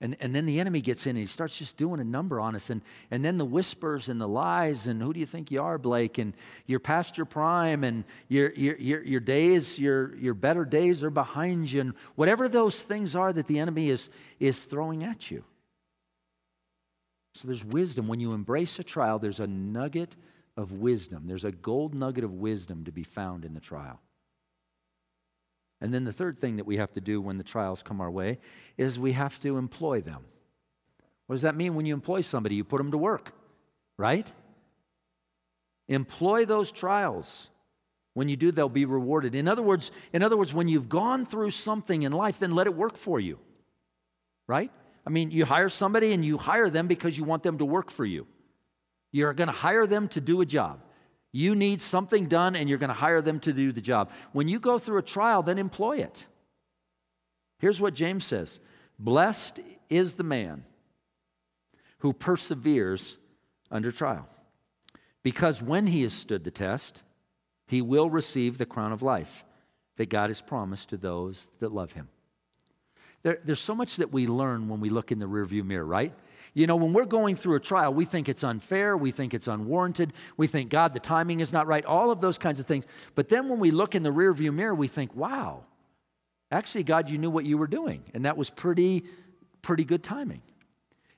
And, 0.03 0.17
and 0.19 0.35
then 0.35 0.47
the 0.47 0.61
enemy 0.61 0.81
gets 0.81 1.07
in 1.07 1.11
and 1.11 1.19
he 1.19 1.27
starts 1.27 1.59
just 1.59 1.77
doing 1.77 2.01
a 2.01 2.05
number 2.05 2.41
on 2.41 2.57
us. 2.57 2.71
And, 2.71 2.81
and 3.11 3.23
then 3.23 3.37
the 3.37 3.45
whispers 3.45 4.09
and 4.09 4.19
the 4.19 4.27
lies 4.27 4.87
and 4.87 5.03
who 5.03 5.13
do 5.13 5.21
you 5.21 5.27
think 5.27 5.51
you 5.51 5.61
are, 5.63 5.77
Blake? 5.77 6.17
And 6.17 6.33
you're 6.65 6.81
past 6.81 7.19
your 7.19 7.27
prime 7.27 7.85
and 7.85 8.05
your, 8.29 8.51
your, 8.53 8.77
your, 8.77 9.03
your 9.05 9.21
days, 9.21 9.79
your, 9.79 10.17
your 10.17 10.33
better 10.33 10.65
days 10.65 11.05
are 11.05 11.11
behind 11.11 11.71
you. 11.71 11.83
And 11.83 11.95
whatever 12.15 12.49
those 12.49 12.81
things 12.81 13.15
are 13.15 13.31
that 13.31 13.47
the 13.47 13.59
enemy 13.59 13.91
is, 13.91 14.09
is 14.39 14.65
throwing 14.65 15.05
at 15.05 15.31
you. 15.31 15.45
So 17.35 17.47
there's 17.47 17.65
wisdom. 17.65 18.09
When 18.09 18.21
you 18.21 18.33
embrace 18.33 18.79
a 18.79 18.85
trial, 18.85 19.19
there's 19.19 19.41
a 19.41 19.47
nugget 19.47 20.17
of 20.57 20.73
wisdom. 20.73 21.27
There's 21.27 21.45
a 21.45 21.53
gold 21.53 21.95
nugget 21.95 22.25
of 22.25 22.33
wisdom 22.33 22.85
to 22.85 22.93
be 22.93 23.05
found 23.05 23.45
in 23.45 23.53
the 23.53 23.61
trial. 23.61 24.01
And 25.81 25.95
then 25.95 26.05
the 26.05 26.13
third 26.13 26.39
thing 26.39 26.57
that 26.57 26.67
we 26.67 26.77
have 26.77 26.93
to 26.93 27.01
do 27.01 27.21
when 27.21 27.39
the 27.39 27.45
trials 27.45 27.83
come 27.83 28.01
our 28.01 28.11
way 28.11 28.39
is 28.77 28.99
we 28.99 29.13
have 29.13 29.39
to 29.41 29.57
employ 29.57 30.01
them. 30.01 30.25
What 31.27 31.35
does 31.35 31.43
that 31.43 31.57
mean 31.57 31.75
when 31.75 31.87
you 31.87 31.95
employ 31.95 32.21
somebody? 32.21 32.57
You 32.57 32.65
put 32.65 32.79
them 32.79 32.91
to 32.91 32.99
work, 32.99 33.33
right? 33.97 34.31
Employ 35.89 36.45
those 36.45 36.71
trials. 36.71 37.49
When 38.15 38.29
you 38.29 38.37
do, 38.37 38.51
they'll 38.51 38.69
be 38.69 38.85
rewarded. 38.85 39.35
In 39.35 39.49
other 39.49 39.63
words, 39.63 39.91
in 40.13 40.23
other 40.23 40.37
words, 40.37 40.53
when 40.53 40.69
you've 40.69 40.89
gone 40.89 41.25
through 41.25 41.53
something 41.53 42.03
in 42.03 42.13
life, 42.13 42.39
then 42.41 42.55
let 42.55 42.67
it 42.67 42.75
work 42.75 42.97
for 42.97 43.21
you. 43.21 43.39
Right? 44.47 44.71
I 45.07 45.11
mean, 45.11 45.31
you 45.31 45.45
hire 45.45 45.69
somebody 45.69 46.13
and 46.13 46.25
you 46.25 46.37
hire 46.37 46.69
them 46.69 46.89
because 46.89 47.17
you 47.17 47.25
want 47.25 47.43
them 47.43 47.59
to 47.59 47.65
work 47.65 47.91
for 47.91 48.05
you. 48.05 48.27
You're 49.13 49.33
going 49.33 49.49
to 49.49 49.53
hire 49.53 49.87
them 49.87 50.09
to 50.09 50.21
do 50.21 50.41
a 50.41 50.47
job. 50.47 50.83
You 51.33 51.55
need 51.55 51.81
something 51.81 52.27
done 52.27 52.57
and 52.57 52.69
you're 52.69 52.79
going 52.79 52.89
to 52.89 52.95
hire 52.95 53.23
them 53.23 53.41
to 53.41 53.53
do 53.53 53.73
the 53.73 53.81
job. 53.81 54.11
When 54.33 54.49
you 54.49 54.59
go 54.59 54.79
through 54.79 54.99
a 54.99 55.03
trial, 55.03 55.43
then 55.43 55.59
employ 55.59 55.99
it. 55.99 56.27
Here's 57.59 57.81
what 57.81 57.95
James 57.95 58.25
says 58.25 58.59
Blessed 58.99 59.61
is 59.89 60.15
the 60.15 60.25
man 60.25 60.65
who 61.99 62.13
perseveres 62.13 63.19
under 63.71 63.93
trial, 63.93 64.27
because 65.23 65.63
when 65.63 65.87
he 65.87 66.03
has 66.03 66.15
stood 66.15 66.45
the 66.45 66.51
test, 66.51 67.03
he 67.67 67.83
will 67.83 68.11
receive 68.11 68.59
the 68.59 68.67
crown 68.67 68.93
of 68.93 69.03
life 69.03 69.45
that 69.97 70.09
God 70.09 70.31
has 70.31 70.41
promised 70.41 70.89
to 70.89 70.97
those 70.97 71.49
that 71.61 71.73
love 71.73 71.93
him. 71.93 72.09
There, 73.23 73.39
there's 73.45 73.61
so 73.61 73.75
much 73.75 73.97
that 73.97 74.13
we 74.13 74.27
learn 74.27 74.69
when 74.69 74.81
we 74.81 74.89
look 74.89 75.13
in 75.13 75.19
the 75.19 75.29
rearview 75.29 75.63
mirror, 75.63 75.85
right? 75.85 76.15
You 76.53 76.67
know, 76.67 76.77
when 76.77 76.93
we're 76.93 77.05
going 77.05 77.37
through 77.37 77.57
a 77.57 77.61
trial, 77.61 77.95
we 77.95 78.05
think 78.05 78.29
it's 78.29 78.43
unfair, 78.43 78.97
we 78.97 79.11
think 79.11 79.35
it's 79.35 79.47
unwarranted, 79.47 80.13
we 80.37 80.47
think, 80.47 80.71
God, 80.71 80.95
the 80.95 81.01
timing 81.01 81.41
is 81.41 81.53
not 81.53 81.67
right, 81.67 81.85
all 81.85 82.11
of 82.11 82.21
those 82.21 82.39
kinds 82.39 82.59
of 82.59 82.67
things. 82.67 82.87
But 83.15 83.29
then 83.29 83.49
when 83.49 83.61
we 83.61 83.71
look 83.71 83.95
in 83.95 84.03
the 84.03 84.11
rearview 84.11 84.53
mirror, 84.53 84.75
we 84.75 84.89
think, 84.89 85.15
wow, 85.15 85.65
actually, 86.51 86.85
God, 86.85 87.09
you 87.09 87.19
knew 87.19 87.31
what 87.31 87.47
you 87.47 87.57
were 87.57 87.69
doing. 87.69 88.03
And 88.15 88.25
that 88.25 88.37
was 88.37 88.51
pretty, 88.51 89.05
pretty 89.63 89.85
good 89.85 90.03
timing. 90.03 90.43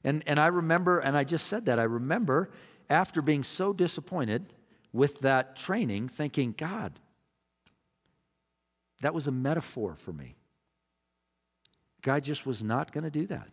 And, 0.05 0.23
and 0.27 0.38
I 0.38 0.49
remember, 0.49 0.99
and 0.99 1.16
I 1.16 1.25
just 1.25 1.47
said 1.47 1.66
that, 1.66 1.79
I 1.79 1.85
remember 1.85 2.51
after 2.90 3.23
being 3.23 3.45
so 3.45 3.73
disappointed 3.73 4.53
with 4.92 5.21
that 5.21 5.57
training, 5.57 6.09
thinking, 6.09 6.55
God, 6.57 6.99
that 9.01 9.14
was 9.14 9.27
a 9.27 9.33
metaphor 9.33 9.97
for 9.97 10.12
me. 10.12 10.37
God 12.03 12.25
just 12.25 12.45
was 12.45 12.62
not 12.62 12.92
going 12.92 13.05
to 13.05 13.11
do 13.11 13.27
that. 13.29 13.49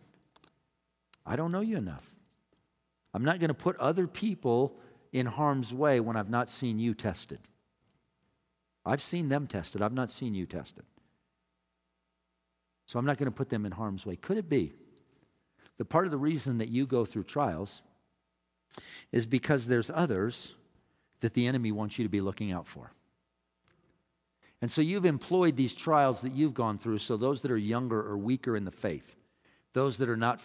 I 1.26 1.36
don't 1.36 1.52
know 1.52 1.60
you 1.60 1.76
enough. 1.76 2.10
I'm 3.12 3.24
not 3.24 3.38
going 3.38 3.48
to 3.48 3.54
put 3.54 3.76
other 3.76 4.06
people 4.06 4.76
in 5.12 5.26
harm's 5.26 5.74
way 5.74 6.00
when 6.00 6.16
I've 6.16 6.30
not 6.30 6.48
seen 6.48 6.78
you 6.78 6.94
tested. 6.94 7.40
I've 8.84 9.02
seen 9.02 9.28
them 9.28 9.46
tested, 9.46 9.82
I've 9.82 9.92
not 9.92 10.10
seen 10.10 10.34
you 10.34 10.46
tested. 10.46 10.84
So 12.86 12.98
I'm 12.98 13.04
not 13.04 13.18
going 13.18 13.30
to 13.30 13.36
put 13.36 13.50
them 13.50 13.66
in 13.66 13.72
harm's 13.72 14.04
way. 14.04 14.16
Could 14.16 14.36
it 14.36 14.48
be 14.48 14.72
the 15.76 15.84
part 15.84 16.06
of 16.06 16.10
the 16.10 16.18
reason 16.18 16.58
that 16.58 16.68
you 16.68 16.86
go 16.86 17.04
through 17.04 17.24
trials 17.24 17.82
is 19.12 19.26
because 19.26 19.66
there's 19.66 19.90
others 19.94 20.54
that 21.20 21.34
the 21.34 21.46
enemy 21.46 21.70
wants 21.70 21.98
you 21.98 22.04
to 22.04 22.08
be 22.08 22.20
looking 22.20 22.50
out 22.52 22.66
for? 22.66 22.92
And 24.62 24.70
so 24.70 24.82
you've 24.82 25.06
employed 25.06 25.56
these 25.56 25.74
trials 25.74 26.22
that 26.22 26.32
you've 26.32 26.54
gone 26.54 26.78
through 26.78 26.98
so 26.98 27.16
those 27.16 27.42
that 27.42 27.50
are 27.50 27.56
younger 27.56 28.00
or 28.00 28.16
weaker 28.18 28.56
in 28.56 28.64
the 28.64 28.70
faith 28.70 29.16
those 29.72 29.98
that 29.98 30.08
are 30.08 30.16
not 30.16 30.40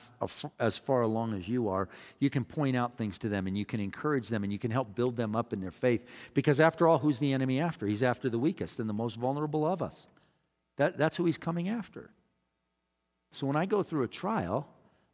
as 0.59 0.77
far 0.77 1.01
along 1.01 1.33
as 1.33 1.49
you 1.49 1.69
are, 1.69 1.89
you 2.19 2.29
can 2.29 2.45
point 2.45 2.75
out 2.75 2.97
things 2.97 3.17
to 3.19 3.29
them 3.29 3.47
and 3.47 3.57
you 3.57 3.65
can 3.65 3.79
encourage 3.79 4.29
them 4.29 4.43
and 4.43 4.53
you 4.53 4.59
can 4.59 4.71
help 4.71 4.93
build 4.93 5.17
them 5.17 5.35
up 5.35 5.51
in 5.51 5.59
their 5.59 5.71
faith. 5.71 6.07
Because 6.33 6.59
after 6.59 6.88
all, 6.88 6.99
who's 6.99 7.19
the 7.19 7.33
enemy 7.33 7.59
after? 7.59 7.88
He's 7.88 8.03
after 8.03 8.29
the 8.29 8.38
weakest 8.38 8.79
and 8.79 8.88
the 8.88 8.93
most 8.93 9.15
vulnerable 9.15 9.65
of 9.65 9.81
us. 9.81 10.05
That, 10.77 10.97
that's 10.97 11.17
who 11.17 11.25
he's 11.25 11.38
coming 11.38 11.69
after. 11.69 12.11
So 13.31 13.47
when 13.47 13.55
I 13.55 13.65
go 13.65 13.81
through 13.81 14.03
a 14.03 14.07
trial, 14.07 14.67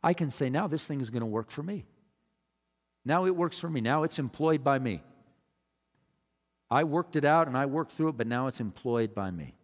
I 0.04 0.14
can 0.14 0.30
say, 0.30 0.50
now 0.50 0.68
this 0.68 0.86
thing 0.86 1.00
is 1.00 1.10
going 1.10 1.22
to 1.22 1.28
work 1.28 1.50
for 1.50 1.64
me. 1.64 1.86
Now 3.06 3.26
it 3.26 3.36
works 3.36 3.60
for 3.60 3.70
me. 3.70 3.80
Now 3.80 4.04
it's 4.04 4.20
employed 4.20 4.64
by 4.64 4.78
me. 4.78 5.02
I 6.70 6.84
worked 6.84 7.16
it 7.16 7.26
out 7.26 7.48
and 7.48 7.58
I 7.58 7.66
worked 7.66 7.94
through 7.94 8.10
it, 8.10 8.18
but 8.18 8.28
now 8.28 8.48
it's 8.48 8.60
employed 8.60 9.16
by 9.16 9.32
me 9.32 9.56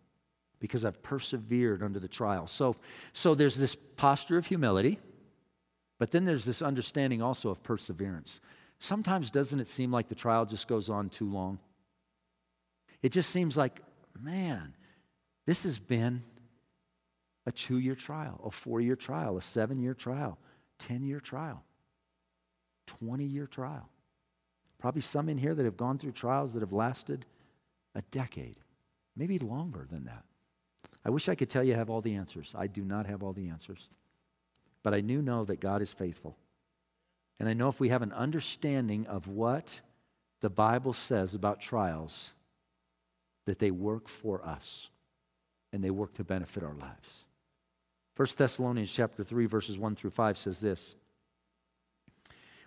because 0.60 0.86
I've 0.86 1.02
persevered 1.04 1.84
under 1.84 2.00
the 2.00 2.08
trial. 2.08 2.48
So, 2.48 2.76
so 3.14 3.36
there's 3.36 3.58
this 3.58 3.76
posture 3.76 4.38
of 4.38 4.48
humility, 4.48 5.00
but 6.00 6.12
then 6.12 6.26
there's 6.26 6.46
this 6.46 6.62
understanding 6.62 7.22
also 7.22 7.50
of 7.50 7.62
perseverance. 7.64 8.42
Sometimes 8.80 9.32
doesn't 9.32 9.60
it 9.60 9.68
seem 9.68 9.92
like 9.92 10.08
the 10.08 10.16
trial 10.16 10.46
just 10.46 10.68
goes 10.68 10.90
on 10.90 11.10
too 11.10 11.30
long? 11.30 11.60
It 13.02 13.12
just 13.12 13.30
seems 13.30 13.58
like, 13.58 13.82
man, 14.20 14.74
this 15.46 15.64
has 15.64 15.80
been 15.80 16.24
a 17.46 17.52
two 17.52 17.80
year 17.80 17.96
trial, 17.96 18.42
a 18.44 18.52
four 18.52 18.82
year 18.82 18.96
trial, 18.96 19.38
a 19.38 19.42
seven 19.42 19.80
year 19.80 19.94
trial, 19.94 20.38
10 20.80 21.04
year 21.04 21.20
trial, 21.20 21.64
20 22.88 23.24
year 23.24 23.48
trial. 23.48 23.90
Probably 24.80 25.02
some 25.02 25.30
in 25.30 25.38
here 25.38 25.56
that 25.56 25.66
have 25.66 25.78
gone 25.78 25.98
through 25.98 26.12
trials 26.12 26.54
that 26.54 26.60
have 26.60 26.74
lasted 26.74 27.26
a 27.96 28.02
decade, 28.12 28.58
maybe 29.16 29.40
longer 29.40 29.88
than 29.90 30.06
that. 30.06 30.24
I 31.08 31.10
wish 31.10 31.30
I 31.30 31.36
could 31.36 31.50
tell 31.50 31.64
you 31.64 31.74
I 31.74 31.78
have 31.78 31.90
all 31.90 32.02
the 32.02 32.16
answers. 32.16 32.54
I 32.58 32.68
do 32.68 32.84
not 32.84 33.06
have 33.06 33.24
all 33.24 33.32
the 33.32 33.48
answers. 33.48 33.88
But 34.84 34.94
I 34.94 35.00
do 35.00 35.22
know 35.22 35.46
that 35.46 35.62
God 35.62 35.82
is 35.82 35.94
faithful. 35.94 36.36
And 37.40 37.48
I 37.48 37.54
know 37.54 37.70
if 37.70 37.80
we 37.80 37.88
have 37.88 38.02
an 38.02 38.12
understanding 38.12 39.08
of 39.08 39.30
what 39.30 39.80
the 40.42 40.50
Bible 40.50 40.92
says 40.92 41.34
about 41.34 41.62
trials, 41.62 42.34
that 43.46 43.60
they 43.60 43.72
work 43.72 44.10
for 44.10 44.46
us 44.46 44.90
and 45.72 45.82
they 45.82 45.92
work 45.92 46.14
to 46.16 46.26
benefit 46.26 46.62
our 46.62 46.74
lives. 46.74 47.24
1 48.18 48.28
Thessalonians 48.36 48.92
chapter 48.92 49.24
3 49.24 49.46
verses 49.46 49.78
1 49.78 49.96
through 49.96 50.10
5 50.10 50.38
says 50.38 50.60
this. 50.60 50.98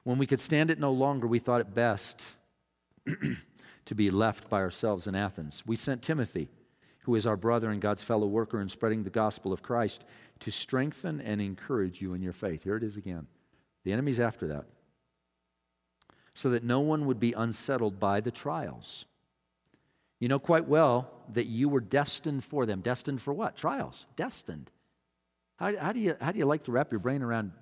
When 0.02 0.16
we 0.16 0.26
could 0.26 0.40
stand 0.40 0.70
it 0.70 0.78
no 0.78 0.92
longer, 0.92 1.26
we 1.26 1.40
thought 1.40 1.60
it 1.60 1.74
best 1.74 2.24
to 3.84 3.94
be 3.94 4.10
left 4.10 4.48
by 4.48 4.60
ourselves 4.60 5.06
in 5.06 5.14
Athens. 5.14 5.62
We 5.66 5.76
sent 5.76 6.00
Timothy, 6.00 6.48
who 7.02 7.14
is 7.14 7.26
our 7.26 7.36
brother 7.36 7.70
and 7.70 7.80
God's 7.80 8.02
fellow 8.02 8.26
worker 8.26 8.60
in 8.60 8.68
spreading 8.68 9.02
the 9.02 9.10
gospel 9.10 9.52
of 9.52 9.62
Christ, 9.62 10.04
to 10.40 10.50
strengthen 10.50 11.20
and 11.20 11.40
encourage 11.40 12.00
you 12.00 12.14
in 12.14 12.22
your 12.22 12.32
faith. 12.32 12.64
Here 12.64 12.76
it 12.76 12.82
is 12.82 12.96
again. 12.96 13.26
The 13.84 13.92
enemy's 13.92 14.20
after 14.20 14.46
that. 14.48 14.66
So 16.34 16.50
that 16.50 16.64
no 16.64 16.80
one 16.80 17.06
would 17.06 17.20
be 17.20 17.32
unsettled 17.32 17.98
by 17.98 18.20
the 18.20 18.30
trials. 18.30 19.04
You 20.18 20.28
know 20.28 20.38
quite 20.38 20.68
well 20.68 21.10
that 21.32 21.46
you 21.46 21.68
were 21.68 21.80
destined 21.80 22.44
for 22.44 22.66
them. 22.66 22.80
Destined 22.80 23.22
for 23.22 23.32
what? 23.32 23.56
Trials. 23.56 24.06
Destined. 24.16 24.70
How, 25.56 25.76
how, 25.76 25.92
do 25.92 26.00
you, 26.00 26.16
how 26.20 26.32
do 26.32 26.38
you 26.38 26.46
like 26.46 26.64
to 26.64 26.72
wrap 26.72 26.90
your 26.90 27.00
brain 27.00 27.22
around 27.22 27.52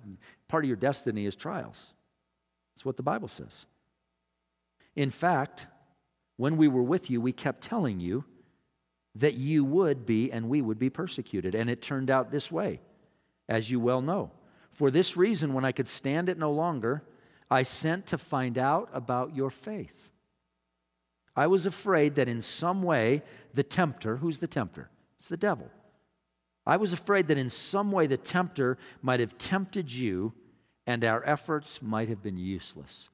part 0.47 0.63
of 0.63 0.67
your 0.67 0.77
destiny 0.77 1.25
is 1.25 1.35
trials? 1.35 1.93
That's 2.75 2.85
what 2.85 2.97
the 2.97 3.03
Bible 3.03 3.27
says. 3.27 3.65
In 4.95 5.09
fact, 5.09 5.67
when 6.37 6.57
we 6.57 6.67
were 6.67 6.83
with 6.83 7.09
you, 7.09 7.19
we 7.19 7.33
kept 7.33 7.61
telling 7.61 7.99
you 7.99 8.23
that 9.19 9.35
you 9.35 9.63
would 9.63 10.05
be 10.05 10.31
and 10.31 10.49
we 10.49 10.61
would 10.61 10.79
be 10.79 10.89
persecuted. 10.89 11.55
And 11.55 11.69
it 11.69 11.81
turned 11.81 12.09
out 12.09 12.31
this 12.31 12.51
way, 12.51 12.81
as 13.47 13.69
you 13.69 13.79
well 13.79 14.01
know. 14.01 14.31
For 14.71 14.91
this 14.91 15.15
reason, 15.15 15.53
when 15.53 15.65
I 15.65 15.71
could 15.71 15.87
stand 15.87 16.29
it 16.29 16.37
no 16.37 16.51
longer, 16.51 17.03
I 17.49 17.63
sent 17.63 18.07
to 18.07 18.17
find 18.17 18.57
out 18.57 18.89
about 18.93 19.35
your 19.35 19.49
faith. 19.49 20.11
I 21.35 21.47
was 21.47 21.65
afraid 21.65 22.15
that 22.15 22.27
in 22.27 22.41
some 22.41 22.83
way 22.83 23.23
the 23.53 23.63
tempter, 23.63 24.17
who's 24.17 24.39
the 24.39 24.47
tempter? 24.47 24.89
It's 25.17 25.29
the 25.29 25.37
devil. 25.37 25.69
I 26.65 26.77
was 26.77 26.93
afraid 26.93 27.27
that 27.27 27.37
in 27.37 27.49
some 27.49 27.91
way 27.91 28.07
the 28.07 28.17
tempter 28.17 28.77
might 29.01 29.19
have 29.19 29.37
tempted 29.37 29.91
you 29.91 30.33
and 30.85 31.03
our 31.03 31.23
efforts 31.25 31.81
might 31.81 32.09
have 32.09 32.21
been 32.21 32.37
useless. 32.37 33.09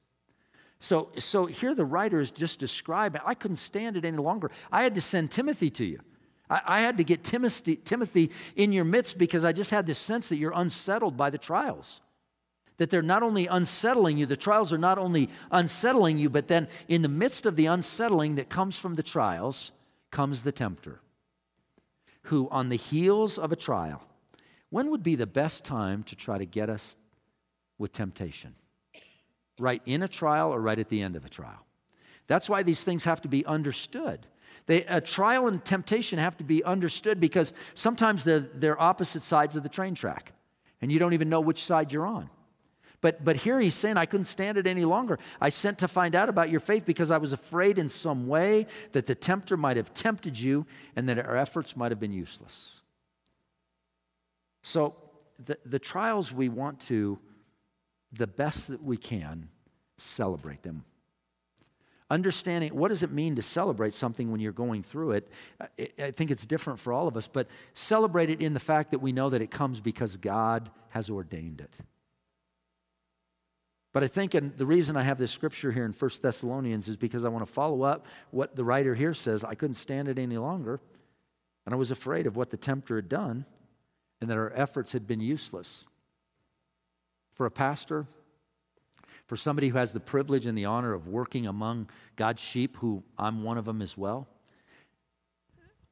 So, 0.78 1.10
so 1.18 1.46
here 1.46 1.74
the 1.74 1.84
writer 1.84 2.20
is 2.20 2.30
just 2.30 2.60
describing, 2.60 3.20
I 3.24 3.34
couldn't 3.34 3.56
stand 3.56 3.96
it 3.96 4.04
any 4.04 4.18
longer. 4.18 4.50
I 4.70 4.82
had 4.82 4.94
to 4.94 5.00
send 5.00 5.30
Timothy 5.30 5.70
to 5.70 5.84
you. 5.84 6.00
I, 6.50 6.60
I 6.66 6.80
had 6.80 6.98
to 6.98 7.04
get 7.04 7.24
Timothy, 7.24 7.76
Timothy 7.76 8.30
in 8.54 8.72
your 8.72 8.84
midst 8.84 9.18
because 9.18 9.44
I 9.44 9.52
just 9.52 9.70
had 9.70 9.86
this 9.86 9.98
sense 9.98 10.28
that 10.28 10.36
you're 10.36 10.52
unsettled 10.54 11.16
by 11.16 11.30
the 11.30 11.38
trials. 11.38 12.00
That 12.76 12.90
they're 12.90 13.00
not 13.00 13.22
only 13.22 13.46
unsettling 13.46 14.18
you, 14.18 14.26
the 14.26 14.36
trials 14.36 14.70
are 14.72 14.78
not 14.78 14.98
only 14.98 15.30
unsettling 15.50 16.18
you, 16.18 16.28
but 16.28 16.48
then 16.48 16.68
in 16.88 17.00
the 17.00 17.08
midst 17.08 17.46
of 17.46 17.56
the 17.56 17.66
unsettling 17.66 18.34
that 18.34 18.50
comes 18.50 18.78
from 18.78 18.94
the 18.94 19.02
trials 19.02 19.72
comes 20.10 20.42
the 20.42 20.52
tempter, 20.52 21.00
who 22.24 22.48
on 22.50 22.68
the 22.68 22.76
heels 22.76 23.38
of 23.38 23.50
a 23.50 23.56
trial, 23.56 24.02
when 24.68 24.90
would 24.90 25.02
be 25.02 25.14
the 25.14 25.26
best 25.26 25.64
time 25.64 26.02
to 26.02 26.14
try 26.14 26.36
to 26.36 26.44
get 26.44 26.68
us 26.68 26.96
with 27.78 27.92
temptation? 27.92 28.54
Right 29.58 29.82
in 29.84 30.02
a 30.02 30.08
trial 30.08 30.52
or 30.52 30.60
right 30.60 30.78
at 30.78 30.88
the 30.88 31.02
end 31.02 31.16
of 31.16 31.24
a 31.24 31.28
trial. 31.28 31.64
That's 32.26 32.48
why 32.48 32.62
these 32.62 32.84
things 32.84 33.04
have 33.04 33.20
to 33.22 33.28
be 33.28 33.44
understood. 33.46 34.26
They, 34.66 34.84
a 34.84 35.00
trial 35.00 35.46
and 35.46 35.64
temptation 35.64 36.18
have 36.18 36.36
to 36.38 36.44
be 36.44 36.64
understood 36.64 37.20
because 37.20 37.52
sometimes 37.74 38.24
they're, 38.24 38.40
they're 38.40 38.80
opposite 38.80 39.22
sides 39.22 39.56
of 39.56 39.62
the 39.62 39.68
train 39.68 39.94
track, 39.94 40.32
and 40.82 40.90
you 40.90 40.98
don't 40.98 41.12
even 41.12 41.28
know 41.28 41.40
which 41.40 41.62
side 41.62 41.92
you're 41.92 42.06
on. 42.06 42.28
But, 43.00 43.24
but 43.24 43.36
here 43.36 43.60
he's 43.60 43.74
saying, 43.74 43.96
I 43.96 44.06
couldn't 44.06 44.24
stand 44.24 44.58
it 44.58 44.66
any 44.66 44.84
longer. 44.84 45.18
I 45.40 45.50
sent 45.50 45.78
to 45.78 45.88
find 45.88 46.16
out 46.16 46.28
about 46.28 46.50
your 46.50 46.60
faith 46.60 46.84
because 46.84 47.10
I 47.10 47.18
was 47.18 47.32
afraid 47.32 47.78
in 47.78 47.88
some 47.88 48.26
way 48.26 48.66
that 48.92 49.06
the 49.06 49.14
tempter 49.14 49.56
might 49.56 49.76
have 49.76 49.94
tempted 49.94 50.38
you 50.38 50.66
and 50.96 51.08
that 51.08 51.18
our 51.18 51.36
efforts 51.36 51.76
might 51.76 51.92
have 51.92 52.00
been 52.00 52.12
useless. 52.12 52.82
So, 54.62 54.96
the, 55.44 55.58
the 55.66 55.78
trials 55.78 56.32
we 56.32 56.48
want 56.48 56.80
to 56.80 57.18
the 58.12 58.26
best 58.26 58.68
that 58.68 58.82
we 58.82 58.96
can, 58.96 59.48
celebrate 59.96 60.62
them. 60.62 60.84
Understanding 62.08 62.74
what 62.74 62.88
does 62.88 63.02
it 63.02 63.10
mean 63.10 63.34
to 63.34 63.42
celebrate 63.42 63.92
something 63.92 64.30
when 64.30 64.40
you're 64.40 64.52
going 64.52 64.84
through 64.84 65.12
it, 65.12 65.28
I 65.98 66.12
think 66.12 66.30
it's 66.30 66.46
different 66.46 66.78
for 66.78 66.92
all 66.92 67.08
of 67.08 67.16
us, 67.16 67.26
but 67.26 67.48
celebrate 67.74 68.30
it 68.30 68.40
in 68.40 68.54
the 68.54 68.60
fact 68.60 68.92
that 68.92 69.00
we 69.00 69.10
know 69.10 69.28
that 69.30 69.42
it 69.42 69.50
comes 69.50 69.80
because 69.80 70.16
God 70.16 70.70
has 70.90 71.10
ordained 71.10 71.60
it. 71.60 71.76
But 73.92 74.04
I 74.04 74.08
think, 74.08 74.34
and 74.34 74.56
the 74.56 74.66
reason 74.66 74.96
I 74.96 75.02
have 75.02 75.18
this 75.18 75.32
scripture 75.32 75.72
here 75.72 75.84
in 75.84 75.92
1 75.92 76.10
Thessalonians 76.22 76.86
is 76.86 76.96
because 76.96 77.24
I 77.24 77.28
want 77.28 77.44
to 77.44 77.52
follow 77.52 77.82
up 77.82 78.06
what 78.30 78.54
the 78.54 78.62
writer 78.62 78.94
here 78.94 79.14
says. 79.14 79.42
I 79.42 79.54
couldn't 79.54 79.76
stand 79.76 80.06
it 80.06 80.18
any 80.18 80.36
longer, 80.36 80.80
and 81.64 81.74
I 81.74 81.76
was 81.76 81.90
afraid 81.90 82.26
of 82.26 82.36
what 82.36 82.50
the 82.50 82.56
tempter 82.56 82.96
had 82.96 83.08
done, 83.08 83.46
and 84.20 84.30
that 84.30 84.36
our 84.36 84.52
efforts 84.54 84.92
had 84.92 85.06
been 85.06 85.20
useless 85.20 85.86
for 87.36 87.46
a 87.46 87.50
pastor, 87.50 88.06
for 89.26 89.36
somebody 89.36 89.68
who 89.68 89.78
has 89.78 89.92
the 89.92 90.00
privilege 90.00 90.46
and 90.46 90.56
the 90.56 90.64
honor 90.64 90.94
of 90.94 91.06
working 91.06 91.46
among 91.46 91.88
God's 92.16 92.42
sheep, 92.42 92.78
who 92.78 93.04
I'm 93.18 93.42
one 93.42 93.58
of 93.58 93.66
them 93.66 93.82
as 93.82 93.96
well. 93.96 94.26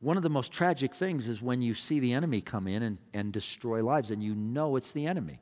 One 0.00 0.16
of 0.16 0.22
the 0.22 0.30
most 0.30 0.52
tragic 0.52 0.94
things 0.94 1.28
is 1.28 1.42
when 1.42 1.62
you 1.62 1.74
see 1.74 2.00
the 2.00 2.14
enemy 2.14 2.40
come 2.40 2.66
in 2.66 2.82
and, 2.82 2.98
and 3.12 3.32
destroy 3.32 3.84
lives, 3.84 4.10
and 4.10 4.22
you 4.22 4.34
know 4.34 4.76
it's 4.76 4.92
the 4.92 5.06
enemy. 5.06 5.40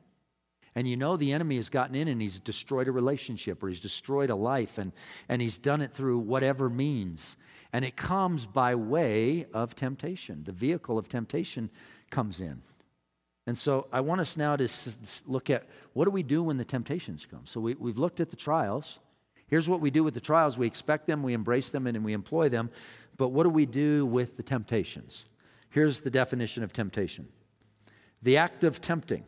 And 0.75 0.87
you 0.87 0.97
know 0.97 1.15
the 1.15 1.31
enemy 1.31 1.55
has 1.57 1.69
gotten 1.69 1.95
in 1.95 2.07
and 2.07 2.21
he's 2.21 2.39
destroyed 2.39 2.87
a 2.87 2.91
relationship 2.91 3.61
or 3.61 3.69
he's 3.69 3.79
destroyed 3.79 4.29
a 4.29 4.35
life, 4.35 4.77
and, 4.77 4.91
and 5.29 5.41
he's 5.41 5.57
done 5.57 5.81
it 5.81 5.93
through 5.93 6.19
whatever 6.19 6.69
means. 6.69 7.37
And 7.71 7.85
it 7.85 7.95
comes 7.95 8.45
by 8.45 8.75
way 8.75 9.45
of 9.53 9.75
temptation. 9.75 10.43
The 10.43 10.51
vehicle 10.51 10.97
of 10.97 11.07
temptation 11.07 11.69
comes 12.09 12.41
in. 12.41 12.61
And 13.45 13.57
so 13.57 13.87
I 13.91 13.99
want 14.01 14.21
us 14.21 14.37
now 14.37 14.55
to 14.55 14.69
look 15.25 15.49
at 15.49 15.67
what 15.93 16.05
do 16.05 16.11
we 16.11 16.23
do 16.23 16.43
when 16.43 16.57
the 16.57 16.65
temptations 16.65 17.27
come. 17.29 17.41
So 17.45 17.59
we, 17.59 17.75
we've 17.75 17.97
looked 17.97 18.19
at 18.19 18.29
the 18.29 18.35
trials. 18.35 18.99
Here's 19.47 19.67
what 19.67 19.81
we 19.81 19.91
do 19.91 20.03
with 20.03 20.13
the 20.13 20.21
trials 20.21 20.57
we 20.57 20.67
expect 20.67 21.07
them, 21.07 21.23
we 21.23 21.33
embrace 21.33 21.69
them, 21.69 21.85
and 21.85 22.03
we 22.03 22.13
employ 22.13 22.49
them. 22.49 22.69
But 23.17 23.29
what 23.29 23.43
do 23.43 23.49
we 23.49 23.65
do 23.65 24.05
with 24.05 24.37
the 24.37 24.43
temptations? 24.43 25.25
Here's 25.69 26.01
the 26.01 26.11
definition 26.11 26.63
of 26.63 26.71
temptation 26.73 27.27
the 28.21 28.37
act 28.37 28.63
of 28.63 28.79
tempting, 28.79 29.25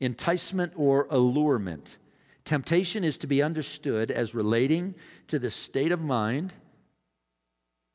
enticement 0.00 0.72
or 0.76 1.06
allurement. 1.10 1.96
Temptation 2.44 3.02
is 3.02 3.18
to 3.18 3.26
be 3.26 3.42
understood 3.42 4.10
as 4.10 4.34
relating 4.34 4.94
to 5.28 5.38
the 5.38 5.50
state 5.50 5.90
of 5.90 6.00
mind 6.00 6.52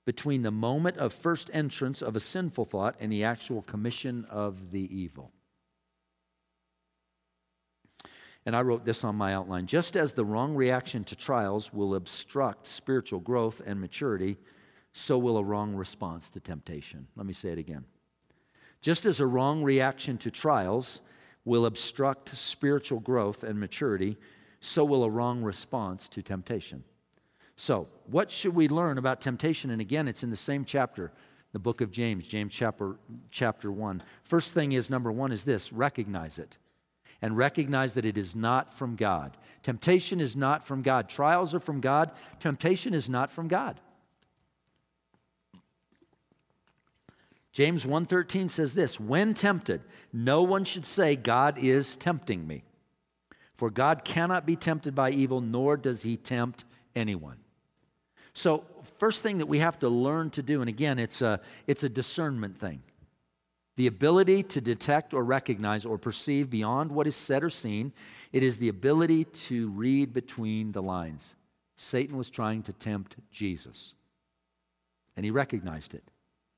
between 0.05 0.41
the 0.41 0.51
moment 0.51 0.97
of 0.97 1.13
first 1.13 1.49
entrance 1.53 2.01
of 2.01 2.15
a 2.15 2.19
sinful 2.19 2.65
thought 2.65 2.95
and 2.99 3.11
the 3.11 3.23
actual 3.23 3.61
commission 3.61 4.25
of 4.29 4.71
the 4.71 4.95
evil. 4.95 5.31
And 8.45 8.55
I 8.55 8.61
wrote 8.61 8.85
this 8.85 9.03
on 9.03 9.15
my 9.15 9.33
outline. 9.35 9.67
Just 9.67 9.95
as 9.95 10.13
the 10.13 10.25
wrong 10.25 10.55
reaction 10.55 11.03
to 11.05 11.15
trials 11.15 11.71
will 11.71 11.93
obstruct 11.93 12.65
spiritual 12.65 13.19
growth 13.19 13.61
and 13.63 13.79
maturity, 13.79 14.37
so 14.93 15.17
will 15.17 15.37
a 15.37 15.43
wrong 15.43 15.75
response 15.75 16.29
to 16.31 16.39
temptation. 16.39 17.07
Let 17.15 17.27
me 17.27 17.33
say 17.33 17.49
it 17.49 17.59
again. 17.59 17.85
Just 18.81 19.05
as 19.05 19.19
a 19.19 19.27
wrong 19.27 19.63
reaction 19.63 20.17
to 20.19 20.31
trials 20.31 21.01
will 21.45 21.67
obstruct 21.67 22.35
spiritual 22.35 22.99
growth 22.99 23.43
and 23.43 23.59
maturity, 23.59 24.17
so 24.59 24.83
will 24.83 25.03
a 25.03 25.09
wrong 25.09 25.43
response 25.43 26.09
to 26.09 26.23
temptation. 26.23 26.83
So, 27.61 27.87
what 28.07 28.31
should 28.31 28.55
we 28.55 28.67
learn 28.67 28.97
about 28.97 29.21
temptation? 29.21 29.69
And 29.69 29.79
again, 29.79 30.07
it's 30.07 30.23
in 30.23 30.31
the 30.31 30.35
same 30.35 30.65
chapter, 30.65 31.11
the 31.53 31.59
book 31.59 31.81
of 31.81 31.91
James, 31.91 32.27
James 32.27 32.55
chapter, 32.55 32.95
chapter 33.29 33.71
1. 33.71 34.01
First 34.23 34.55
thing 34.55 34.71
is 34.71 34.89
number 34.89 35.11
one 35.11 35.31
is 35.31 35.43
this 35.43 35.71
recognize 35.71 36.39
it. 36.39 36.57
And 37.21 37.37
recognize 37.37 37.93
that 37.93 38.03
it 38.03 38.17
is 38.17 38.35
not 38.35 38.73
from 38.73 38.95
God. 38.95 39.37
Temptation 39.61 40.19
is 40.19 40.35
not 40.35 40.65
from 40.65 40.81
God. 40.81 41.07
Trials 41.07 41.53
are 41.53 41.59
from 41.59 41.81
God. 41.81 42.09
Temptation 42.39 42.95
is 42.95 43.07
not 43.07 43.29
from 43.29 43.47
God. 43.47 43.79
James 47.51 47.85
1:13 47.85 48.49
says 48.49 48.73
this, 48.73 48.99
when 48.99 49.35
tempted, 49.35 49.83
no 50.11 50.41
one 50.41 50.63
should 50.63 50.87
say 50.87 51.15
God 51.15 51.59
is 51.59 51.95
tempting 51.95 52.47
me. 52.47 52.63
For 53.55 53.69
God 53.69 54.03
cannot 54.03 54.47
be 54.47 54.55
tempted 54.55 54.95
by 54.95 55.11
evil, 55.11 55.41
nor 55.41 55.77
does 55.77 56.01
he 56.01 56.17
tempt 56.17 56.65
anyone. 56.95 57.37
So, 58.33 58.63
first 58.97 59.21
thing 59.21 59.39
that 59.39 59.47
we 59.47 59.59
have 59.59 59.79
to 59.79 59.89
learn 59.89 60.29
to 60.31 60.41
do, 60.41 60.61
and 60.61 60.69
again, 60.69 60.99
it's 60.99 61.21
a, 61.21 61.41
it's 61.67 61.83
a 61.83 61.89
discernment 61.89 62.59
thing 62.59 62.81
the 63.77 63.87
ability 63.87 64.43
to 64.43 64.61
detect 64.61 65.13
or 65.13 65.23
recognize 65.23 65.85
or 65.85 65.97
perceive 65.97 66.49
beyond 66.49 66.91
what 66.91 67.07
is 67.07 67.15
said 67.15 67.43
or 67.43 67.49
seen. 67.49 67.91
It 68.31 68.43
is 68.43 68.57
the 68.57 68.67
ability 68.69 69.25
to 69.25 69.69
read 69.69 70.13
between 70.13 70.71
the 70.71 70.81
lines. 70.81 71.35
Satan 71.77 72.17
was 72.17 72.29
trying 72.29 72.63
to 72.63 72.73
tempt 72.73 73.15
Jesus, 73.31 73.95
and 75.15 75.25
he 75.25 75.31
recognized 75.31 75.93
it. 75.93 76.03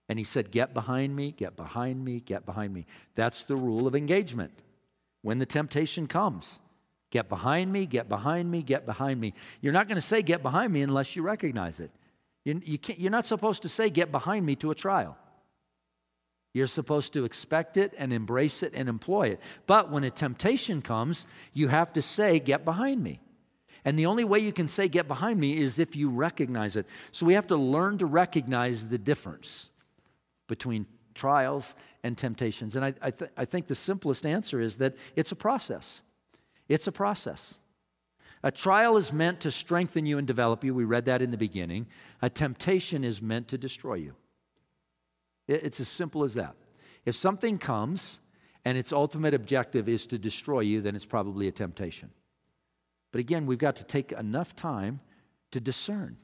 And 0.09 0.19
he 0.19 0.25
said, 0.25 0.51
Get 0.51 0.73
behind 0.73 1.15
me, 1.15 1.31
get 1.31 1.55
behind 1.55 2.03
me, 2.03 2.19
get 2.19 2.45
behind 2.45 2.73
me. 2.73 2.85
That's 3.15 3.45
the 3.45 3.55
rule 3.55 3.87
of 3.87 3.95
engagement 3.95 4.51
when 5.21 5.39
the 5.39 5.45
temptation 5.45 6.07
comes. 6.07 6.59
Get 7.13 7.29
behind 7.29 7.71
me, 7.71 7.85
get 7.85 8.09
behind 8.09 8.49
me, 8.49 8.63
get 8.63 8.87
behind 8.87 9.21
me. 9.21 9.35
You're 9.61 9.71
not 9.71 9.87
going 9.87 9.97
to 9.97 10.01
say, 10.01 10.23
Get 10.23 10.41
behind 10.41 10.73
me, 10.73 10.81
unless 10.81 11.15
you 11.15 11.21
recognize 11.21 11.79
it. 11.79 11.91
You, 12.43 12.59
you 12.65 12.79
you're 12.97 13.11
not 13.11 13.27
supposed 13.27 13.61
to 13.61 13.69
say, 13.69 13.91
Get 13.91 14.11
behind 14.11 14.47
me 14.47 14.55
to 14.55 14.71
a 14.71 14.75
trial. 14.75 15.15
You're 16.55 16.65
supposed 16.65 17.13
to 17.13 17.23
expect 17.23 17.77
it 17.77 17.93
and 17.99 18.11
embrace 18.11 18.63
it 18.63 18.73
and 18.73 18.89
employ 18.89 19.27
it. 19.27 19.41
But 19.67 19.91
when 19.91 20.03
a 20.03 20.09
temptation 20.09 20.81
comes, 20.81 21.27
you 21.53 21.67
have 21.67 21.93
to 21.93 22.01
say, 22.01 22.39
Get 22.39 22.65
behind 22.65 23.03
me. 23.03 23.19
And 23.85 23.99
the 23.99 24.07
only 24.07 24.23
way 24.23 24.39
you 24.39 24.51
can 24.51 24.67
say, 24.67 24.87
Get 24.87 25.07
behind 25.07 25.39
me, 25.39 25.61
is 25.61 25.77
if 25.77 25.95
you 25.95 26.09
recognize 26.09 26.75
it. 26.75 26.87
So 27.11 27.27
we 27.27 27.35
have 27.35 27.45
to 27.49 27.57
learn 27.57 27.99
to 27.99 28.07
recognize 28.07 28.87
the 28.87 28.97
difference 28.97 29.69
between 30.47 30.87
trials 31.13 31.75
and 32.01 32.17
temptations. 32.17 32.75
And 32.75 32.83
I, 32.83 32.95
I, 33.03 33.11
th- 33.11 33.29
I 33.37 33.45
think 33.45 33.67
the 33.67 33.75
simplest 33.75 34.25
answer 34.25 34.59
is 34.59 34.77
that 34.77 34.95
it's 35.15 35.31
a 35.31 35.35
process. 35.35 36.01
It's 36.67 36.87
a 36.87 36.91
process. 36.91 37.59
A 38.43 38.51
trial 38.51 38.97
is 38.97 39.13
meant 39.13 39.39
to 39.41 39.51
strengthen 39.51 40.05
you 40.05 40.17
and 40.17 40.27
develop 40.27 40.63
you. 40.63 40.73
We 40.73 40.83
read 40.83 41.05
that 41.05 41.21
in 41.21 41.31
the 41.31 41.37
beginning. 41.37 41.87
A 42.21 42.29
temptation 42.29 43.03
is 43.03 43.21
meant 43.21 43.47
to 43.49 43.57
destroy 43.57 43.95
you. 43.95 44.15
It's 45.47 45.79
as 45.79 45.87
simple 45.87 46.23
as 46.23 46.33
that. 46.33 46.55
If 47.05 47.15
something 47.15 47.57
comes 47.57 48.19
and 48.65 48.77
its 48.77 48.93
ultimate 48.93 49.33
objective 49.33 49.87
is 49.89 50.05
to 50.07 50.17
destroy 50.17 50.61
you, 50.61 50.81
then 50.81 50.95
it's 50.95 51.05
probably 51.05 51.47
a 51.47 51.51
temptation. 51.51 52.09
But 53.11 53.19
again, 53.19 53.45
we've 53.45 53.57
got 53.57 53.77
to 53.77 53.83
take 53.83 54.11
enough 54.11 54.55
time 54.55 54.99
to 55.51 55.59
discern 55.59 56.17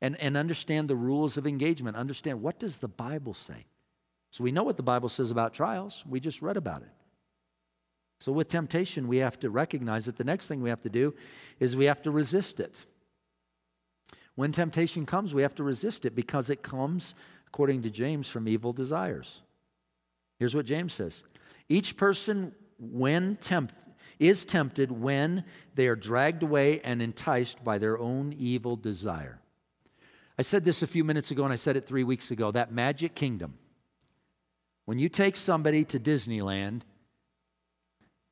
and, 0.00 0.20
and 0.20 0.36
understand 0.36 0.88
the 0.88 0.96
rules 0.96 1.36
of 1.36 1.46
engagement. 1.46 1.96
Understand 1.96 2.42
what 2.42 2.58
does 2.58 2.78
the 2.78 2.88
Bible 2.88 3.34
say? 3.34 3.66
So 4.30 4.44
we 4.44 4.52
know 4.52 4.62
what 4.62 4.76
the 4.76 4.82
Bible 4.82 5.08
says 5.08 5.30
about 5.30 5.54
trials. 5.54 6.04
We 6.08 6.20
just 6.20 6.42
read 6.42 6.56
about 6.56 6.82
it. 6.82 6.90
So 8.20 8.32
with 8.32 8.48
temptation, 8.48 9.08
we 9.08 9.16
have 9.18 9.40
to 9.40 9.50
recognize 9.50 10.04
that 10.04 10.16
the 10.16 10.24
next 10.24 10.46
thing 10.46 10.62
we 10.62 10.68
have 10.68 10.82
to 10.82 10.90
do 10.90 11.14
is 11.58 11.74
we 11.74 11.86
have 11.86 12.02
to 12.02 12.10
resist 12.10 12.60
it. 12.60 12.86
When 14.34 14.52
temptation 14.52 15.06
comes, 15.06 15.34
we 15.34 15.42
have 15.42 15.54
to 15.56 15.64
resist 15.64 16.04
it 16.04 16.14
because 16.14 16.50
it 16.50 16.62
comes, 16.62 17.14
according 17.48 17.82
to 17.82 17.90
James, 17.90 18.28
from 18.28 18.46
evil 18.46 18.72
desires. 18.72 19.40
Here's 20.38 20.54
what 20.54 20.66
James 20.66 20.92
says 20.92 21.24
Each 21.68 21.96
person, 21.96 22.54
when 22.78 23.36
tempt, 23.36 23.74
is 24.18 24.44
tempted 24.44 24.92
when 24.92 25.44
they 25.74 25.88
are 25.88 25.96
dragged 25.96 26.42
away 26.42 26.80
and 26.80 27.00
enticed 27.00 27.64
by 27.64 27.78
their 27.78 27.98
own 27.98 28.34
evil 28.38 28.76
desire. 28.76 29.40
I 30.38 30.42
said 30.42 30.66
this 30.66 30.82
a 30.82 30.86
few 30.86 31.04
minutes 31.04 31.30
ago, 31.30 31.44
and 31.44 31.52
I 31.52 31.56
said 31.56 31.76
it 31.76 31.86
three 31.86 32.04
weeks 32.04 32.30
ago 32.30 32.50
that 32.50 32.70
magic 32.70 33.14
kingdom. 33.14 33.54
When 34.84 34.98
you 34.98 35.08
take 35.08 35.36
somebody 35.36 35.84
to 35.86 35.98
Disneyland 35.98 36.82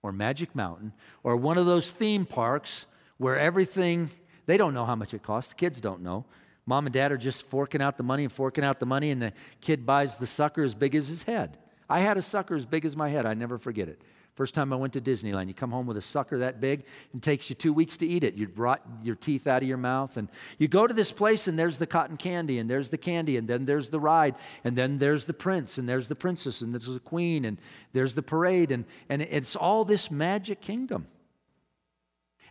or 0.03 0.13
Magic 0.13 0.55
Mountain 0.55 0.93
or 1.23 1.37
one 1.37 1.59
of 1.59 1.67
those 1.67 1.93
theme 1.93 2.25
parks 2.25 2.87
where 3.17 3.39
everything, 3.39 4.11
they 4.47 4.57
don't 4.57 4.75
know 4.75 4.85
how 4.85 4.95
much 4.95 5.15
it 5.15 5.23
costs, 5.23 5.51
the 5.51 5.57
kids 5.57 5.81
don't 5.81 6.03
know. 6.03 6.25
Mom 6.67 6.87
and 6.87 6.93
dad 6.93 7.11
are 7.13 7.17
just 7.17 7.45
forking 7.49 7.81
out 7.81 7.97
the 7.97 8.03
money 8.03 8.25
and 8.25 8.33
forking 8.33 8.63
out 8.63 8.79
the 8.79 8.87
money, 8.87 9.11
and 9.11 9.23
the 9.23 9.33
kid 9.63 9.87
buys 9.87 10.19
the 10.19 10.27
sucker 10.27 10.63
as 10.63 10.75
big 10.75 10.95
as 10.95 11.09
his 11.09 11.23
head. 11.23 11.57
I 11.89 12.01
had 12.01 12.19
a 12.19 12.23
sucker 12.23 12.55
as 12.55 12.67
big 12.67 12.85
as 12.85 12.95
my 12.95 13.09
head. 13.09 13.25
I 13.25 13.33
never 13.33 13.57
forget 13.57 13.89
it. 13.89 14.03
First 14.35 14.55
time 14.55 14.73
I 14.73 14.77
went 14.77 14.93
to 14.93 15.01
Disneyland, 15.01 15.49
you 15.49 15.55
come 15.55 15.73
home 15.73 15.87
with 15.87 15.97
a 15.97 16.03
sucker 16.03 16.39
that 16.39 16.61
big 16.61 16.85
and 17.13 17.21
takes 17.21 17.51
you 17.51 17.57
two 17.57 17.73
weeks 17.73 17.97
to 17.97 18.07
eat 18.07 18.23
it. 18.23 18.35
You 18.35 18.47
brought 18.47 18.81
your 19.03 19.17
teeth 19.17 19.49
out 19.49 19.63
of 19.63 19.69
your 19.69 19.79
mouth, 19.79 20.17
and 20.17 20.29
you 20.59 20.69
go 20.69 20.87
to 20.87 20.95
this 20.95 21.11
place, 21.11 21.49
and 21.49 21.59
there's 21.59 21.79
the 21.79 21.89
cotton 21.89 22.17
candy, 22.17 22.61
and 22.61 22.71
there's 22.71 22.91
the 22.91 22.99
candy, 22.99 23.37
and 23.37 23.49
then 23.49 23.65
there's 23.65 23.89
the 23.89 23.99
ride, 23.99 24.37
and 24.63 24.77
then 24.77 24.99
there's 24.99 25.25
the 25.25 25.35
prince, 25.35 25.77
and 25.77 25.89
there's 25.89 26.07
the 26.07 26.15
princess, 26.15 26.61
and 26.61 26.73
there's 26.73 26.87
the 26.87 27.01
queen, 27.01 27.45
and 27.45 27.59
there's 27.93 28.15
the 28.15 28.23
parade, 28.23 28.71
and, 28.71 28.85
and 29.09 29.23
it's 29.23 29.57
all 29.57 29.85
this 29.85 30.09
magic 30.09 30.61
kingdom. 30.61 31.09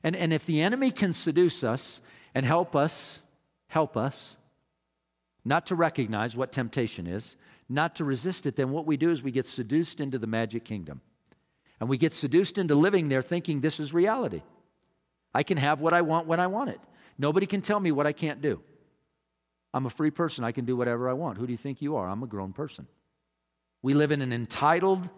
And, 0.04 0.16
and 0.16 0.34
if 0.34 0.46
the 0.46 0.62
enemy 0.62 0.92
can 0.92 1.14
seduce 1.14 1.64
us 1.64 2.02
and 2.36 2.46
help 2.46 2.76
us, 2.76 3.22
help 3.68 3.96
us, 3.96 4.38
not 5.46 5.66
to 5.68 5.76
recognize 5.76 6.36
what 6.36 6.52
temptation 6.52 7.08
is, 7.08 7.38
not 7.70 7.96
to 7.96 8.04
resist 8.04 8.46
it, 8.46 8.58
then 8.58 8.72
what 8.72 8.86
we 8.86 8.98
do 8.98 9.10
is 9.10 9.24
we 9.24 9.32
get 9.32 9.46
seduced 9.46 10.02
into 10.02 10.20
the 10.20 10.28
magic 10.28 10.66
kingdom. 10.66 11.00
And 11.80 11.90
we 11.90 11.98
get 11.98 12.14
seduced 12.14 12.58
into 12.58 12.76
living 12.76 13.10
there 13.10 13.22
thinking 13.22 13.62
this 13.62 13.80
is 13.80 13.94
reality. 13.94 14.42
I 15.34 15.44
can 15.44 15.58
have 15.58 15.80
what 15.80 15.94
I 15.94 16.02
want 16.02 16.28
when 16.28 16.40
I 16.40 16.48
want 16.48 16.72
it. 16.72 16.80
Nobody 17.18 17.46
can 17.46 17.62
tell 17.62 17.80
me 17.80 17.92
what 17.92 18.08
I 18.08 18.14
can't 18.14 18.42
do. 18.42 18.62
I'm 19.74 19.86
a 19.86 19.90
free 19.90 20.12
person. 20.12 20.44
I 20.44 20.52
can 20.52 20.66
do 20.66 20.76
whatever 20.76 21.10
I 21.10 21.14
want. 21.14 21.38
Who 21.38 21.46
do 21.46 21.52
you 21.52 21.58
think 21.58 21.82
you 21.82 21.96
are? 21.98 22.08
I'm 22.08 22.24
a 22.24 22.28
grown 22.28 22.54
person. 22.54 22.88
We 23.82 23.94
live 23.94 24.12
in 24.12 24.22
an 24.22 24.34
entitled 24.34 25.10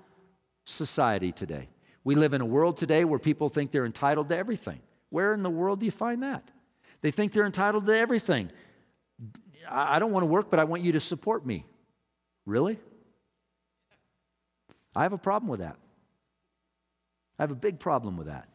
society 0.66 1.32
today. 1.32 1.70
We 2.04 2.16
live 2.16 2.34
in 2.34 2.42
a 2.42 2.46
world 2.46 2.78
today 2.78 3.06
where 3.06 3.20
people 3.20 3.50
think 3.50 3.72
they're 3.72 3.86
entitled 3.86 4.30
to 4.30 4.38
everything. 4.38 4.80
Where 5.10 5.34
in 5.34 5.44
the 5.44 5.50
world 5.50 5.80
do 5.80 5.86
you 5.86 5.92
find 5.92 6.24
that? 6.24 6.50
They 7.02 7.12
think 7.12 7.32
they're 7.32 7.46
entitled 7.46 7.86
to 7.86 7.96
everything. 7.96 8.52
I 9.70 10.00
don't 10.00 10.12
want 10.12 10.24
to 10.24 10.28
work, 10.28 10.50
but 10.50 10.60
I 10.60 10.64
want 10.66 10.82
you 10.82 10.94
to 10.94 11.00
support 11.00 11.46
me. 11.46 11.66
Really? 12.46 12.80
I 14.96 15.04
have 15.04 15.14
a 15.14 15.18
problem 15.18 15.50
with 15.50 15.60
that. 15.60 15.78
I 17.40 17.44
have 17.44 17.52
a 17.52 17.56
big 17.56 17.80
problem 17.80 18.18
with 18.18 18.28
that. 18.28 18.50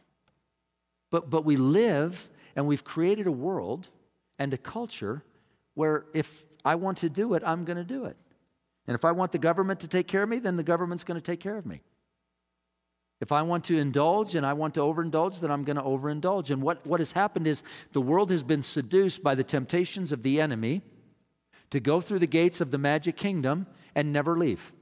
But, 1.11 1.29
but 1.29 1.43
we 1.43 1.57
live 1.57 2.29
and 2.55 2.67
we've 2.67 2.83
created 2.83 3.27
a 3.27 3.31
world 3.31 3.89
and 4.37 4.53
a 4.53 4.57
culture 4.57 5.23
where 5.73 6.05
if 6.13 6.45
I 6.63 6.75
want 6.75 6.99
to 6.99 7.09
do 7.09 7.33
it, 7.33 7.43
I'm 7.45 7.65
going 7.65 7.77
to 7.77 7.83
do 7.83 8.05
it. 8.05 8.15
And 8.87 8.95
if 8.95 9.03
I 9.03 9.11
want 9.11 9.31
the 9.31 9.37
government 9.37 9.79
to 9.81 9.87
take 9.87 10.07
care 10.07 10.23
of 10.23 10.29
me, 10.29 10.39
then 10.39 10.55
the 10.55 10.63
government's 10.63 11.03
going 11.03 11.19
to 11.19 11.31
take 11.31 11.39
care 11.39 11.57
of 11.57 11.65
me. 11.65 11.81
If 13.21 13.31
I 13.31 13.41
want 13.41 13.63
to 13.65 13.77
indulge 13.77 14.35
and 14.35 14.45
I 14.45 14.53
want 14.53 14.73
to 14.75 14.81
overindulge, 14.81 15.39
then 15.39 15.49
I'm 15.49 15.63
going 15.63 15.77
to 15.77 15.81
overindulge. 15.81 16.51
And 16.51 16.61
what, 16.61 16.85
what 16.85 16.99
has 16.99 17.13
happened 17.13 17.47
is 17.47 17.63
the 17.93 18.01
world 18.01 18.29
has 18.29 18.43
been 18.43 18.61
seduced 18.61 19.23
by 19.23 19.35
the 19.35 19.43
temptations 19.43 20.11
of 20.11 20.21
the 20.21 20.41
enemy 20.41 20.81
to 21.71 21.79
go 21.79 22.01
through 22.01 22.19
the 22.19 22.27
gates 22.27 22.61
of 22.61 22.71
the 22.71 22.77
magic 22.77 23.15
kingdom 23.15 23.67
and 23.95 24.11
never 24.11 24.37
leave. 24.37 24.73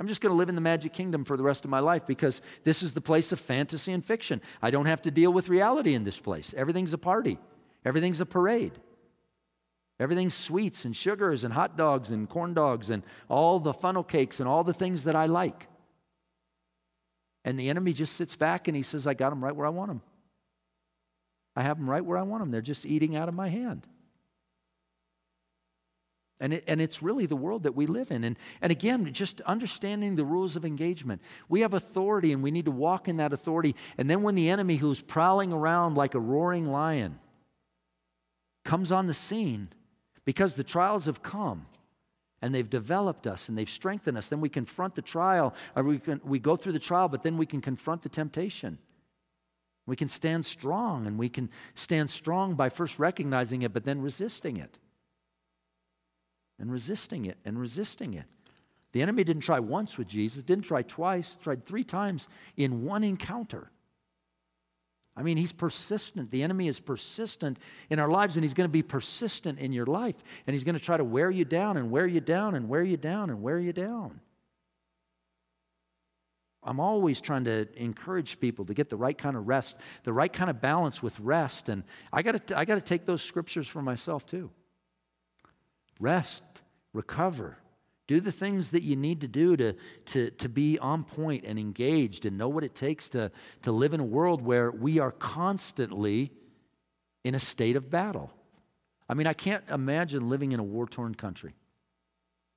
I'm 0.00 0.08
just 0.08 0.22
going 0.22 0.32
to 0.32 0.36
live 0.36 0.48
in 0.48 0.54
the 0.54 0.62
magic 0.62 0.94
kingdom 0.94 1.26
for 1.26 1.36
the 1.36 1.42
rest 1.42 1.66
of 1.66 1.70
my 1.70 1.80
life 1.80 2.06
because 2.06 2.40
this 2.64 2.82
is 2.82 2.94
the 2.94 3.02
place 3.02 3.32
of 3.32 3.38
fantasy 3.38 3.92
and 3.92 4.04
fiction. 4.04 4.40
I 4.62 4.70
don't 4.70 4.86
have 4.86 5.02
to 5.02 5.10
deal 5.10 5.30
with 5.30 5.50
reality 5.50 5.92
in 5.92 6.04
this 6.04 6.18
place. 6.18 6.54
Everything's 6.56 6.94
a 6.94 6.98
party, 6.98 7.38
everything's 7.84 8.20
a 8.20 8.26
parade. 8.26 8.72
Everything's 10.00 10.34
sweets 10.34 10.86
and 10.86 10.96
sugars 10.96 11.44
and 11.44 11.52
hot 11.52 11.76
dogs 11.76 12.10
and 12.10 12.26
corn 12.26 12.54
dogs 12.54 12.88
and 12.88 13.02
all 13.28 13.60
the 13.60 13.74
funnel 13.74 14.02
cakes 14.02 14.40
and 14.40 14.48
all 14.48 14.64
the 14.64 14.72
things 14.72 15.04
that 15.04 15.14
I 15.14 15.26
like. 15.26 15.68
And 17.44 17.60
the 17.60 17.68
enemy 17.68 17.92
just 17.92 18.16
sits 18.16 18.34
back 18.34 18.66
and 18.66 18.74
he 18.74 18.82
says, 18.82 19.06
I 19.06 19.12
got 19.12 19.28
them 19.28 19.44
right 19.44 19.54
where 19.54 19.66
I 19.66 19.70
want 19.70 19.90
them. 19.90 20.00
I 21.54 21.62
have 21.64 21.76
them 21.76 21.90
right 21.90 22.02
where 22.02 22.16
I 22.16 22.22
want 22.22 22.42
them. 22.42 22.50
They're 22.50 22.62
just 22.62 22.86
eating 22.86 23.14
out 23.14 23.28
of 23.28 23.34
my 23.34 23.50
hand. 23.50 23.86
And, 26.40 26.54
it, 26.54 26.64
and 26.66 26.80
it's 26.80 27.02
really 27.02 27.26
the 27.26 27.36
world 27.36 27.64
that 27.64 27.76
we 27.76 27.86
live 27.86 28.10
in. 28.10 28.24
And, 28.24 28.36
and 28.62 28.72
again, 28.72 29.12
just 29.12 29.42
understanding 29.42 30.16
the 30.16 30.24
rules 30.24 30.56
of 30.56 30.64
engagement. 30.64 31.20
We 31.50 31.60
have 31.60 31.74
authority 31.74 32.32
and 32.32 32.42
we 32.42 32.50
need 32.50 32.64
to 32.64 32.70
walk 32.70 33.08
in 33.08 33.18
that 33.18 33.34
authority. 33.34 33.76
And 33.98 34.08
then 34.08 34.22
when 34.22 34.34
the 34.34 34.48
enemy 34.48 34.76
who's 34.76 35.02
prowling 35.02 35.52
around 35.52 35.96
like 35.96 36.14
a 36.14 36.20
roaring 36.20 36.66
lion 36.66 37.18
comes 38.64 38.90
on 38.90 39.06
the 39.06 39.14
scene, 39.14 39.68
because 40.24 40.54
the 40.54 40.64
trials 40.64 41.04
have 41.04 41.22
come 41.22 41.66
and 42.40 42.54
they've 42.54 42.70
developed 42.70 43.26
us 43.26 43.50
and 43.50 43.58
they've 43.58 43.68
strengthened 43.68 44.16
us, 44.16 44.28
then 44.28 44.40
we 44.40 44.48
confront 44.48 44.94
the 44.94 45.02
trial, 45.02 45.54
or 45.76 45.82
we, 45.82 45.98
can, 45.98 46.22
we 46.24 46.38
go 46.38 46.56
through 46.56 46.72
the 46.72 46.78
trial, 46.78 47.08
but 47.08 47.22
then 47.22 47.36
we 47.36 47.44
can 47.44 47.60
confront 47.60 48.00
the 48.00 48.08
temptation. 48.08 48.78
We 49.86 49.96
can 49.96 50.08
stand 50.08 50.44
strong, 50.44 51.06
and 51.06 51.18
we 51.18 51.28
can 51.28 51.50
stand 51.74 52.08
strong 52.08 52.54
by 52.54 52.68
first 52.68 52.98
recognizing 52.98 53.62
it, 53.62 53.72
but 53.72 53.84
then 53.84 54.00
resisting 54.00 54.56
it 54.56 54.78
and 56.60 56.70
resisting 56.70 57.24
it 57.24 57.38
and 57.44 57.58
resisting 57.58 58.14
it. 58.14 58.24
The 58.92 59.02
enemy 59.02 59.24
didn't 59.24 59.42
try 59.42 59.60
once 59.60 59.96
with 59.96 60.08
Jesus, 60.08 60.42
didn't 60.42 60.64
try 60.64 60.82
twice, 60.82 61.36
tried 61.36 61.64
three 61.64 61.84
times 61.84 62.28
in 62.56 62.84
one 62.84 63.02
encounter. 63.02 63.70
I 65.16 65.22
mean, 65.22 65.36
he's 65.36 65.52
persistent. 65.52 66.30
The 66.30 66.42
enemy 66.42 66.68
is 66.68 66.80
persistent 66.80 67.58
in 67.88 67.98
our 67.98 68.08
lives, 68.08 68.36
and 68.36 68.44
he's 68.44 68.54
going 68.54 68.68
to 68.68 68.72
be 68.72 68.82
persistent 68.82 69.58
in 69.58 69.72
your 69.72 69.86
life. 69.86 70.16
And 70.46 70.54
he's 70.54 70.64
going 70.64 70.76
to 70.76 70.84
try 70.84 70.96
to 70.96 71.04
wear 71.04 71.30
you 71.30 71.44
down 71.44 71.76
and 71.76 71.90
wear 71.90 72.06
you 72.06 72.20
down 72.20 72.54
and 72.54 72.68
wear 72.68 72.82
you 72.82 72.96
down 72.96 73.30
and 73.30 73.42
wear 73.42 73.58
you 73.58 73.72
down. 73.72 74.20
I'm 76.62 76.78
always 76.78 77.20
trying 77.20 77.44
to 77.44 77.66
encourage 77.76 78.38
people 78.38 78.66
to 78.66 78.74
get 78.74 78.90
the 78.90 78.96
right 78.96 79.16
kind 79.16 79.36
of 79.36 79.48
rest, 79.48 79.76
the 80.04 80.12
right 80.12 80.32
kind 80.32 80.50
of 80.50 80.60
balance 80.60 81.02
with 81.02 81.18
rest. 81.20 81.68
And 81.68 81.84
I 82.12 82.22
got 82.22 82.46
to, 82.46 82.58
I 82.58 82.64
got 82.64 82.74
to 82.74 82.80
take 82.80 83.06
those 83.06 83.22
scriptures 83.22 83.66
for 83.66 83.82
myself 83.82 84.26
too. 84.26 84.50
Rest, 86.00 86.42
recover. 86.92 87.58
Do 88.06 88.18
the 88.18 88.32
things 88.32 88.72
that 88.72 88.82
you 88.82 88.96
need 88.96 89.20
to 89.20 89.28
do 89.28 89.56
to, 89.56 89.76
to, 90.06 90.30
to 90.30 90.48
be 90.48 90.78
on 90.80 91.04
point 91.04 91.44
and 91.46 91.58
engaged 91.58 92.26
and 92.26 92.36
know 92.36 92.48
what 92.48 92.64
it 92.64 92.74
takes 92.74 93.08
to, 93.10 93.30
to 93.62 93.70
live 93.70 93.94
in 93.94 94.00
a 94.00 94.04
world 94.04 94.42
where 94.42 94.72
we 94.72 94.98
are 94.98 95.12
constantly 95.12 96.32
in 97.22 97.36
a 97.36 97.38
state 97.38 97.76
of 97.76 97.88
battle. 97.88 98.32
I 99.08 99.14
mean, 99.14 99.28
I 99.28 99.32
can't 99.32 99.62
imagine 99.70 100.28
living 100.28 100.52
in 100.52 100.58
a 100.58 100.64
war 100.64 100.86
torn 100.86 101.14
country 101.14 101.54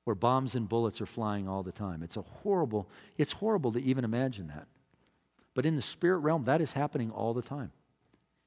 where 0.05 0.15
bombs 0.15 0.55
and 0.55 0.67
bullets 0.67 1.01
are 1.01 1.05
flying 1.05 1.47
all 1.47 1.63
the 1.63 1.71
time. 1.71 2.03
It's 2.03 2.17
a 2.17 2.21
horrible, 2.21 2.89
it's 3.17 3.33
horrible 3.33 3.71
to 3.73 3.81
even 3.81 4.03
imagine 4.03 4.47
that. 4.47 4.67
But 5.53 5.65
in 5.65 5.75
the 5.75 5.81
spirit 5.81 6.19
realm, 6.19 6.45
that 6.45 6.61
is 6.61 6.73
happening 6.73 7.11
all 7.11 7.33
the 7.33 7.41
time. 7.41 7.71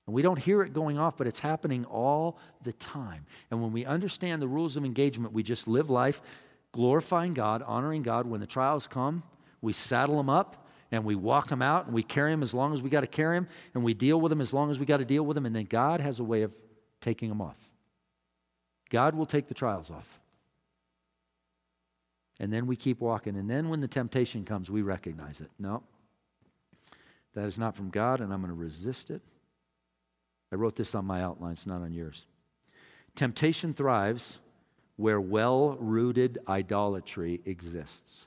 And 0.06 0.14
we 0.14 0.22
don't 0.22 0.38
hear 0.38 0.62
it 0.62 0.72
going 0.72 0.98
off, 0.98 1.16
but 1.16 1.26
it's 1.26 1.40
happening 1.40 1.84
all 1.84 2.38
the 2.62 2.72
time. 2.72 3.26
And 3.50 3.60
when 3.60 3.72
we 3.72 3.84
understand 3.84 4.40
the 4.40 4.48
rules 4.48 4.76
of 4.76 4.84
engagement, 4.84 5.32
we 5.32 5.42
just 5.42 5.66
live 5.66 5.90
life 5.90 6.20
glorifying 6.72 7.32
God, 7.32 7.62
honoring 7.62 8.02
God. 8.02 8.26
When 8.26 8.40
the 8.40 8.46
trials 8.46 8.86
come, 8.86 9.22
we 9.62 9.72
saddle 9.72 10.18
them 10.18 10.28
up 10.28 10.68
and 10.92 11.04
we 11.04 11.14
walk 11.14 11.48
them 11.48 11.62
out 11.62 11.86
and 11.86 11.94
we 11.94 12.02
carry 12.02 12.30
them 12.30 12.42
as 12.42 12.52
long 12.52 12.74
as 12.74 12.82
we 12.82 12.90
got 12.90 13.00
to 13.00 13.06
carry 13.06 13.36
them 13.38 13.48
and 13.74 13.82
we 13.82 13.94
deal 13.94 14.20
with 14.20 14.30
them 14.30 14.42
as 14.42 14.52
long 14.52 14.70
as 14.70 14.78
we 14.78 14.84
got 14.84 14.98
to 14.98 15.04
deal 15.04 15.24
with 15.24 15.34
them 15.34 15.46
and 15.46 15.56
then 15.56 15.64
God 15.64 16.00
has 16.00 16.20
a 16.20 16.24
way 16.24 16.42
of 16.42 16.54
taking 17.00 17.30
them 17.30 17.40
off. 17.40 17.58
God 18.90 19.14
will 19.14 19.26
take 19.26 19.48
the 19.48 19.54
trials 19.54 19.90
off. 19.90 20.20
And 22.38 22.52
then 22.52 22.66
we 22.66 22.76
keep 22.76 23.00
walking. 23.00 23.36
And 23.36 23.50
then 23.50 23.70
when 23.70 23.80
the 23.80 23.88
temptation 23.88 24.44
comes, 24.44 24.70
we 24.70 24.82
recognize 24.82 25.40
it. 25.40 25.50
No, 25.58 25.82
that 27.34 27.46
is 27.46 27.58
not 27.58 27.74
from 27.74 27.88
God, 27.88 28.20
and 28.20 28.32
I'm 28.32 28.40
going 28.40 28.52
to 28.52 28.54
resist 28.54 29.10
it. 29.10 29.22
I 30.56 30.58
wrote 30.58 30.76
this 30.76 30.94
on 30.94 31.04
my 31.04 31.22
outline, 31.22 31.52
it's 31.52 31.66
not 31.66 31.82
on 31.82 31.92
yours. 31.92 32.24
Temptation 33.14 33.74
thrives 33.74 34.38
where 34.96 35.20
well 35.20 35.76
rooted 35.78 36.38
idolatry 36.48 37.42
exists. 37.44 38.26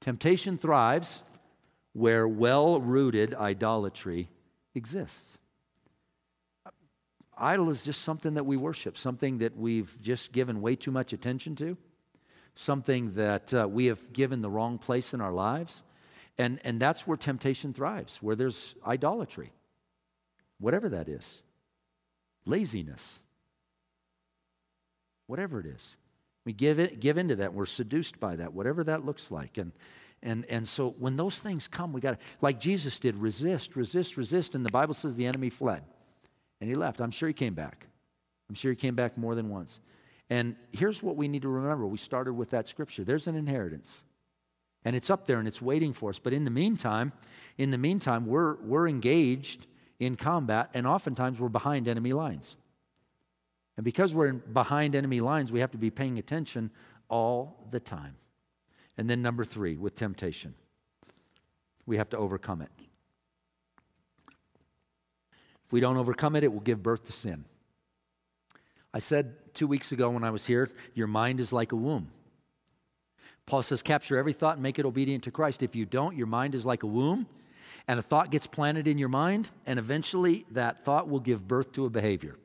Temptation 0.00 0.56
thrives 0.56 1.24
where 1.92 2.28
well 2.28 2.80
rooted 2.80 3.34
idolatry 3.34 4.28
exists. 4.76 5.38
Idol 7.36 7.70
is 7.70 7.82
just 7.82 8.02
something 8.02 8.34
that 8.34 8.46
we 8.46 8.56
worship, 8.56 8.96
something 8.96 9.38
that 9.38 9.56
we've 9.56 10.00
just 10.00 10.30
given 10.30 10.60
way 10.60 10.76
too 10.76 10.92
much 10.92 11.12
attention 11.12 11.56
to, 11.56 11.76
something 12.54 13.14
that 13.14 13.52
uh, 13.52 13.66
we 13.68 13.86
have 13.86 14.12
given 14.12 14.40
the 14.40 14.50
wrong 14.50 14.78
place 14.78 15.12
in 15.12 15.20
our 15.20 15.32
lives. 15.32 15.82
And, 16.38 16.60
and 16.62 16.78
that's 16.78 17.08
where 17.08 17.16
temptation 17.16 17.72
thrives, 17.72 18.22
where 18.22 18.36
there's 18.36 18.76
idolatry, 18.86 19.50
whatever 20.58 20.88
that 20.88 21.08
is 21.08 21.42
laziness, 22.48 23.20
whatever 25.26 25.60
it 25.60 25.66
is. 25.66 25.96
We 26.44 26.52
give, 26.54 26.78
it, 26.78 26.98
give 26.98 27.18
into 27.18 27.36
that. 27.36 27.52
We're 27.52 27.66
seduced 27.66 28.18
by 28.18 28.36
that, 28.36 28.54
whatever 28.54 28.82
that 28.84 29.04
looks 29.04 29.30
like. 29.30 29.58
And, 29.58 29.72
and, 30.22 30.46
and 30.46 30.66
so 30.66 30.94
when 30.98 31.16
those 31.16 31.38
things 31.38 31.68
come, 31.68 31.92
we 31.92 32.00
got 32.00 32.18
to, 32.18 32.26
like 32.40 32.58
Jesus 32.58 32.98
did, 32.98 33.16
resist, 33.16 33.76
resist, 33.76 34.16
resist. 34.16 34.54
And 34.54 34.64
the 34.64 34.72
Bible 34.72 34.94
says 34.94 35.14
the 35.14 35.26
enemy 35.26 35.50
fled 35.50 35.82
and 36.60 36.70
he 36.70 36.74
left. 36.74 37.00
I'm 37.00 37.10
sure 37.10 37.28
he 37.28 37.34
came 37.34 37.54
back. 37.54 37.86
I'm 38.48 38.54
sure 38.54 38.72
he 38.72 38.76
came 38.76 38.94
back 38.94 39.18
more 39.18 39.34
than 39.34 39.50
once. 39.50 39.80
And 40.30 40.56
here's 40.72 41.02
what 41.02 41.16
we 41.16 41.28
need 41.28 41.42
to 41.42 41.48
remember 41.48 41.86
we 41.86 41.98
started 41.98 42.32
with 42.32 42.50
that 42.50 42.66
scripture 42.66 43.04
there's 43.04 43.26
an 43.26 43.34
inheritance. 43.34 44.04
And 44.84 44.96
it's 44.96 45.10
up 45.10 45.26
there 45.26 45.38
and 45.38 45.46
it's 45.46 45.60
waiting 45.60 45.92
for 45.92 46.08
us. 46.08 46.18
But 46.18 46.32
in 46.32 46.44
the 46.44 46.50
meantime, 46.50 47.12
in 47.58 47.70
the 47.70 47.78
meantime, 47.78 48.24
we're, 48.26 48.54
we're 48.62 48.88
engaged 48.88 49.66
in 49.98 50.16
combat, 50.16 50.70
and 50.74 50.86
oftentimes 50.86 51.40
we're 51.40 51.48
behind 51.48 51.88
enemy 51.88 52.12
lines. 52.12 52.56
And 53.76 53.84
because 53.84 54.14
we're 54.14 54.32
behind 54.32 54.94
enemy 54.94 55.20
lines, 55.20 55.52
we 55.52 55.60
have 55.60 55.70
to 55.72 55.78
be 55.78 55.90
paying 55.90 56.18
attention 56.18 56.70
all 57.08 57.66
the 57.70 57.80
time. 57.80 58.16
And 58.96 59.08
then, 59.08 59.22
number 59.22 59.44
three, 59.44 59.76
with 59.76 59.94
temptation, 59.94 60.54
we 61.86 61.96
have 61.96 62.10
to 62.10 62.18
overcome 62.18 62.62
it. 62.62 62.70
If 65.66 65.72
we 65.72 65.80
don't 65.80 65.96
overcome 65.96 66.34
it, 66.34 66.44
it 66.44 66.52
will 66.52 66.60
give 66.60 66.82
birth 66.82 67.04
to 67.04 67.12
sin. 67.12 67.44
I 68.92 69.00
said 69.00 69.54
two 69.54 69.66
weeks 69.66 69.92
ago 69.92 70.10
when 70.10 70.24
I 70.24 70.30
was 70.30 70.46
here, 70.46 70.70
your 70.94 71.06
mind 71.06 71.40
is 71.40 71.52
like 71.52 71.72
a 71.72 71.76
womb. 71.76 72.10
Paul 73.46 73.62
says, 73.62 73.82
capture 73.82 74.16
every 74.16 74.32
thought 74.32 74.54
and 74.54 74.62
make 74.62 74.78
it 74.78 74.86
obedient 74.86 75.24
to 75.24 75.30
Christ. 75.30 75.62
If 75.62 75.76
you 75.76 75.86
don't, 75.86 76.16
your 76.16 76.26
mind 76.26 76.54
is 76.54 76.66
like 76.66 76.82
a 76.82 76.86
womb, 76.86 77.26
and 77.88 77.98
a 77.98 78.02
thought 78.02 78.30
gets 78.30 78.46
planted 78.46 78.86
in 78.86 78.98
your 78.98 79.08
mind, 79.08 79.48
and 79.66 79.78
eventually 79.78 80.44
that 80.50 80.84
thought 80.84 81.08
will 81.08 81.20
give 81.20 81.48
birth 81.48 81.72
to 81.72 81.86
a 81.86 81.90
behavior. 81.90 82.36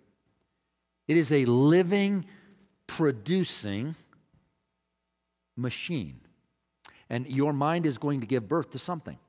It 1.07 1.17
is 1.17 1.33
a 1.33 1.43
living, 1.45 2.25
producing 2.87 3.95
machine. 5.57 6.21
And 7.09 7.27
your 7.27 7.51
mind 7.51 7.85
is 7.85 7.97
going 7.97 8.21
to 8.21 8.25
give 8.25 8.47
birth 8.47 8.71
to 8.71 8.79
something. 8.79 9.19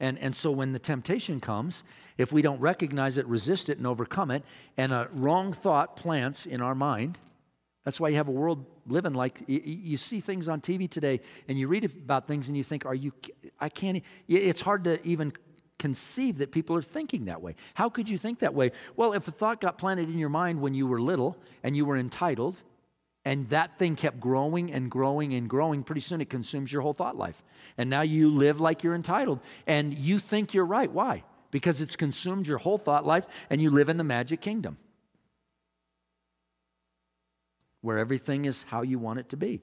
And, 0.00 0.18
and 0.18 0.34
so 0.34 0.50
when 0.50 0.72
the 0.72 0.78
temptation 0.78 1.40
comes, 1.40 1.84
if 2.18 2.32
we 2.32 2.42
don't 2.42 2.60
recognize 2.60 3.16
it, 3.16 3.26
resist 3.26 3.68
it, 3.68 3.78
and 3.78 3.86
overcome 3.86 4.30
it, 4.32 4.44
and 4.76 4.92
a 4.92 5.08
wrong 5.12 5.52
thought 5.52 5.96
plants 5.96 6.46
in 6.46 6.60
our 6.60 6.74
mind, 6.74 7.18
that's 7.88 7.98
why 7.98 8.10
you 8.10 8.16
have 8.16 8.28
a 8.28 8.32
world 8.32 8.66
living 8.86 9.14
like 9.14 9.40
you, 9.46 9.96
see 9.96 10.20
things 10.20 10.46
on 10.46 10.60
TV 10.60 10.90
today 10.90 11.22
and 11.48 11.58
you 11.58 11.68
read 11.68 11.86
about 11.86 12.28
things 12.28 12.46
and 12.48 12.54
you 12.54 12.62
think, 12.62 12.84
are 12.84 12.94
you, 12.94 13.14
I 13.58 13.70
can't, 13.70 14.02
it's 14.28 14.60
hard 14.60 14.84
to 14.84 15.02
even 15.06 15.32
conceive 15.78 16.36
that 16.36 16.52
people 16.52 16.76
are 16.76 16.82
thinking 16.82 17.24
that 17.24 17.40
way. 17.40 17.54
How 17.72 17.88
could 17.88 18.10
you 18.10 18.18
think 18.18 18.40
that 18.40 18.52
way? 18.52 18.72
Well, 18.94 19.14
if 19.14 19.26
a 19.26 19.30
thought 19.30 19.62
got 19.62 19.78
planted 19.78 20.10
in 20.10 20.18
your 20.18 20.28
mind 20.28 20.60
when 20.60 20.74
you 20.74 20.86
were 20.86 21.00
little 21.00 21.38
and 21.62 21.74
you 21.74 21.86
were 21.86 21.96
entitled, 21.96 22.60
and 23.24 23.48
that 23.48 23.78
thing 23.78 23.96
kept 23.96 24.20
growing 24.20 24.70
and 24.70 24.90
growing 24.90 25.32
and 25.32 25.48
growing, 25.48 25.82
pretty 25.82 26.02
soon 26.02 26.20
it 26.20 26.28
consumes 26.28 26.70
your 26.70 26.82
whole 26.82 26.92
thought 26.92 27.16
life. 27.16 27.42
And 27.78 27.88
now 27.88 28.02
you 28.02 28.30
live 28.30 28.60
like 28.60 28.82
you're 28.82 28.94
entitled 28.94 29.40
and 29.66 29.94
you 29.94 30.18
think 30.18 30.52
you're 30.52 30.66
right. 30.66 30.92
Why? 30.92 31.24
Because 31.50 31.80
it's 31.80 31.96
consumed 31.96 32.46
your 32.48 32.58
whole 32.58 32.76
thought 32.76 33.06
life 33.06 33.24
and 33.48 33.62
you 33.62 33.70
live 33.70 33.88
in 33.88 33.96
the 33.96 34.04
magic 34.04 34.42
kingdom 34.42 34.76
where 37.88 37.96
everything 37.96 38.44
is 38.44 38.64
how 38.64 38.82
you 38.82 38.98
want 38.98 39.18
it 39.18 39.30
to 39.30 39.36
be. 39.38 39.62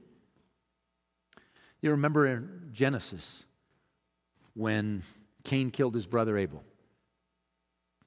You 1.79 1.91
remember 1.91 2.25
in 2.25 2.71
Genesis 2.73 3.45
when 4.55 5.03
Cain 5.43 5.69
killed 5.69 5.93
his 5.93 6.07
brother 6.07 6.35
Abel. 6.35 6.63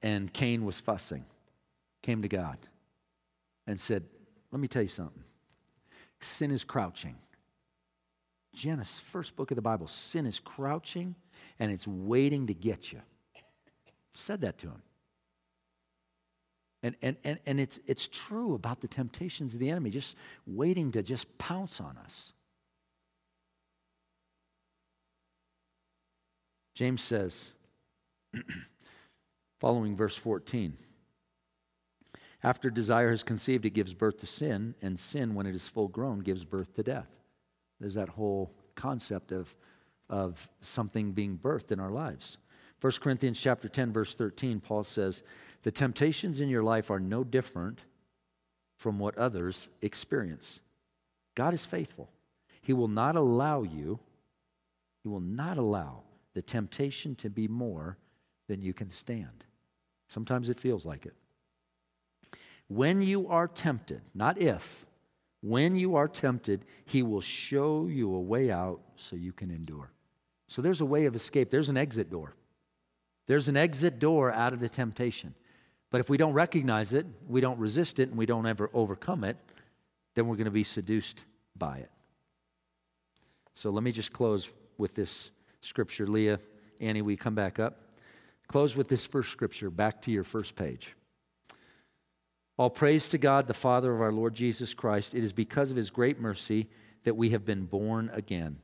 And 0.01 0.33
Cain 0.33 0.65
was 0.65 0.77
fussing, 0.77 1.23
came 2.01 2.21
to 2.23 2.27
God 2.27 2.57
and 3.65 3.79
said, 3.79 4.03
Let 4.51 4.59
me 4.59 4.67
tell 4.67 4.81
you 4.81 4.89
something. 4.89 5.23
Sin 6.19 6.51
is 6.51 6.65
crouching. 6.65 7.15
Genesis, 8.53 8.99
first 8.99 9.37
book 9.37 9.51
of 9.51 9.55
the 9.55 9.61
Bible, 9.61 9.87
sin 9.87 10.25
is 10.25 10.41
crouching 10.41 11.15
and 11.59 11.71
it's 11.71 11.87
waiting 11.87 12.47
to 12.47 12.53
get 12.53 12.91
you. 12.91 12.99
Said 14.15 14.41
that 14.41 14.57
to 14.57 14.67
him. 14.67 14.81
And, 16.81 16.95
and, 17.01 17.17
and, 17.23 17.39
and 17.45 17.59
it's, 17.59 17.79
it's 17.87 18.07
true 18.07 18.53
about 18.53 18.81
the 18.81 18.87
temptations 18.87 19.53
of 19.53 19.59
the 19.59 19.69
enemy, 19.69 19.89
just 19.89 20.15
waiting 20.47 20.91
to 20.93 21.03
just 21.03 21.37
pounce 21.37 21.81
on 21.81 21.97
us. 21.97 22.33
James 26.73 27.01
says, 27.01 27.51
following 29.59 29.97
verse 29.97 30.15
14, 30.15 30.77
after 32.41 32.69
desire 32.69 33.09
has 33.09 33.23
conceived, 33.23 33.65
it 33.65 33.71
gives 33.71 33.93
birth 33.93 34.17
to 34.19 34.25
sin, 34.25 34.75
and 34.81 34.97
sin, 34.97 35.35
when 35.35 35.45
it 35.45 35.55
is 35.55 35.67
full 35.67 35.89
grown, 35.89 36.19
gives 36.19 36.45
birth 36.45 36.73
to 36.75 36.83
death. 36.83 37.09
There's 37.81 37.95
that 37.95 38.07
whole 38.07 38.53
concept 38.75 39.33
of, 39.33 39.53
of 40.09 40.49
something 40.61 41.11
being 41.11 41.37
birthed 41.37 41.73
in 41.73 41.81
our 41.81 41.91
lives. 41.91 42.37
1 42.79 42.93
Corinthians 43.01 43.41
chapter 43.41 43.67
10, 43.67 43.91
verse 43.91 44.15
13, 44.15 44.61
Paul 44.61 44.83
says, 44.83 45.21
The 45.63 45.71
temptations 45.71 46.39
in 46.39 46.49
your 46.49 46.63
life 46.63 46.89
are 46.89 46.99
no 46.99 47.23
different 47.23 47.81
from 48.77 48.97
what 48.97 49.17
others 49.17 49.69
experience. 49.81 50.61
God 51.35 51.53
is 51.53 51.65
faithful. 51.65 52.09
He 52.61 52.73
will 52.73 52.87
not 52.87 53.15
allow 53.15 53.63
you, 53.63 53.99
He 55.03 55.09
will 55.09 55.19
not 55.19 55.57
allow 55.57 56.03
the 56.33 56.41
temptation 56.41 57.15
to 57.15 57.29
be 57.29 57.47
more 57.47 57.97
than 58.47 58.61
you 58.61 58.73
can 58.73 58.89
stand. 58.89 59.45
Sometimes 60.07 60.49
it 60.49 60.59
feels 60.59 60.85
like 60.85 61.05
it. 61.05 61.13
When 62.67 63.01
you 63.01 63.27
are 63.27 63.47
tempted, 63.47 64.01
not 64.13 64.37
if, 64.39 64.85
when 65.41 65.75
you 65.75 65.95
are 65.95 66.07
tempted, 66.07 66.65
He 66.85 67.03
will 67.03 67.21
show 67.21 67.87
you 67.87 68.13
a 68.13 68.21
way 68.21 68.51
out 68.51 68.79
so 68.95 69.15
you 69.15 69.33
can 69.33 69.51
endure. 69.51 69.91
So 70.47 70.61
there's 70.61 70.81
a 70.81 70.85
way 70.85 71.05
of 71.05 71.15
escape, 71.15 71.49
there's 71.49 71.69
an 71.69 71.77
exit 71.77 72.09
door. 72.09 72.35
There's 73.27 73.47
an 73.47 73.57
exit 73.57 73.99
door 73.99 74.31
out 74.31 74.53
of 74.53 74.59
the 74.59 74.69
temptation. 74.69 75.35
But 75.91 76.01
if 76.01 76.09
we 76.09 76.17
don't 76.17 76.33
recognize 76.33 76.93
it, 76.93 77.05
we 77.27 77.41
don't 77.41 77.59
resist 77.59 77.99
it, 77.99 78.09
and 78.09 78.17
we 78.17 78.25
don't 78.25 78.45
ever 78.45 78.69
overcome 78.73 79.23
it, 79.23 79.37
then 80.15 80.27
we're 80.27 80.35
going 80.35 80.45
to 80.45 80.51
be 80.51 80.63
seduced 80.63 81.25
by 81.57 81.77
it. 81.77 81.91
So 83.55 83.69
let 83.71 83.83
me 83.83 83.91
just 83.91 84.13
close 84.13 84.49
with 84.77 84.95
this 84.95 85.31
scripture. 85.61 86.07
Leah, 86.07 86.39
Annie, 86.79 87.01
we 87.01 87.15
come 87.15 87.35
back 87.35 87.59
up? 87.59 87.81
Close 88.47 88.75
with 88.75 88.87
this 88.87 89.05
first 89.05 89.31
scripture, 89.31 89.69
back 89.69 90.01
to 90.03 90.11
your 90.11 90.23
first 90.23 90.55
page. 90.55 90.95
All 92.57 92.69
praise 92.69 93.07
to 93.09 93.17
God, 93.17 93.47
the 93.47 93.53
Father 93.53 93.93
of 93.93 94.01
our 94.01 94.11
Lord 94.11 94.33
Jesus 94.33 94.73
Christ. 94.73 95.15
It 95.15 95.23
is 95.23 95.33
because 95.33 95.71
of 95.71 95.77
his 95.77 95.89
great 95.89 96.19
mercy 96.19 96.67
that 97.03 97.15
we 97.15 97.29
have 97.29 97.45
been 97.45 97.65
born 97.65 98.09
again, 98.13 98.57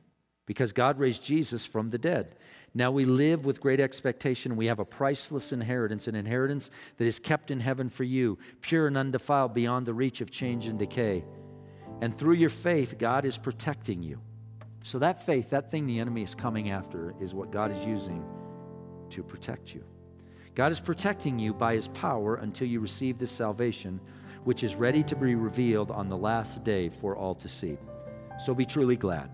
because 0.46 0.72
God 0.72 0.98
raised 0.98 1.22
Jesus 1.22 1.66
from 1.66 1.90
the 1.90 1.98
dead. 1.98 2.36
Now 2.72 2.90
we 2.90 3.04
live 3.04 3.44
with 3.44 3.60
great 3.60 3.80
expectation. 3.80 4.54
We 4.54 4.66
have 4.66 4.78
a 4.78 4.84
priceless 4.84 5.52
inheritance, 5.52 6.08
an 6.08 6.14
inheritance 6.14 6.70
that 6.98 7.06
is 7.06 7.18
kept 7.18 7.50
in 7.50 7.60
heaven 7.60 7.88
for 7.88 8.04
you, 8.04 8.38
pure 8.60 8.86
and 8.86 8.96
undefiled 8.96 9.54
beyond 9.54 9.86
the 9.86 9.94
reach 9.94 10.20
of 10.20 10.30
change 10.30 10.66
and 10.66 10.78
decay. 10.78 11.24
And 12.00 12.16
through 12.16 12.34
your 12.34 12.50
faith, 12.50 12.98
God 12.98 13.24
is 13.24 13.38
protecting 13.38 14.02
you. 14.02 14.20
So, 14.82 14.98
that 15.00 15.24
faith, 15.24 15.50
that 15.50 15.70
thing 15.70 15.86
the 15.86 15.98
enemy 15.98 16.22
is 16.22 16.34
coming 16.34 16.70
after, 16.70 17.14
is 17.20 17.34
what 17.34 17.50
God 17.50 17.72
is 17.72 17.84
using 17.84 18.24
to 19.10 19.22
protect 19.22 19.74
you. 19.74 19.82
God 20.54 20.70
is 20.70 20.78
protecting 20.78 21.38
you 21.38 21.52
by 21.52 21.74
his 21.74 21.88
power 21.88 22.36
until 22.36 22.68
you 22.68 22.80
receive 22.80 23.18
this 23.18 23.30
salvation, 23.30 24.00
which 24.44 24.62
is 24.62 24.76
ready 24.76 25.02
to 25.04 25.16
be 25.16 25.34
revealed 25.34 25.90
on 25.90 26.08
the 26.08 26.16
last 26.16 26.62
day 26.62 26.88
for 26.88 27.16
all 27.16 27.34
to 27.36 27.48
see. 27.48 27.78
So, 28.38 28.54
be 28.54 28.66
truly 28.66 28.96
glad. 28.96 29.30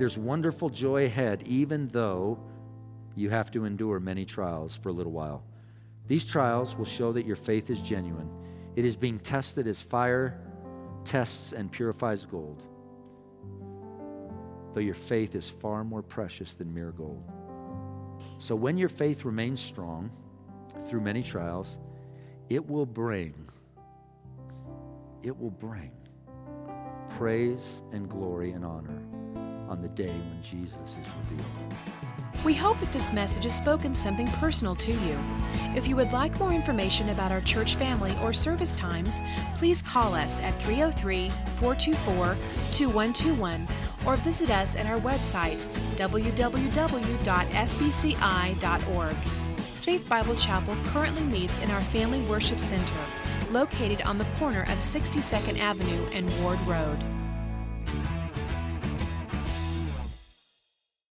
There's 0.00 0.16
wonderful 0.16 0.70
joy 0.70 1.04
ahead, 1.04 1.42
even 1.42 1.88
though 1.88 2.38
you 3.14 3.28
have 3.28 3.50
to 3.50 3.66
endure 3.66 4.00
many 4.00 4.24
trials 4.24 4.74
for 4.74 4.88
a 4.88 4.92
little 4.92 5.12
while. 5.12 5.44
These 6.06 6.24
trials 6.24 6.74
will 6.74 6.86
show 6.86 7.12
that 7.12 7.26
your 7.26 7.36
faith 7.36 7.68
is 7.68 7.82
genuine. 7.82 8.30
It 8.76 8.86
is 8.86 8.96
being 8.96 9.18
tested 9.18 9.66
as 9.66 9.82
fire 9.82 10.40
tests 11.04 11.52
and 11.52 11.70
purifies 11.70 12.24
gold, 12.24 12.62
though 14.72 14.80
your 14.80 14.94
faith 14.94 15.34
is 15.34 15.50
far 15.50 15.84
more 15.84 16.00
precious 16.00 16.54
than 16.54 16.72
mere 16.72 16.92
gold. 16.92 17.22
So 18.38 18.56
when 18.56 18.78
your 18.78 18.88
faith 18.88 19.26
remains 19.26 19.60
strong 19.60 20.10
through 20.88 21.02
many 21.02 21.22
trials, 21.22 21.78
it 22.48 22.66
will 22.66 22.86
bring, 22.86 23.34
it 25.22 25.38
will 25.38 25.50
bring 25.50 25.92
praise 27.10 27.82
and 27.92 28.08
glory 28.08 28.52
and 28.52 28.64
honor 28.64 29.02
on 29.70 29.80
the 29.80 29.88
day 29.88 30.08
when 30.08 30.42
Jesus 30.42 30.98
is 30.98 31.06
revealed. 31.30 31.74
We 32.44 32.54
hope 32.54 32.80
that 32.80 32.92
this 32.92 33.12
message 33.12 33.44
has 33.44 33.54
spoken 33.56 33.94
something 33.94 34.26
personal 34.26 34.74
to 34.76 34.92
you. 34.92 35.18
If 35.76 35.86
you 35.86 35.94
would 35.96 36.10
like 36.12 36.38
more 36.40 36.52
information 36.52 37.10
about 37.10 37.30
our 37.30 37.42
church 37.42 37.76
family 37.76 38.14
or 38.22 38.32
service 38.32 38.74
times, 38.74 39.20
please 39.56 39.82
call 39.82 40.14
us 40.14 40.40
at 40.40 40.60
303 40.62 41.28
424 41.28 42.36
2121 42.72 43.68
or 44.06 44.16
visit 44.16 44.50
us 44.50 44.74
at 44.74 44.86
our 44.86 44.98
website 45.00 45.64
www.fbci.org. 45.96 46.36
Faith 49.56 50.08
Bible 50.08 50.36
Chapel 50.36 50.76
currently 50.86 51.22
meets 51.24 51.62
in 51.62 51.70
our 51.70 51.80
Family 51.80 52.20
Worship 52.22 52.58
Center, 52.58 53.00
located 53.50 54.02
on 54.02 54.18
the 54.18 54.26
corner 54.38 54.62
of 54.62 54.78
62nd 54.78 55.58
Avenue 55.58 56.06
and 56.12 56.26
Ward 56.42 56.60
Road. 56.60 56.98